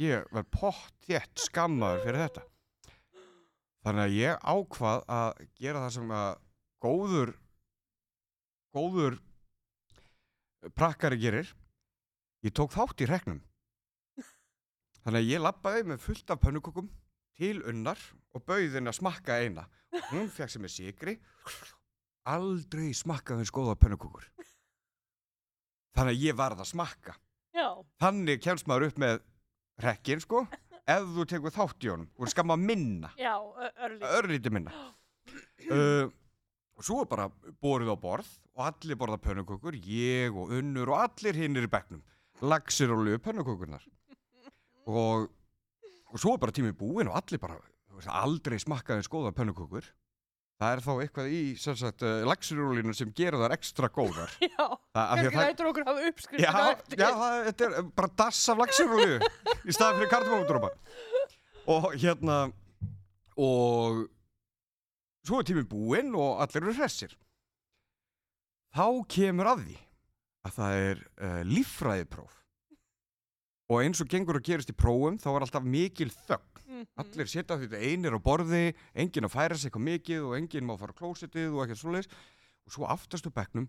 Ég 0.00 0.30
verð 0.32 0.46
pott 0.54 0.94
þétt 1.04 1.42
skammaður 1.42 2.06
fyrir 2.06 2.22
þetta 2.22 2.44
þannig 3.84 4.04
að 4.06 4.16
ég 4.18 4.48
ákvað 4.54 5.04
að 5.16 5.44
gera 5.60 5.84
það 5.84 5.94
sem 5.96 6.14
að 6.16 6.30
góður 6.84 7.34
góður 8.76 9.20
prakkari 10.76 11.20
gerir 11.20 11.54
ég 12.44 12.54
tók 12.56 12.72
þátt 12.74 13.04
í 13.04 13.08
reknum 13.10 13.40
Þannig 15.00 15.22
að 15.22 15.30
ég 15.32 15.40
lappaði 15.40 15.84
með 15.88 16.02
fullt 16.04 16.32
af 16.32 16.40
pönnukökum 16.42 16.88
til 17.40 17.62
unnar 17.70 18.00
og 18.36 18.42
bauði 18.44 18.74
henni 18.74 18.90
að 18.92 18.98
smakka 18.98 19.38
eina. 19.40 19.64
Hún 20.10 20.28
fekk 20.32 20.52
sem 20.52 20.66
er 20.68 20.72
sigri, 20.72 21.14
aldrei 22.28 22.90
smakkaði 22.96 23.40
henni 23.40 23.54
góða 23.56 23.78
pönnukökur. 23.80 24.26
Þannig 25.96 26.12
að 26.12 26.26
ég 26.26 26.36
varð 26.36 26.60
að 26.62 26.70
smakka. 26.74 27.16
já, 27.56 27.68
Þannig 28.02 28.42
kemst 28.44 28.68
maður 28.68 28.90
upp 28.90 29.00
með 29.00 29.22
rekkin, 29.80 30.20
sko, 30.20 30.44
ef 30.94 31.06
þú 31.16 31.26
tekur 31.30 31.54
þátt 31.54 31.86
í 31.86 31.90
honum 31.92 32.08
og 32.18 32.30
skamma 32.32 32.56
minna, 32.60 33.10
já, 33.18 33.34
ö- 33.38 33.72
örlítið. 33.86 34.16
örlítið 34.20 34.56
minna. 34.58 34.74
Uh, 35.70 36.08
og 36.80 36.82
svo 36.82 37.02
er 37.02 37.08
bara 37.10 37.26
borið 37.62 37.90
á 37.92 37.96
borð 38.00 38.28
og 38.56 38.62
allir 38.64 38.96
borða 38.98 39.18
pönnukökur, 39.20 39.76
ég 39.76 40.32
og 40.34 40.50
unnur 40.56 40.88
og 40.90 41.02
allir 41.04 41.36
hinnir 41.36 41.66
í 41.68 41.70
bekknum. 41.70 42.00
Laxir 42.40 42.90
og 42.90 43.04
lög 43.04 43.20
pönnukökurnar 43.22 43.84
og, 44.88 45.28
og 46.10 46.16
svo 46.18 46.32
er 46.34 46.40
bara 46.42 46.54
tíminn 46.56 46.74
búinn 46.74 47.10
og 47.12 47.18
allir 47.20 47.38
bara 47.42 47.58
þú 47.92 48.08
aldrei 48.16 48.56
smakkaði 48.58 49.04
skoða 49.06 49.34
pönnukökur 49.36 49.84
það 50.60 50.74
er 50.74 50.82
þá 50.84 50.90
eitthvað 51.02 51.30
í 51.32 51.40
uh, 51.56 52.08
laxirúlinu 52.28 52.94
sem 52.96 53.12
gera 53.16 53.40
þar 53.40 53.54
ekstra 53.56 53.88
góðar. 53.92 54.32
Já, 54.44 54.66
kannski 54.92 55.26
að 55.26 55.34
það, 55.34 55.44
lætur 55.46 55.70
okkur 55.70 55.86
hafa 55.88 56.02
já, 56.04 56.10
uppskriftina 56.12 56.64
eftir. 56.74 57.00
já 57.00 57.08
það, 57.20 57.36
þetta 57.48 57.68
er 57.68 57.90
bara 58.00 58.10
dass 58.20 58.40
af 58.52 58.60
laxirúlu 58.60 59.18
í 59.20 59.76
staðan 59.76 60.00
fyrir 60.00 60.12
kardamóndrópa 60.12 60.72
og 61.70 61.86
hérna 61.94 62.38
og 63.40 64.02
svo 65.24 65.40
er 65.40 65.48
tíminn 65.48 65.70
búinn 65.70 66.12
og 66.18 66.42
allir 66.44 66.66
eru 66.66 66.76
hressir. 66.76 67.14
Þá 68.76 68.86
kemur 69.10 69.50
að 69.50 69.64
því 69.64 69.78
að 70.46 70.54
það 70.58 70.84
er 70.84 71.02
uh, 71.06 71.40
líffræðipróf. 71.48 72.36
Og 73.70 73.84
eins 73.84 74.00
og 74.02 74.08
gengur 74.10 74.38
að 74.40 74.48
gerist 74.50 74.72
í 74.72 74.76
prófum 74.76 75.18
þá 75.20 75.28
er 75.32 75.44
alltaf 75.46 75.66
mikil 75.66 76.10
þögn 76.26 76.60
Mhm. 76.80 76.86
allir 77.02 77.26
setja 77.28 77.56
því 77.56 77.66
þetta 77.68 77.84
einir 77.84 78.16
á 78.16 78.20
borði 78.20 78.74
enginn 78.94 79.26
að 79.28 79.34
færa 79.34 79.56
sig 79.56 79.70
eitthvað 79.70 79.88
mikið 79.88 80.20
og 80.24 80.36
enginn 80.38 80.66
má 80.66 80.74
fara 80.80 80.92
á 80.96 81.00
klósitið 81.00 81.50
og 81.52 81.60
ekkert 81.66 81.82
svoleiðis. 81.82 82.08
Og 82.66 82.70
svo 82.72 82.84
aftast 82.88 83.28
á 83.28 83.30
bekknum 83.30 83.66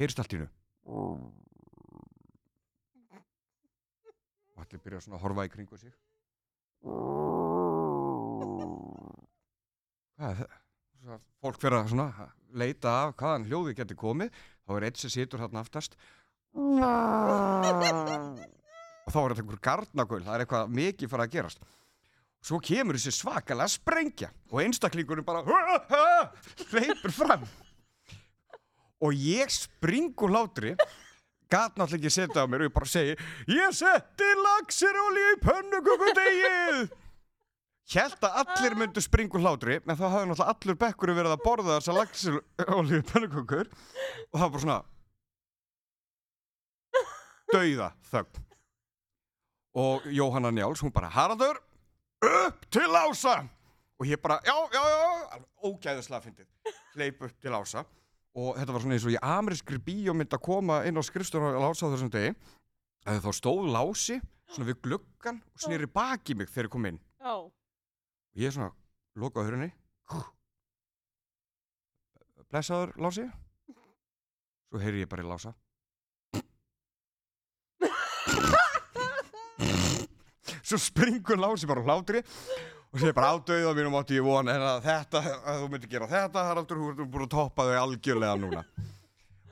heyrist 0.00 0.18
allt 0.18 0.32
í 0.34 0.36
hennu 0.40 0.50
og 4.56 4.62
allir 4.64 4.80
byrja 4.82 5.00
svona 5.04 5.16
að 5.18 5.24
horfa 5.26 5.46
í 5.46 5.52
kringu 5.52 5.76
sig. 5.78 5.92
Hvað 10.16 10.30
er 10.30 10.36
það? 10.40 10.50
Að 11.06 11.20
fólk 11.44 11.58
fyrir 11.62 11.78
að 11.78 11.90
svona 11.92 12.08
leita 12.56 12.88
af 13.04 13.10
hvaðan 13.20 13.46
hljóði 13.46 13.72
getur 13.78 13.98
komið. 14.00 14.28
Þá 14.66 14.70
er 14.76 14.86
eitt 14.88 14.98
sem 14.98 15.10
situr 15.12 15.42
þarna 15.44 15.62
aftast. 15.62 15.92
Og 16.56 16.62
þá 19.12 19.18
er 19.20 19.30
þetta 19.30 19.42
einhver 19.44 19.62
garnagöl 19.62 20.24
það 20.24 20.34
er 20.34 20.40
eitthvað 20.46 20.72
mikið 20.80 21.10
fyrir 21.12 21.24
að 21.26 21.34
gerast 21.36 21.60
svo 22.46 22.60
kemur 22.62 22.98
þessi 22.98 23.14
svakalega 23.14 23.68
sprengja 23.70 24.30
og 24.52 24.62
einstaklingurinn 24.62 25.26
bara 25.26 25.42
hleypur 26.70 27.14
fram. 27.14 27.46
Og 29.02 29.12
ég 29.12 29.50
spring 29.52 30.14
úr 30.24 30.32
hlátri 30.32 30.76
gat 31.52 31.76
náttúrulega 31.76 32.00
ekki 32.00 32.14
setja 32.14 32.42
á 32.42 32.50
mér 32.50 32.64
og 32.64 32.70
ég 32.70 32.76
bara 32.76 32.90
segi 32.90 33.16
ég 33.52 33.74
setti 33.76 34.30
laxirólí 34.42 35.26
í 35.32 35.42
pönnukukudegið 35.42 36.86
Hjælt 37.86 38.24
að 38.26 38.38
allir 38.42 38.74
myndu 38.74 39.02
springa 39.04 39.38
úr 39.38 39.44
hlátri 39.44 39.76
en 39.78 39.94
þá 39.94 40.06
hafði 40.08 40.30
náttúrulega 40.32 40.54
allur 40.54 40.78
bekkur 40.80 41.12
verið 41.14 41.34
að 41.36 41.44
borða 41.44 41.76
þessa 41.76 41.94
laxirólíu 42.00 43.04
pönnukukur 43.12 43.70
og 43.70 44.34
það 44.34 44.42
var 44.42 44.50
bara 44.56 44.64
svona 44.64 44.80
dauða 47.52 47.88
þögn 48.10 48.42
og 49.76 50.08
Jóhanna 50.08 50.50
Njáls, 50.56 50.80
hún 50.80 50.90
bara 50.90 51.12
Haraldur, 51.12 51.60
upp 52.30 52.66
til 52.72 52.86
Lása 52.92 53.36
og 53.96 54.08
ég 54.08 54.20
bara, 54.20 54.38
já, 54.44 54.54
já, 54.72 54.82
já 54.82 55.38
ógæðislega 55.66 56.24
fyndið, 56.24 56.48
hleyp 56.94 57.22
upp 57.26 57.38
til 57.40 57.54
Lása 57.54 57.84
og 58.36 58.58
þetta 58.58 58.74
var 58.74 58.84
svona 58.84 58.98
eins 58.98 59.06
og 59.08 59.14
í 59.14 59.20
amerískri 59.24 59.80
bíómynd 59.86 60.36
að 60.36 60.44
koma 60.44 60.82
inn 60.88 61.00
á 61.00 61.02
skrifstofuna 61.06 61.56
á 61.56 61.64
Lása 61.64 61.88
á 61.88 61.92
þessum 61.94 62.12
degi. 62.12 62.34
Að 63.08 63.22
þá 63.24 63.30
stóð 63.38 63.68
Lási 63.72 64.18
svona 64.52 64.68
við 64.68 64.80
gluggan 64.84 65.40
og 65.40 65.62
snýri 65.62 65.88
baki 65.88 66.36
mig 66.36 66.50
þegar 66.52 66.68
ég 66.68 66.74
kom 66.74 66.88
inn. 66.90 66.98
Og 67.24 67.52
ég 68.36 68.52
svona 68.52 68.72
lokaði 69.16 69.50
hurunni 69.50 69.70
blessaður 72.50 72.92
Lási. 73.02 73.24
Svo 74.70 74.82
heyri 74.82 75.02
ég 75.04 75.10
bara 75.10 75.24
í 75.24 75.28
Lása 75.28 75.54
svo 80.66 80.80
springur 80.82 81.38
Lási 81.38 81.68
bara 81.68 81.84
hlátri 81.84 82.22
og 82.92 83.00
segir 83.00 83.14
bara 83.16 83.34
ádauða 83.36 83.74
mínum 83.76 83.96
átti 83.98 84.16
ég 84.16 84.24
von 84.24 84.48
en 84.48 84.62
að 84.64 84.86
þetta, 84.86 85.22
að 85.44 85.62
þú 85.62 85.70
myndir 85.72 85.92
gera 85.92 86.10
þetta 86.10 86.44
Haraldur, 86.48 86.80
þú 86.80 86.90
ert 86.92 87.10
búin 87.12 87.26
að 87.26 87.32
toppa 87.34 87.66
þau 87.68 87.78
algjörlega 87.82 88.40
núna. 88.40 88.64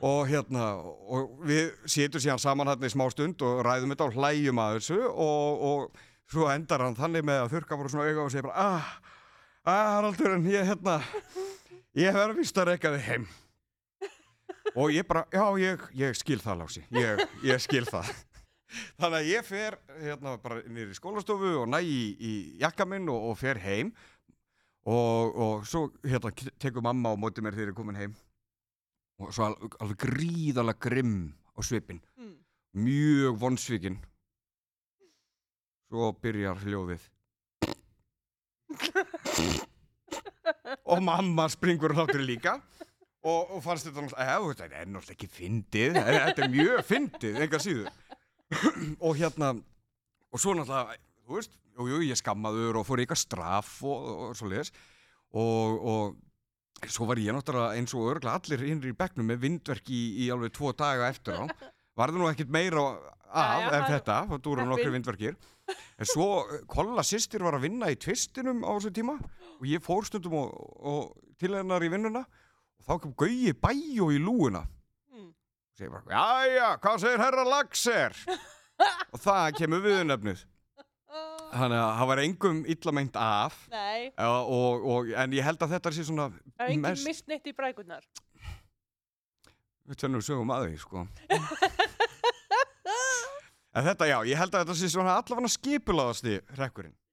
Og 0.05 0.27
hérna 0.29 0.71
og 0.85 1.39
við 1.47 1.71
sitjum 1.85 2.23
síðan 2.25 2.43
saman 2.43 2.73
hérna 2.73 2.89
í 2.89 2.95
smá 2.95 3.05
stund 3.13 3.45
og 3.47 3.63
ræðum 3.67 3.95
þetta 3.95 4.09
og 4.09 4.19
hlæjum 4.19 4.63
að 4.65 4.79
þessu 4.79 4.99
og, 5.13 5.65
og 5.69 6.03
svo 6.33 6.51
endar 6.51 6.87
hann 6.87 6.99
þannig 6.99 7.27
með 7.29 7.45
að 7.45 7.55
þurka 7.55 7.81
bara 7.81 7.95
svona 7.95 8.11
auga 8.11 8.25
og 8.27 8.35
segir 8.35 8.49
bara 8.49 8.67
ah, 8.67 8.93
að 9.71 9.95
Haraldur 9.95 10.37
en 10.39 10.51
ég 10.51 10.69
hérna 10.73 10.99
ég 12.01 12.17
verður 12.17 12.39
vist 12.41 12.61
að 12.61 12.71
reyka 12.73 12.95
þig 12.97 13.09
heim. 13.09 13.33
Og 14.75 14.91
ég 14.91 15.07
bara, 15.07 15.27
já 15.31 15.45
ég, 15.61 15.83
ég 15.95 16.17
skil 16.19 16.41
það 16.43 16.65
Lási, 16.65 16.87
ég, 16.97 17.21
ég 17.47 17.61
skil 17.63 17.85
það 17.87 18.09
þannig 19.01 19.19
að 19.21 19.29
ég 19.31 19.47
fer 19.49 19.77
hérna 20.01 20.37
bara 20.43 20.61
nýri 20.67 20.95
í 20.95 20.99
skólastofu 20.99 21.53
og 21.63 21.69
næ 21.73 21.81
í, 21.85 21.99
í 22.19 22.33
jakka 22.63 22.87
minn 22.89 23.09
og, 23.13 23.31
og 23.31 23.39
fer 23.41 23.61
heim. 23.65 23.93
Og, 24.85 25.37
og 25.41 25.67
svo 25.69 25.87
hérna 26.05 26.33
tekur 26.61 26.85
mamma 26.85 27.15
á 27.15 27.17
móti 27.17 27.41
mér 27.45 27.55
þegar 27.57 27.71
ég 27.71 27.75
er 27.75 27.79
komin 27.79 27.97
heim. 28.03 28.17
Og 29.23 29.31
svo 29.33 29.47
al, 29.47 29.55
alveg 29.81 30.01
gríðalega 30.05 30.83
grimm 30.89 31.19
á 31.55 31.61
svipin 31.65 32.03
Mm. 32.19 32.35
mjög 32.85 33.37
vonsvikinn. 33.41 33.97
Svo 35.89 36.13
byrjar 36.21 36.59
hljóðið. 36.65 37.05
Og 40.85 41.01
mamma 41.03 41.47
springur 41.53 41.95
hláttur 41.97 42.23
líka. 42.25 42.59
Og, 43.25 43.55
og 43.57 43.63
fannst 43.65 43.87
þetta 43.89 44.03
náttúrulega, 44.05 44.25
eða, 44.37 44.49
þetta 44.53 44.81
er 44.83 44.89
náttúrulega 44.93 45.15
ekki 45.15 45.29
fyndið, 45.33 45.95
þetta 45.97 46.43
er 46.45 46.51
mjög 46.53 46.81
fyndið, 46.85 47.39
enga 47.47 47.61
síður 47.65 47.87
og 49.01 49.17
hérna 49.19 49.53
og 50.35 50.41
svo 50.43 50.55
náttúrulega, 50.59 50.99
þú 51.27 51.39
veist 51.39 51.53
jú, 51.75 51.87
jú, 51.91 52.01
ég 52.09 52.19
skammaður 52.19 52.81
og 52.81 52.87
fór 52.89 53.03
eitthvað 53.03 53.21
straff 53.23 53.81
og, 53.87 54.05
og, 54.29 54.37
svo 54.39 54.51
leiðis. 54.51 54.73
Og, 55.35 55.87
og 55.91 56.91
svo 56.91 57.07
var 57.11 57.21
ég 57.23 57.35
náttúrulega 57.35 57.79
eins 57.79 57.95
og 57.97 58.11
örgla 58.13 58.37
allir 58.39 58.63
innri 58.69 58.93
í 58.93 58.99
bekknum 58.99 59.27
með 59.31 59.43
vindverk 59.47 59.91
í, 59.95 60.03
í 60.27 60.31
alveg 60.35 60.53
tvo 60.55 60.73
daga 60.79 61.09
eftir 61.11 61.39
á. 61.39 61.45
Varði 61.99 62.19
nú 62.21 62.29
ekkert 62.31 62.51
meira 62.55 62.85
af 63.35 63.65
það- 63.73 63.89
þetta, 63.91 64.17
það 64.31 64.43
dúrum 64.47 64.69
nokkru 64.71 64.93
vindverkir. 64.95 65.37
En 65.99 66.07
svo 66.07 66.27
Kolla 66.71 67.03
sýstir 67.07 67.43
var 67.43 67.57
að 67.57 67.65
vinna 67.69 67.89
í 67.91 67.97
tvistinum 67.99 68.63
á 68.67 68.71
þessu 68.77 68.93
tíma 68.95 69.15
og 69.19 69.65
ég 69.67 69.83
fór 69.83 70.05
stundum 70.07 70.35
og, 70.43 70.51
og 70.85 71.37
til 71.41 71.55
hennar 71.57 71.83
í 71.83 71.91
vinnuna. 71.91 72.25
Og 72.79 72.85
þá 72.87 72.99
kom 73.03 73.15
Gauji 73.17 73.55
Bæjó 73.57 74.11
í 74.13 74.19
lúuna. 74.23 74.65
Og 75.75 75.81
segir 75.81 75.91
bara, 75.91 76.07
jæja, 76.15 76.73
hvað 76.83 77.01
segir 77.03 77.23
herra 77.25 77.45
Laxer? 77.51 78.19
Og 79.15 79.21
það 79.23 79.55
kemur 79.61 79.83
viðnefnið 79.85 80.41
þannig 81.55 81.79
að 81.79 81.91
það 81.99 82.09
var 82.11 82.21
engum 82.25 82.57
illa 82.75 82.93
meint 82.97 83.17
af. 83.21 83.59
Já, 83.71 84.27
og, 84.27 84.87
og, 84.91 85.11
en 85.23 85.37
ég 85.37 85.47
held 85.47 85.63
að 85.63 85.77
þetta 85.77 85.93
sé 85.95 86.07
svona 86.09 86.25
það 86.33 86.65
er 86.65 86.73
engin 86.73 86.83
mest, 86.89 87.07
mist 87.07 87.29
neitt 87.31 87.47
í 87.47 87.55
brækurnar. 87.55 88.03
við 89.87 90.01
tennum 90.01 90.25
sögum 90.25 90.51
að 90.55 90.69
því 90.69 90.81
sko. 90.83 91.07
En 93.75 93.83
þetta 93.83 94.07
já, 94.07 94.17
ég 94.31 94.39
held 94.39 94.55
að 94.55 94.61
þetta 94.63 94.75
sé 94.79 94.89
svona 94.93 95.17
allavega 95.19 95.49
skipulaðasti 95.51 96.37
rekkurinn 96.61 96.95
Já, 96.95 97.04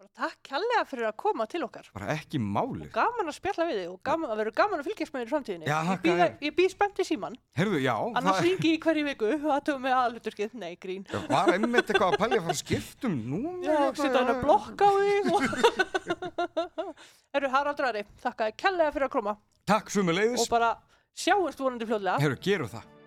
bara 0.00 0.08
takk 0.16 0.38
kærlega 0.48 0.82
fyrir 0.88 1.06
að 1.10 1.16
koma 1.20 1.44
til 1.50 1.60
okkar. 1.66 1.88
bara 1.92 2.14
ekki 2.14 2.38
máli 2.40 2.86
Gaman 2.94 3.28
að 3.28 3.34
spjalla 3.36 3.66
við 3.68 3.80
þig 3.80 3.90
og 3.90 3.98
gaman, 4.08 4.30
að 4.32 4.38
vera 4.40 4.52
gaman 4.60 4.80
að 4.80 4.86
fylgjast 4.88 5.12
með 5.12 5.20
þér 5.20 5.26
í 5.26 5.32
framtíðinni. 5.32 5.66
Já, 5.68 5.76
ég 5.90 6.00
býð, 6.04 6.22
ég 6.46 6.54
býð 6.56 6.70
spennt 6.72 7.02
í 7.02 7.04
síman. 7.04 7.36
Herðu, 7.58 7.80
já, 7.84 7.92
Annars 8.20 8.40
ringi 8.46 8.72
ég 8.72 8.86
hverju 8.86 9.06
viku 9.10 9.28
og 9.28 9.44
það 9.44 9.60
tökum 9.66 9.84
við 9.84 9.96
aðluturskið. 9.98 10.54
Nei, 10.62 10.70
grín. 10.80 11.04
Já, 11.04 11.20
var 11.28 11.52
einmitt 11.52 11.92
eitthvað 11.92 12.14
að 12.14 12.22
pælja 12.22 12.40
að 12.40 12.48
að 12.54 12.60
skiptum 12.62 13.18
nú 13.28 13.42
Já, 13.66 13.76
setja 13.98 14.14
hann 14.16 14.32
að 14.32 14.40
blokka 14.46 14.88
á 14.88 14.92
þig. 15.00 15.28
Og... 15.34 15.42
Herru, 17.34 17.52
Haraldur 17.52 17.90
Ari, 17.90 18.06
þakka 18.24 18.48
þér 18.48 18.56
kærlega 18.64 18.94
fyrir 18.96 19.10
að 19.10 19.12
koma 19.18 19.36
Takk 19.68 19.92
sumuleiðis 19.92 20.46
og 20.46 20.54
bara 20.54 20.72
sjáumst 21.12 21.60
vonandi 21.60 21.86
fljóðlega. 21.86 22.16
Herru, 22.24 22.40
gerum 22.40 22.72
það 22.72 22.99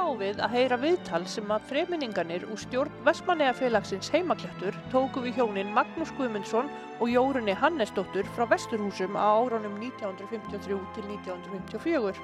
fáum 0.00 0.20
við 0.20 0.38
að 0.40 0.54
heyra 0.54 0.76
viðtal 0.80 1.20
sem 1.28 1.50
að 1.52 1.64
fremyningarnir 1.68 2.44
úr 2.48 2.60
stjórn 2.62 2.92
Vestmanneja 3.04 3.52
félagsins 3.58 4.08
heimaklættur 4.14 4.76
tóku 4.92 5.20
við 5.20 5.36
hjónin 5.36 5.74
Magnús 5.76 6.12
Guðmundsson 6.16 6.70
og 7.02 7.10
Jórunni 7.12 7.52
Hannesdóttur 7.52 8.28
frá 8.32 8.46
Vesturhúsum 8.48 9.18
á 9.20 9.28
árunum 9.28 9.76
1953 9.76 10.78
til 10.96 11.04
1954. 11.18 12.16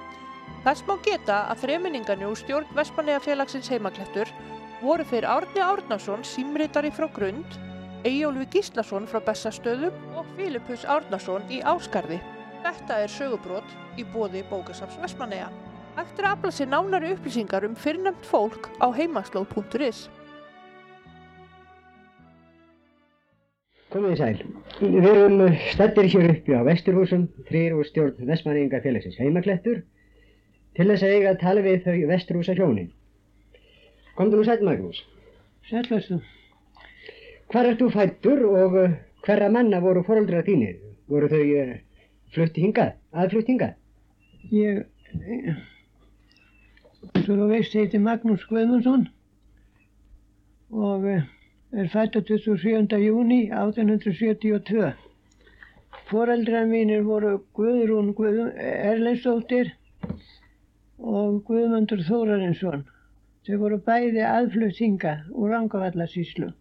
Þess 0.64 0.86
má 0.88 0.94
geta 1.04 1.42
að 1.52 1.66
fremyningarnir 1.66 2.32
úr 2.32 2.40
stjórn 2.40 2.72
Vestmanneja 2.78 3.20
félagsins 3.26 3.68
heimaklættur 3.68 4.32
voru 4.80 5.04
þeir 5.12 5.28
Árni 5.34 5.64
Árnason, 5.66 6.24
símritari 6.24 6.94
frá 6.96 7.10
Grund, 7.12 7.60
Eyjólfi 8.08 8.48
Gíslason 8.56 9.10
frá 9.10 9.20
Bessastöðum 9.28 10.16
og 10.16 10.32
Filipus 10.38 10.88
Árnason 10.88 11.44
í 11.52 11.60
Áskarði. 11.60 12.22
Þetta 12.64 13.02
er 13.04 13.16
sögubrót 13.20 13.80
í 14.00 14.08
bóði 14.16 14.46
bókasafs 14.48 14.96
Vestmanneja. 15.04 15.52
Hægt 15.96 16.18
er 16.20 16.26
að 16.28 16.34
afla 16.34 16.50
sér 16.52 16.68
nánari 16.68 17.10
upplýsingar 17.14 17.64
um 17.64 17.74
fyrrnæmt 17.80 18.26
fólk 18.28 18.66
á 18.84 18.92
heimaslóð.is. 18.92 20.00
Komið 23.94 24.10
þið 24.10 24.18
sæl. 24.20 24.42
Við 24.82 25.06
erum 25.08 25.38
stættir 25.70 26.08
hér 26.12 26.32
uppi 26.34 26.52
á 26.52 26.60
Vesturhúsum, 26.68 27.22
þrýr 27.48 27.78
úr 27.78 27.88
stjórn 27.88 28.28
Vestmanninga 28.28 28.82
félagsins 28.84 29.16
heimaklettur, 29.22 29.78
til 30.76 30.86
þess 30.90 31.06
að 31.06 31.14
eiga 31.14 31.30
að 31.32 31.40
tala 31.44 31.62
við 31.64 31.86
þau 31.86 31.94
Vesturhúsa 32.10 32.56
hjónin. 32.58 32.90
Komdu 34.18 34.36
nú 34.36 34.44
sæl 34.44 34.60
Magnús. 34.68 34.98
Sællastu. 35.70 36.18
Hvar 37.54 37.70
ert 37.70 37.80
þú 37.80 37.88
fættur 37.94 38.42
og 38.50 38.76
uh, 38.82 38.98
hverra 39.24 39.48
manna 39.54 39.80
voru 39.80 40.02
fóröldra 40.04 40.44
þínir? 40.44 40.76
Voru 41.08 41.32
þau 41.32 41.40
uh, 41.62 41.72
flutti 42.36 42.66
hingað, 42.66 42.92
aðflutt 43.16 43.48
hingað? 43.48 43.72
Ég, 44.52 44.84
eh, 45.24 45.56
eins 47.14 47.28
og 47.28 47.38
þú 47.38 47.46
veist, 47.50 47.74
heiti 47.76 47.98
Magnús 48.02 48.44
Guðmundsson 48.48 49.06
og 50.72 51.06
eh, 51.08 51.22
er 51.72 51.88
fættur 51.92 52.22
27. 52.26 52.98
júni 53.02 53.46
1872. 53.50 54.92
Foreldrar 56.10 56.66
mínir 56.70 57.02
voru 57.02 57.40
Guðrún 57.54 58.12
Guð, 58.14 58.38
Erlendsdóttir 58.58 59.72
og 60.98 61.42
Guðmundur 61.46 62.02
Þórarinsson. 62.06 62.84
Þau 63.46 63.58
voru 63.62 63.78
bæði 63.82 64.22
aðflutt 64.26 64.78
hingað 64.82 65.26
úr 65.34 65.52
Rangavallarsíslu. 65.54 66.52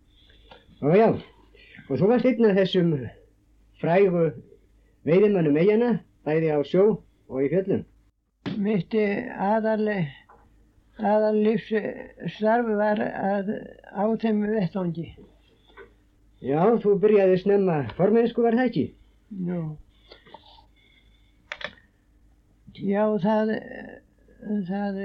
Ó 0.82 0.88
já, 0.94 1.08
og 1.90 1.94
þú 1.98 2.10
varst 2.12 2.30
einn 2.30 2.50
af 2.50 2.60
þessum 2.60 2.92
frægu 3.82 4.28
veiðimönnum 5.06 5.58
eigana, 5.62 5.92
bæði 6.26 6.54
á 6.54 6.60
sjó 6.66 6.86
og 7.30 7.42
í 7.42 7.50
fjöllum. 7.54 7.86
Mitt 8.62 8.94
aðal, 8.94 9.90
aðal 11.00 11.36
lífsstarf 11.44 12.70
var 12.80 13.02
að 13.04 13.50
á 13.92 14.06
þeim 14.22 14.44
vettvangi. 14.48 15.08
Já, 16.46 16.62
þú 16.80 16.98
byrjaði 17.02 17.40
snemma 17.42 17.80
formensku 17.98 18.44
var 18.46 18.56
það 18.56 18.70
ekki? 18.70 18.86
Nú. 19.48 19.62
Já, 22.76 23.04
það, 23.24 23.52
það, 24.68 25.00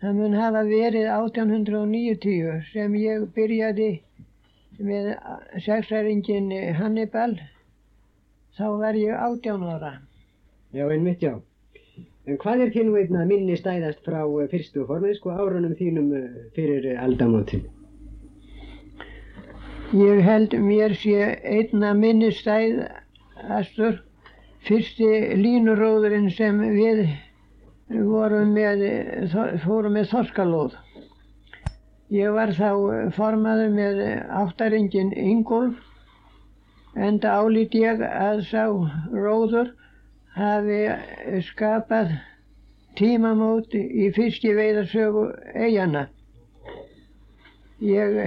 það 0.00 0.20
mun 0.20 0.36
hafa 0.40 0.64
verið 0.68 1.08
1890 1.12 2.68
sem 2.72 2.96
ég 3.00 3.26
byrjaði 3.36 3.90
með 4.80 5.12
sexæringin 5.64 6.50
Hannibal. 6.80 7.36
Þá 8.54 8.66
var 8.80 8.96
ég 8.98 9.14
18 9.18 9.64
ára. 9.66 9.96
Já, 10.74 10.86
einmitt 10.88 11.22
já. 11.22 11.36
En 12.24 12.38
hvað 12.40 12.62
er 12.64 12.70
þín 12.72 12.94
einn 12.96 13.16
að 13.20 13.26
minni 13.28 13.56
stæðast 13.60 14.06
frá 14.06 14.22
eh, 14.24 14.46
fyrstu 14.48 14.86
formensku 14.88 15.28
árunum 15.28 15.74
þínum 15.76 16.06
eh, 16.16 16.22
fyrir 16.56 16.86
eh, 16.88 17.02
aldamótin? 17.04 17.66
Ég 19.92 20.22
held 20.24 20.56
mér 20.64 20.94
sé 20.96 21.18
einna 21.44 21.92
minni 21.98 22.30
stæðastur 22.32 24.00
fyrsti 24.64 25.10
línuróðurinn 25.42 26.30
sem 26.32 26.64
við 26.72 27.04
vorum 28.08 28.56
með, 28.56 28.86
fórum 29.66 29.92
með 29.98 30.08
þorskalóð. 30.14 30.80
Ég 32.14 32.32
var 32.32 32.56
þá 32.56 33.12
formaður 33.18 33.76
með 33.76 34.02
áttaringin 34.40 35.12
Ingolf 35.12 35.76
enda 36.96 37.36
álít 37.36 37.76
ég 37.76 38.00
að 38.00 38.46
sá 38.48 38.64
róður 39.12 39.74
hafi 40.34 40.80
skapað 41.48 42.14
tímamót 42.98 43.74
í 43.74 44.10
fyrsti 44.14 44.54
veiðarsögu 44.54 45.24
eigana. 45.54 46.08
Ég 47.82 48.20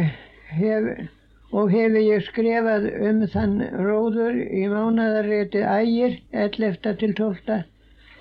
hef 0.57 0.89
og 1.55 1.71
hefi 1.71 2.03
ég 2.09 2.25
skrifað 2.27 2.87
um 3.09 3.23
þann 3.31 3.57
róður 3.79 4.35
í 4.35 4.65
mánaðarréti 4.71 5.63
ægir 5.63 6.17
11. 6.31 6.95
til 6.99 7.13
12. 7.15 7.61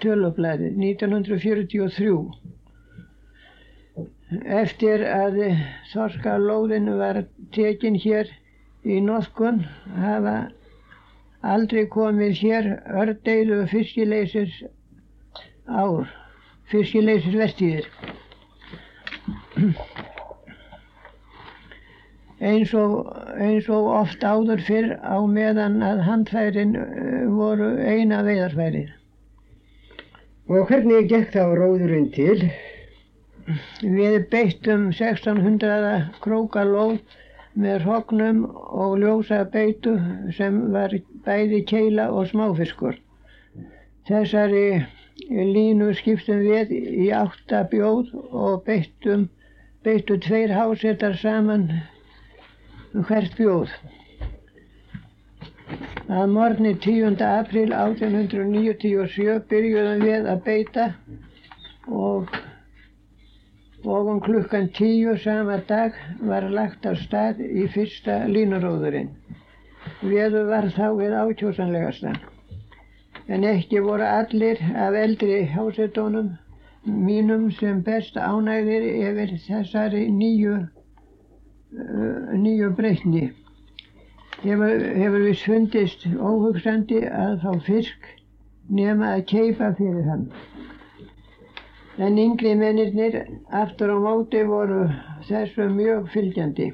tölublaði 0.02 0.70
1943. 0.74 2.18
Eftir 4.60 5.02
að 5.06 5.40
þorskalóðin 5.92 6.90
var 6.98 7.24
tekin 7.54 7.98
hér 8.02 8.30
í 8.86 9.00
notkun 9.02 9.64
hafa 9.98 10.36
aldrei 11.42 11.86
komið 11.92 12.38
hér 12.40 12.70
ördeilu 13.02 13.66
fiskileysis 13.70 14.62
ár, 15.66 16.06
fiskileysis 16.70 17.34
vestíðir. 17.34 17.90
eins 22.40 22.72
og, 22.76 23.08
eins 23.40 23.68
og 23.72 23.88
oft 23.96 24.24
áður 24.24 24.60
fyrr 24.66 24.94
á 25.00 25.16
meðan 25.24 25.80
að 25.84 26.02
handfærin 26.06 26.76
uh, 26.76 27.24
voru 27.32 27.70
eina 27.80 28.22
veiðarfærið. 28.26 28.90
Og 30.46 30.68
hvernig 30.68 31.08
gekk 31.10 31.32
þá 31.34 31.44
róðurinn 31.58 32.10
til? 32.14 32.50
Við 33.82 34.26
beittum 34.30 34.90
1600 34.92 36.20
krókalóð 36.22 36.98
með 37.56 37.86
hrognum 37.86 38.42
og 38.54 38.98
ljósa 39.00 39.40
beitu 39.52 39.96
sem 40.36 40.58
var 40.74 40.92
bæði 41.24 41.62
keila 41.70 42.10
og 42.12 42.28
smáfiskur. 42.30 42.98
Þessari 44.06 44.84
línu 45.56 45.90
skiptum 45.98 46.44
við 46.44 46.72
í 46.76 47.10
átta 47.16 47.64
bjóð 47.72 48.12
og 48.30 48.64
beittum, 48.68 49.28
beittu 49.84 50.18
tveir 50.20 50.52
hásetar 50.52 51.16
saman 51.22 51.68
hvert 52.92 53.36
bjóð. 53.38 53.72
Að 56.06 56.28
morgni 56.30 56.76
10. 56.78 57.16
april 57.26 57.72
1897 57.74 59.40
byrjuðum 59.50 60.04
við 60.06 60.28
að 60.30 60.44
beita 60.46 60.90
og 61.90 62.30
og 63.86 64.06
um 64.06 64.20
klukkan 64.20 64.68
tíu 64.68 65.16
sama 65.16 65.56
dag 65.68 65.92
var 66.20 66.48
lagt 66.48 66.86
af 66.86 66.96
stað 66.98 67.42
í 67.46 67.66
fyrsta 67.70 68.24
línuróðurinn. 68.26 69.12
Veður 70.02 70.48
var 70.50 70.66
þá 70.74 70.86
við 70.98 71.14
ákjósanlegasta. 71.20 72.14
En 73.28 73.44
ekki 73.46 73.80
voru 73.82 74.06
allir 74.06 74.58
af 74.74 74.98
eldri 74.98 75.44
hásetónum 75.54 76.32
mínum 76.86 77.50
sem 77.50 77.82
best 77.82 78.18
ánægðir 78.18 78.88
yfir 79.06 79.36
þessari 79.46 80.04
nýju, 80.10 80.58
uh, 81.78 82.34
nýju 82.34 82.72
breytni. 82.78 83.30
Hefur, 84.42 84.82
hefur 84.98 85.22
við 85.28 85.38
svundist 85.40 86.06
óhugsandi 86.06 87.04
að 87.06 87.40
fá 87.42 87.52
fisk 87.66 88.10
nema 88.68 89.14
að 89.16 89.26
keipa 89.30 89.72
fyrir 89.78 90.10
hann. 90.10 90.28
En 91.98 92.18
yngri 92.20 92.50
mennirnir 92.60 93.14
aftur 93.58 93.88
á 93.88 93.98
móti 94.06 94.42
voru 94.44 94.82
þessu 95.28 95.68
mjög 95.72 96.10
fylgjandi. 96.12 96.66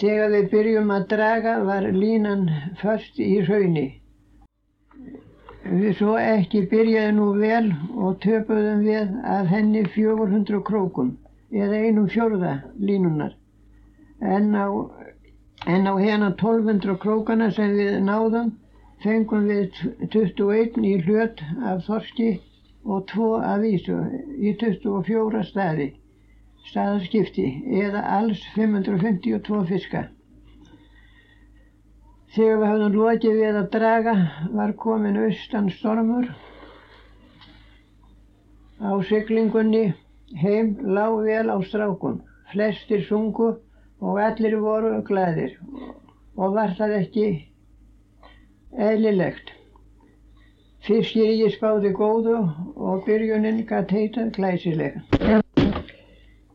Þegar 0.00 0.34
við 0.34 0.50
byrjum 0.50 0.92
að 0.96 1.06
draga 1.12 1.54
var 1.68 1.86
línan 1.94 2.42
först 2.82 3.22
í 3.28 3.30
raunni. 3.46 3.86
Við 5.64 5.96
svo 6.02 6.18
ekki 6.20 6.62
byrjaði 6.74 7.16
nú 7.16 7.30
vel 7.40 7.72
og 7.96 8.20
töpuðum 8.26 8.84
við 8.90 9.16
að 9.38 9.50
henni 9.54 9.86
400 9.96 10.62
krókum 10.68 11.16
eða 11.64 11.82
einum 11.86 12.12
fjörða 12.12 12.54
línunar. 12.76 13.32
En 14.20 14.52
á, 14.52 14.68
en 15.64 15.88
á 15.88 15.94
hérna 15.96 16.34
1200 16.36 17.00
krókana 17.00 17.48
sem 17.56 17.72
við 17.80 18.00
náðum 18.04 18.52
fengum 19.00 19.48
við 19.48 19.84
21 20.12 20.82
í 20.92 20.96
hlut 21.08 21.46
af 21.64 21.86
þorski 21.88 22.32
og 22.84 23.04
tvo 23.10 23.34
að 23.38 23.66
vísu 23.66 23.98
í 24.38 24.54
24 24.60 25.42
staði 25.50 25.92
staðarskipti 26.68 27.46
eða 27.82 28.02
alls 28.16 28.42
552 28.56 29.62
fiska. 29.70 30.02
Þegar 32.32 32.60
við 32.60 32.70
höfum 32.72 32.94
lokið 32.96 33.38
við 33.38 33.58
að 33.60 33.70
draga 33.74 34.14
var 34.56 34.72
komin 34.84 35.18
austan 35.20 35.68
stormur. 35.74 36.30
Á 38.82 38.90
syklingunni 39.08 39.84
heim 40.40 40.76
lág 40.96 41.18
vel 41.26 41.52
á 41.52 41.56
strákun. 41.68 42.22
Flestir 42.52 43.04
sungu 43.08 43.50
og 44.00 44.20
allir 44.20 44.56
voru 44.60 44.94
glæðir 45.08 45.58
og 46.36 46.56
var 46.56 46.72
það 46.78 46.96
ekki 47.02 47.26
eðlilegt. 48.72 49.52
Fiskir 50.82 51.28
ég 51.38 51.52
spáði 51.54 51.92
góðu 51.94 52.40
og 52.74 53.04
byrjunin 53.06 53.60
gætt 53.68 53.92
heitað 53.94 54.32
glæsileg. 54.34 54.96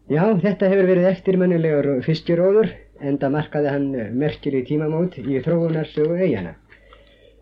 Já, 0.08 0.24
þetta 0.44 0.68
hefur 0.72 0.90
verið 0.90 1.08
eftirmannilegur 1.14 2.04
fiskiróður 2.04 2.74
enda 3.00 3.30
markaði 3.32 3.72
hann 3.72 3.88
merkir 4.20 4.58
í 4.58 4.64
tímamót 4.68 5.16
í 5.22 5.40
þróunarsögu 5.46 6.18
eigana. 6.20 6.56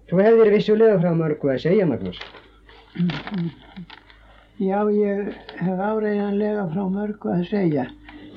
Þú 0.10 0.22
hefðir 0.22 0.52
vissulega 0.54 1.00
frá 1.02 1.14
mörgu 1.18 1.52
að 1.56 1.64
segja, 1.66 1.88
Magnús. 1.90 2.20
Já, 4.62 4.80
ég 4.94 5.34
hef 5.58 5.82
áreiðanlega 5.90 6.68
frá 6.74 6.84
mörgu 6.86 7.34
að 7.34 7.44
segja. 7.50 7.88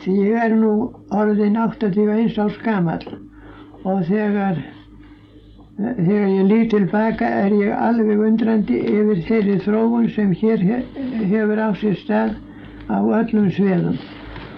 Því 0.02 0.16
ég 0.30 0.40
er 0.46 0.56
nú 0.56 0.72
orðin 1.12 1.58
81 1.60 2.40
árs 2.40 2.58
gammal 2.64 3.02
og 3.84 4.04
þegar 4.08 4.62
Þegar 5.78 6.24
ég 6.26 6.46
lít 6.50 6.72
tilbaka 6.72 7.26
er 7.44 7.52
ég 7.54 7.68
alveg 7.70 8.18
undrandi 8.26 8.80
yfir 8.82 9.18
þeirri 9.28 9.58
þróun 9.62 10.08
sem 10.10 10.32
hér 10.40 10.64
hefur 10.66 11.60
á 11.62 11.70
sér 11.78 11.94
stað 12.00 12.32
á 12.90 12.98
öllum 12.98 13.46
sveðum 13.54 14.00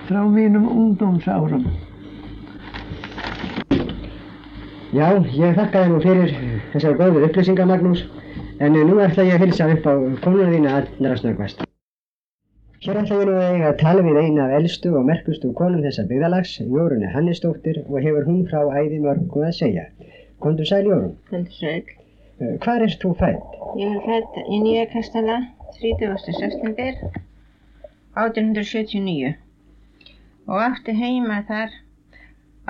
frá 0.06 0.22
mínum 0.24 0.64
ungdómsárum. 0.64 1.66
Já, 4.96 5.10
ég 5.20 5.58
þakka 5.58 5.82
þér 5.82 5.92
nú 5.92 5.98
fyrir 6.06 6.32
þessar 6.72 6.96
góður 7.02 7.26
upplýsingar, 7.28 7.68
Magnús, 7.68 8.06
en 8.56 8.80
nú 8.88 8.96
ætla 9.04 9.28
ég 9.28 9.36
að 9.36 9.44
hilsa 9.44 9.68
upp 9.74 9.90
á 9.92 9.94
konuna 10.24 10.48
þína 10.54 10.72
allra 10.78 11.18
snöggvast. 11.20 11.60
Hér 12.80 13.02
ætla 13.02 13.20
ég 13.20 13.28
nú 13.28 13.36
að 13.68 13.76
tala 13.84 14.06
við 14.08 14.22
eina 14.22 14.48
af 14.48 14.56
eldstu 14.62 14.96
og 14.96 15.04
merkustu 15.12 15.52
konum 15.52 15.84
þessa 15.84 16.08
byggðalags, 16.08 16.56
Jórunni 16.64 17.12
Hannisdóttir, 17.12 17.84
og 17.90 18.00
hefur 18.00 18.24
hún 18.24 18.46
frá 18.48 18.64
æði 18.80 19.04
mörgu 19.04 19.44
að 19.44 19.58
segja. 19.60 19.84
Kondur 20.40 20.64
sæl 20.64 20.86
Jórun. 20.86 21.16
Kondur 21.30 21.52
sæl. 21.52 21.82
Uh, 22.40 22.54
hvar 22.64 22.80
erst 22.86 23.02
þú 23.04 23.12
fætt? 23.20 23.42
Ég 23.76 23.96
er 23.96 24.00
fætt 24.08 24.38
í 24.48 24.60
Nýja 24.64 24.86
Kastala 24.92 25.36
30. 25.76 26.16
september 26.40 26.92
1879 28.16 29.34
og 30.48 30.62
átti 30.64 30.94
heima 30.96 31.42
þar 31.50 31.76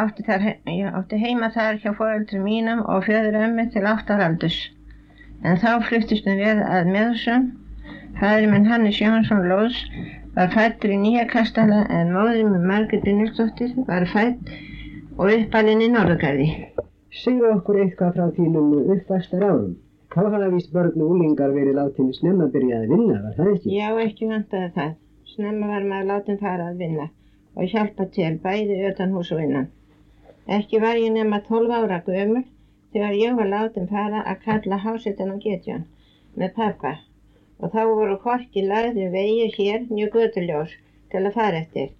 átti, 0.02 0.24
þar, 0.26 0.48
já, 0.66 0.88
átti 0.98 1.20
heima 1.22 1.52
þar 1.54 1.78
hjá 1.84 1.94
foreldrum 2.00 2.44
mínum 2.48 2.82
og 2.82 3.06
fjöður 3.06 3.38
ömmu 3.44 3.68
til 3.74 3.86
8 3.92 4.16
ára 4.16 4.28
aldurs. 4.32 4.58
En 5.44 5.62
þá 5.62 5.70
fluttistum 5.86 6.42
við 6.42 6.60
að 6.66 6.90
meðsum. 6.94 7.48
Fæður 8.18 8.50
minn 8.52 8.68
Hannes 8.68 8.98
Jónsson 9.00 9.46
Lóðs 9.52 9.78
var 10.34 10.50
fættur 10.56 10.92
í 10.96 10.98
Nýja 11.06 11.28
Kastala 11.30 11.84
en 11.88 12.12
móður 12.16 12.50
minn 12.50 12.66
Margrit 12.72 13.06
Brynjólfsdóttir 13.06 13.78
var 13.86 14.10
fætt 14.10 14.54
og 15.16 15.30
uppalinn 15.38 15.86
í 15.86 15.92
Norðgarði. 15.94 16.50
Segðu 17.18 17.48
okkur 17.52 17.76
eitthvað 17.82 18.12
frá 18.16 18.26
þínum 18.34 18.74
uppvæstar 18.94 19.44
árum. 19.44 19.70
Þá 20.14 20.18
hafa 20.32 20.50
víst 20.52 20.68
börn 20.74 21.02
og 21.02 21.14
úlingar 21.14 21.50
verið 21.54 21.74
látinni 21.78 22.12
snemma 22.14 22.44
að 22.46 22.52
byrja 22.56 22.76
að 22.80 22.92
vinna, 22.92 23.16
var 23.24 23.32
það 23.38 23.48
ekki? 23.54 23.72
Já, 23.74 23.88
ekki 24.04 24.28
vantaði 24.30 24.68
það. 24.76 24.92
Snemma 25.32 25.70
var 25.72 25.86
maður 25.90 26.06
látin 26.10 26.38
fara 26.42 26.68
að 26.70 26.82
vinna 26.84 27.06
og 27.56 27.72
hjálpa 27.72 28.06
til 28.16 28.30
bæði 28.44 28.76
utan 28.90 29.14
hús 29.16 29.32
og 29.34 29.42
innan. 29.42 29.66
Ekki 30.58 30.80
var 30.84 31.00
ég 31.02 31.10
nema 31.16 31.40
12 31.48 31.74
ára 31.80 31.98
gömur 32.06 32.46
þegar 32.94 33.18
ég 33.18 33.34
var 33.40 33.50
látin 33.54 33.90
fara 33.90 34.22
að 34.32 34.46
kalla 34.46 34.80
hásetan 34.84 35.34
á 35.34 35.36
getjón 35.46 35.84
með 36.38 36.54
pappa 36.60 36.94
og 37.58 37.74
þá 37.74 37.82
voru 37.90 38.20
hvorki 38.22 38.64
lagði 38.68 39.10
vegi 39.16 39.50
hér 39.58 39.90
njög 39.90 40.14
götuljós 40.20 40.78
til 41.10 41.24
að 41.26 41.34
fara 41.40 41.64
eftir. 41.64 41.90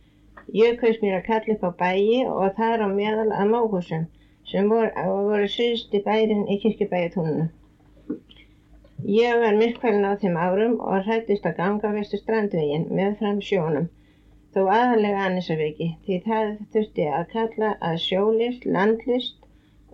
Ég 0.62 0.78
kaust 0.78 1.02
mér 1.02 1.18
að 1.18 1.28
kalla 1.32 1.58
upp 1.58 1.66
á 1.66 1.70
bæi 1.82 2.24
og 2.30 2.56
þar 2.62 2.86
á 2.86 2.88
meðal 2.94 3.28
að 3.34 3.54
móhúsum 3.56 4.08
sem 4.50 4.68
voru, 4.72 4.90
voru 5.30 5.48
syðst 5.54 5.94
í 5.94 6.02
bærin 6.06 6.46
í 6.50 6.58
kirkjubæjatúninu. 6.64 7.48
Ég 9.08 9.38
var 9.42 9.56
myrkvælin 9.56 10.04
á 10.04 10.12
þeim 10.20 10.36
árum 10.36 10.74
og 10.84 11.06
hrættist 11.06 11.46
að 11.48 11.56
ganga 11.60 11.92
vestu 11.94 12.18
strandvegin 12.20 12.88
með 12.98 13.14
fram 13.20 13.38
sjónum, 13.46 13.86
þó 14.52 14.60
aðalega 14.74 15.22
Annisarviki, 15.28 15.88
því 16.04 16.18
það 16.26 16.50
þurfti 16.74 17.06
að 17.18 17.30
kalla 17.34 17.70
að 17.90 17.96
sjólist, 18.04 18.66
landlist 18.76 19.38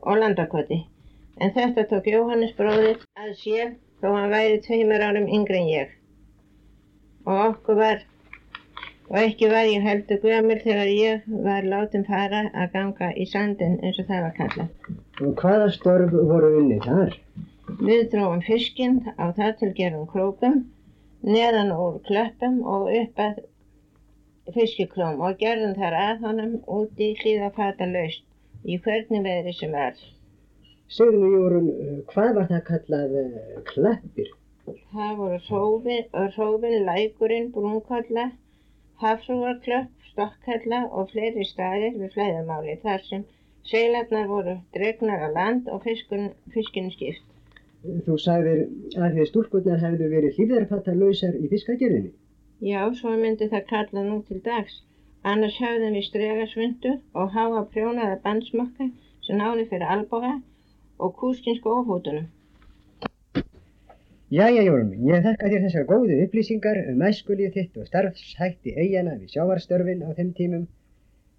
og 0.02 0.18
landakoti. 0.22 0.80
En 1.38 1.52
þetta 1.54 1.84
tók 1.92 2.08
Jóhannes 2.10 2.56
bróðir 2.58 2.98
að 3.22 3.32
sér 3.42 3.72
þó 4.00 4.08
hann 4.16 4.34
væri 4.34 4.58
tveimur 4.64 5.04
árum 5.04 5.30
yngre 5.38 5.60
en 5.60 5.70
ég. 5.70 5.94
Og 7.28 7.42
okkur 7.50 7.80
var 7.82 8.04
og 9.08 9.18
ekki 9.22 9.48
var 9.52 9.68
ég 9.70 9.84
heldur 9.86 10.22
gömur 10.22 10.62
þegar 10.62 10.92
ég 10.92 11.26
var 11.46 11.66
látum 11.72 12.04
fara 12.08 12.44
að 12.52 12.72
ganga 12.76 13.10
í 13.14 13.26
sandin 13.32 13.76
eins 13.82 14.00
og 14.02 14.08
það 14.10 14.24
var 14.26 14.34
kallað. 14.38 14.94
Og 15.22 15.34
hvaða 15.42 15.68
störf 15.76 16.16
voru 16.30 16.52
unni 16.60 16.78
þar? 16.86 17.18
Við 17.82 18.02
drófum 18.12 18.42
fiskinn 18.46 19.02
á 19.18 19.30
það 19.36 19.52
til 19.60 19.70
gerum 19.78 20.08
krókum, 20.10 20.64
neðan 21.22 21.74
úr 21.74 22.00
klöppum 22.08 22.58
og 22.74 22.90
upp 22.94 23.22
að 23.26 23.44
fiskiklóm 24.54 25.22
og 25.26 25.38
gerðum 25.40 25.74
þar 25.78 25.96
að 26.00 26.26
honum 26.26 26.56
úti 26.78 27.12
hlýða 27.20 27.50
fata 27.56 27.88
laust 27.90 28.26
í 28.66 28.78
hvernig 28.82 29.22
veðri 29.26 29.54
sem 29.58 29.74
er. 29.74 29.98
Segðu 30.96 31.22
nú 31.22 31.30
Jórun, 31.34 31.70
hvað 32.10 32.32
var 32.38 32.50
það 32.50 32.62
kallað 32.70 33.14
uh, 33.22 33.62
klappir? 33.70 34.28
Það 34.66 35.16
voru 35.20 35.38
hrófin 35.46 36.86
lækurinn, 36.86 37.50
brúnkalla, 37.54 38.30
Hafrúarklöpp, 39.02 39.92
Stokkhella 40.10 40.78
og 40.98 41.10
fleiri 41.12 41.44
staðir 41.44 41.96
við 42.00 42.14
flæðarmáli 42.14 42.76
þar 42.84 43.02
sem 43.08 43.24
seilarnar 43.70 44.28
voru 44.30 44.54
dregnar 44.76 45.24
á 45.26 45.28
land 45.38 45.68
og 45.74 45.82
fiskun, 45.84 46.30
fiskinu 46.54 46.92
skipt. 46.94 47.26
Þú 48.06 48.16
sagðir 48.22 48.62
að 48.96 49.18
þið 49.18 49.28
stúlkurnar 49.30 49.82
hefðu 49.82 50.08
verið 50.14 50.38
hlýðarpattarlausar 50.38 51.36
í 51.38 51.50
fiskagerðinni. 51.52 52.12
Já, 52.70 52.80
svo 53.00 53.12
myndi 53.20 53.50
það 53.52 53.66
kalla 53.72 54.04
nú 54.06 54.22
til 54.28 54.40
dags. 54.46 54.80
Annars 55.32 55.58
höfðum 55.60 55.98
við 55.98 56.06
stregasvindur 56.08 56.96
og 57.20 57.36
háa 57.36 57.62
prjónaða 57.74 58.16
bandsmakka 58.24 58.88
sem 59.26 59.40
náði 59.42 59.68
fyrir 59.72 59.92
alboga 59.96 60.32
og 61.02 61.14
kúskinsku 61.20 61.76
ofútunum. 61.82 62.30
Jæja 64.26 64.62
Jórn, 64.66 64.88
ég 65.06 65.20
þakka 65.22 65.48
þér 65.52 65.60
þessar 65.62 65.84
góðu 65.86 66.14
upplýsingar 66.24 66.78
um 66.90 67.02
æskulíð 67.06 67.52
þitt 67.54 67.76
og 67.78 67.84
starfshætti 67.86 68.72
eigana 68.74 69.12
við 69.20 69.36
sjávarstörfin 69.36 70.02
á 70.02 70.10
þeim 70.18 70.32
tímum. 70.34 70.64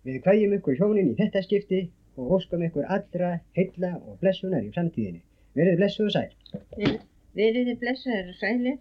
Við 0.08 0.22
kvæjum 0.24 0.54
ykkur 0.56 0.78
hjónin 0.80 1.10
í 1.12 1.18
þetta 1.18 1.42
skipti 1.44 1.82
og 2.16 2.32
óskum 2.38 2.64
ykkur 2.64 2.88
allra 2.88 3.34
heilla 3.60 3.92
og 3.98 4.16
blessunar 4.24 4.64
í 4.64 4.72
framtíðinni. 4.72 5.20
Verið 5.60 5.84
blessuð 5.84 6.08
og 6.08 6.16
sæl. 6.16 6.64
Við, 6.80 6.96
veriði 7.36 7.76
blessaður 7.84 8.32
og 8.32 8.40
sælir 8.40 8.80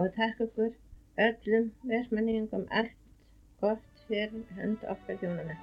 og 0.00 0.10
takk 0.16 0.40
okkur 0.48 0.72
öllum 1.28 1.70
versmenningum 1.92 2.64
allt 2.72 2.96
gott 3.60 4.04
fyrir 4.08 4.40
hönd 4.56 4.88
okkar 4.88 5.20
hjónana. 5.20 5.60